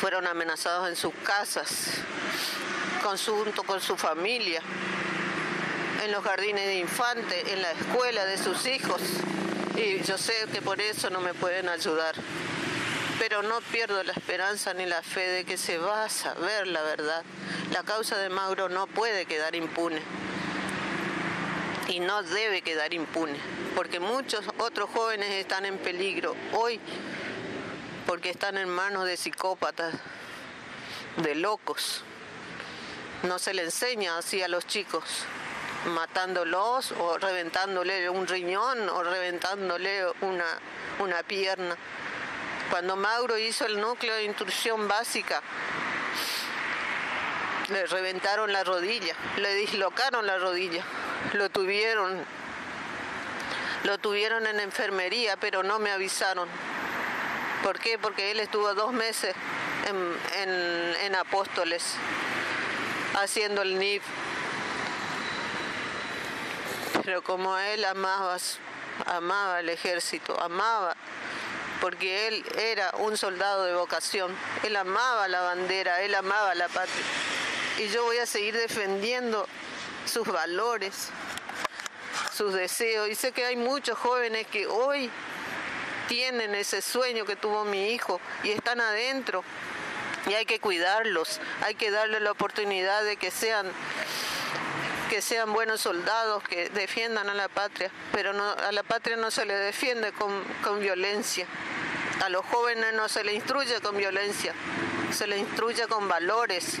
fueron 0.00 0.26
amenazados 0.26 0.88
en 0.88 0.96
sus 0.96 1.14
casas, 1.24 1.92
junto 3.02 3.62
con 3.64 3.80
su 3.80 3.96
familia, 3.96 4.62
en 6.04 6.12
los 6.12 6.24
jardines 6.24 6.64
de 6.66 6.76
infantes, 6.76 7.44
en 7.48 7.60
la 7.60 7.72
escuela 7.72 8.24
de 8.24 8.38
sus 8.38 8.66
hijos. 8.66 9.00
Y 9.76 10.02
yo 10.02 10.16
sé 10.18 10.34
que 10.52 10.62
por 10.62 10.80
eso 10.80 11.10
no 11.10 11.20
me 11.20 11.34
pueden 11.34 11.68
ayudar. 11.68 12.14
Pero 13.18 13.42
no 13.42 13.60
pierdo 13.60 14.02
la 14.02 14.12
esperanza 14.12 14.72
ni 14.74 14.86
la 14.86 15.02
fe 15.02 15.26
de 15.28 15.44
que 15.44 15.56
se 15.56 15.78
va 15.78 16.04
a 16.04 16.08
saber 16.08 16.66
la 16.66 16.82
verdad. 16.82 17.22
La 17.72 17.82
causa 17.82 18.16
de 18.18 18.28
Mauro 18.28 18.68
no 18.68 18.86
puede 18.86 19.26
quedar 19.26 19.54
impune. 19.54 20.00
Y 21.88 22.00
no 22.00 22.22
debe 22.22 22.62
quedar 22.62 22.94
impune. 22.94 23.36
Porque 23.74 24.00
muchos 24.00 24.44
otros 24.58 24.90
jóvenes 24.90 25.30
están 25.30 25.66
en 25.66 25.78
peligro 25.78 26.34
hoy 26.52 26.80
porque 28.06 28.30
están 28.30 28.58
en 28.58 28.68
manos 28.68 29.06
de 29.06 29.16
psicópatas, 29.16 29.94
de 31.18 31.34
locos. 31.34 32.04
No 33.22 33.38
se 33.38 33.54
le 33.54 33.62
enseña 33.62 34.18
así 34.18 34.42
a 34.42 34.48
los 34.48 34.66
chicos 34.66 35.04
matándolos 35.86 36.92
o 36.92 37.18
reventándole 37.18 38.08
un 38.08 38.26
riñón 38.26 38.88
o 38.88 39.02
reventándole 39.02 40.06
una, 40.20 40.58
una 40.98 41.22
pierna. 41.22 41.76
Cuando 42.70 42.96
Mauro 42.96 43.38
hizo 43.38 43.66
el 43.66 43.80
núcleo 43.80 44.14
de 44.14 44.24
instrucción 44.24 44.88
básica, 44.88 45.42
le 47.68 47.86
reventaron 47.86 48.52
la 48.52 48.64
rodilla, 48.64 49.14
le 49.36 49.54
dislocaron 49.54 50.26
la 50.26 50.38
rodilla, 50.38 50.82
lo 51.34 51.48
tuvieron, 51.50 52.24
lo 53.84 53.98
tuvieron 53.98 54.46
en 54.46 54.60
enfermería, 54.60 55.36
pero 55.36 55.62
no 55.62 55.78
me 55.78 55.90
avisaron. 55.90 56.48
¿Por 57.62 57.78
qué? 57.78 57.98
Porque 57.98 58.32
él 58.32 58.40
estuvo 58.40 58.74
dos 58.74 58.92
meses 58.92 59.34
en, 59.86 60.40
en, 60.42 60.96
en 61.02 61.14
Apóstoles 61.14 61.96
haciendo 63.14 63.62
el 63.62 63.78
NIF 63.78 64.02
pero 67.04 67.22
como 67.22 67.56
él 67.58 67.84
amaba, 67.84 68.36
amaba 69.06 69.60
el 69.60 69.68
ejército, 69.68 70.40
amaba, 70.40 70.96
porque 71.80 72.28
él 72.28 72.44
era 72.56 72.92
un 72.98 73.16
soldado 73.16 73.64
de 73.64 73.74
vocación, 73.74 74.34
él 74.62 74.76
amaba 74.76 75.26
la 75.28 75.40
bandera, 75.40 76.02
él 76.02 76.14
amaba 76.14 76.54
la 76.54 76.68
patria. 76.68 77.04
Y 77.78 77.88
yo 77.88 78.04
voy 78.04 78.18
a 78.18 78.26
seguir 78.26 78.56
defendiendo 78.56 79.48
sus 80.06 80.28
valores, 80.28 81.08
sus 82.32 82.54
deseos. 82.54 83.08
Y 83.08 83.14
sé 83.14 83.32
que 83.32 83.46
hay 83.46 83.56
muchos 83.56 83.98
jóvenes 83.98 84.46
que 84.46 84.66
hoy 84.66 85.10
tienen 86.06 86.54
ese 86.54 86.82
sueño 86.82 87.24
que 87.24 87.34
tuvo 87.34 87.64
mi 87.64 87.90
hijo 87.92 88.20
y 88.44 88.50
están 88.50 88.80
adentro. 88.80 89.42
Y 90.28 90.34
hay 90.34 90.46
que 90.46 90.60
cuidarlos, 90.60 91.40
hay 91.62 91.74
que 91.74 91.90
darles 91.90 92.22
la 92.22 92.30
oportunidad 92.30 93.04
de 93.04 93.16
que 93.16 93.30
sean 93.30 93.66
que 95.12 95.20
sean 95.20 95.52
buenos 95.52 95.82
soldados, 95.82 96.42
que 96.44 96.70
defiendan 96.70 97.28
a 97.28 97.34
la 97.34 97.48
patria, 97.50 97.90
pero 98.12 98.30
a 98.30 98.72
la 98.72 98.82
patria 98.82 99.14
no 99.14 99.30
se 99.30 99.44
le 99.44 99.52
defiende 99.52 100.10
con, 100.12 100.42
con 100.64 100.80
violencia. 100.80 101.46
A 102.22 102.30
los 102.30 102.46
jóvenes 102.46 102.94
no 102.94 103.10
se 103.10 103.22
le 103.22 103.34
instruye 103.34 103.78
con 103.82 103.94
violencia, 103.94 104.54
se 105.10 105.26
le 105.26 105.36
instruye 105.36 105.86
con 105.86 106.08
valores. 106.08 106.78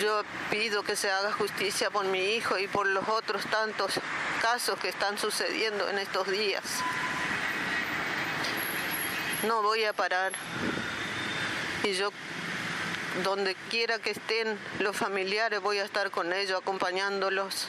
Yo 0.00 0.22
pido 0.50 0.82
que 0.82 0.96
se 0.96 1.12
haga 1.12 1.30
justicia 1.30 1.90
por 1.90 2.06
mi 2.06 2.34
hijo 2.34 2.58
y 2.58 2.66
por 2.66 2.88
los 2.88 3.08
otros 3.08 3.44
tantos 3.46 4.00
casos 4.42 4.80
que 4.80 4.88
están 4.88 5.16
sucediendo 5.16 5.88
en 5.90 5.98
estos 5.98 6.26
días. 6.28 6.64
No 9.46 9.62
voy 9.62 9.84
a 9.84 9.92
parar. 9.92 10.32
Y 11.82 11.94
yo 11.94 12.10
donde 13.24 13.54
quiera 13.70 13.98
que 13.98 14.10
estén 14.10 14.58
los 14.78 14.96
familiares 14.96 15.60
voy 15.60 15.78
a 15.78 15.84
estar 15.84 16.10
con 16.10 16.32
ellos, 16.32 16.60
acompañándolos. 16.60 17.68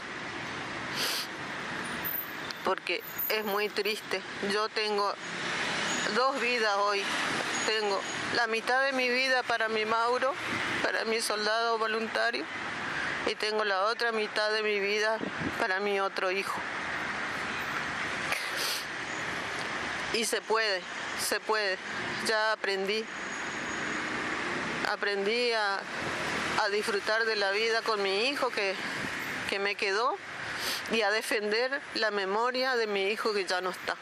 Porque 2.65 3.01
es 3.29 3.45
muy 3.45 3.69
triste. 3.69 4.21
Yo 4.51 4.69
tengo 4.69 5.13
dos 6.15 6.39
vidas 6.41 6.75
hoy. 6.77 7.03
Tengo 7.65 8.01
la 8.35 8.47
mitad 8.47 8.83
de 8.83 8.91
mi 8.93 9.09
vida 9.09 9.43
para 9.43 9.69
mi 9.69 9.85
Mauro, 9.85 10.33
para 10.83 11.05
mi 11.05 11.21
soldado 11.21 11.77
voluntario, 11.77 12.43
y 13.27 13.35
tengo 13.35 13.63
la 13.63 13.83
otra 13.83 14.11
mitad 14.11 14.51
de 14.51 14.63
mi 14.63 14.79
vida 14.79 15.17
para 15.59 15.79
mi 15.79 15.99
otro 15.99 16.31
hijo. 16.31 16.59
Y 20.13 20.25
se 20.25 20.41
puede, 20.41 20.81
se 21.21 21.39
puede. 21.39 21.77
Ya 22.27 22.51
aprendí 22.51 23.05
aprendí 24.91 25.51
a, 25.53 25.81
disfrutar 26.71 27.25
de 27.25 27.35
la 27.35 27.51
vida 27.51 27.81
con 27.81 28.03
mi 28.03 28.27
hijo 28.27 28.49
que, 28.51 28.75
que 29.49 29.57
me 29.57 29.73
quedó 29.73 30.15
y 30.91 31.01
a 31.01 31.09
defender 31.09 31.81
la 31.95 32.11
memoria 32.11 32.75
de 32.75 32.85
mi 32.85 33.09
hijo 33.09 33.33
que 33.33 33.45
ya 33.45 33.61
no 33.61 33.71
está. 33.71 33.95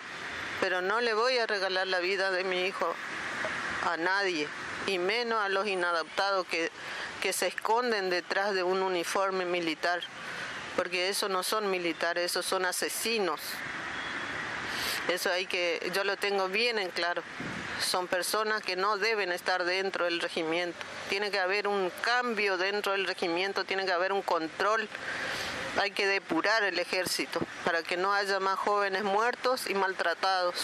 Pero 0.60 0.82
no 0.82 1.00
le 1.00 1.14
voy 1.14 1.38
a 1.38 1.48
regalar 1.48 1.88
la 1.88 2.00
vida 2.00 2.32
de 2.32 2.44
mi 2.44 2.66
hijo 2.66 2.94
a 3.90 3.96
nadie, 3.96 4.48
y 4.88 4.98
menos 4.98 5.40
a 5.42 5.48
los 5.48 5.68
inadaptados 5.68 6.46
que, 6.48 6.70
que 7.22 7.32
se 7.32 7.48
esconden 7.48 8.10
detrás 8.10 8.54
de 8.54 8.64
un 8.64 8.82
uniforme 8.84 9.46
militar, 9.46 10.02
porque 10.76 11.08
esos 11.08 11.30
no 11.30 11.44
son 11.44 11.72
militares, 11.72 12.26
esos 12.26 12.46
son 12.46 12.66
asesinos. 12.66 13.40
Eso 15.10 15.32
hay 15.32 15.46
que, 15.46 15.92
yo 15.94 16.04
lo 16.04 16.16
tengo 16.18 16.48
bien 16.48 16.80
en 16.80 16.90
claro 16.90 17.24
son 17.80 18.08
personas 18.08 18.62
que 18.62 18.76
no 18.76 18.98
deben 18.98 19.32
estar 19.32 19.64
dentro 19.64 20.06
del 20.06 20.20
regimiento. 20.20 20.78
Tiene 21.10 21.32
que 21.32 21.40
haber 21.40 21.68
un 21.68 21.92
cambio 22.02 22.58
dentro 22.58 22.92
del 22.92 23.06
regimiento, 23.06 23.64
tiene 23.64 23.86
que 23.86 23.92
haber 23.92 24.12
un 24.14 24.22
control. 24.22 24.88
Hay 25.80 25.92
que 25.92 26.08
depurar 26.08 26.64
el 26.64 26.80
ejército 26.80 27.40
para 27.64 27.84
que 27.84 27.96
no 27.96 28.14
haya 28.14 28.40
más 28.40 28.58
jóvenes 28.60 29.04
muertos 29.04 29.70
y 29.70 29.76
maltratados. 29.76 30.56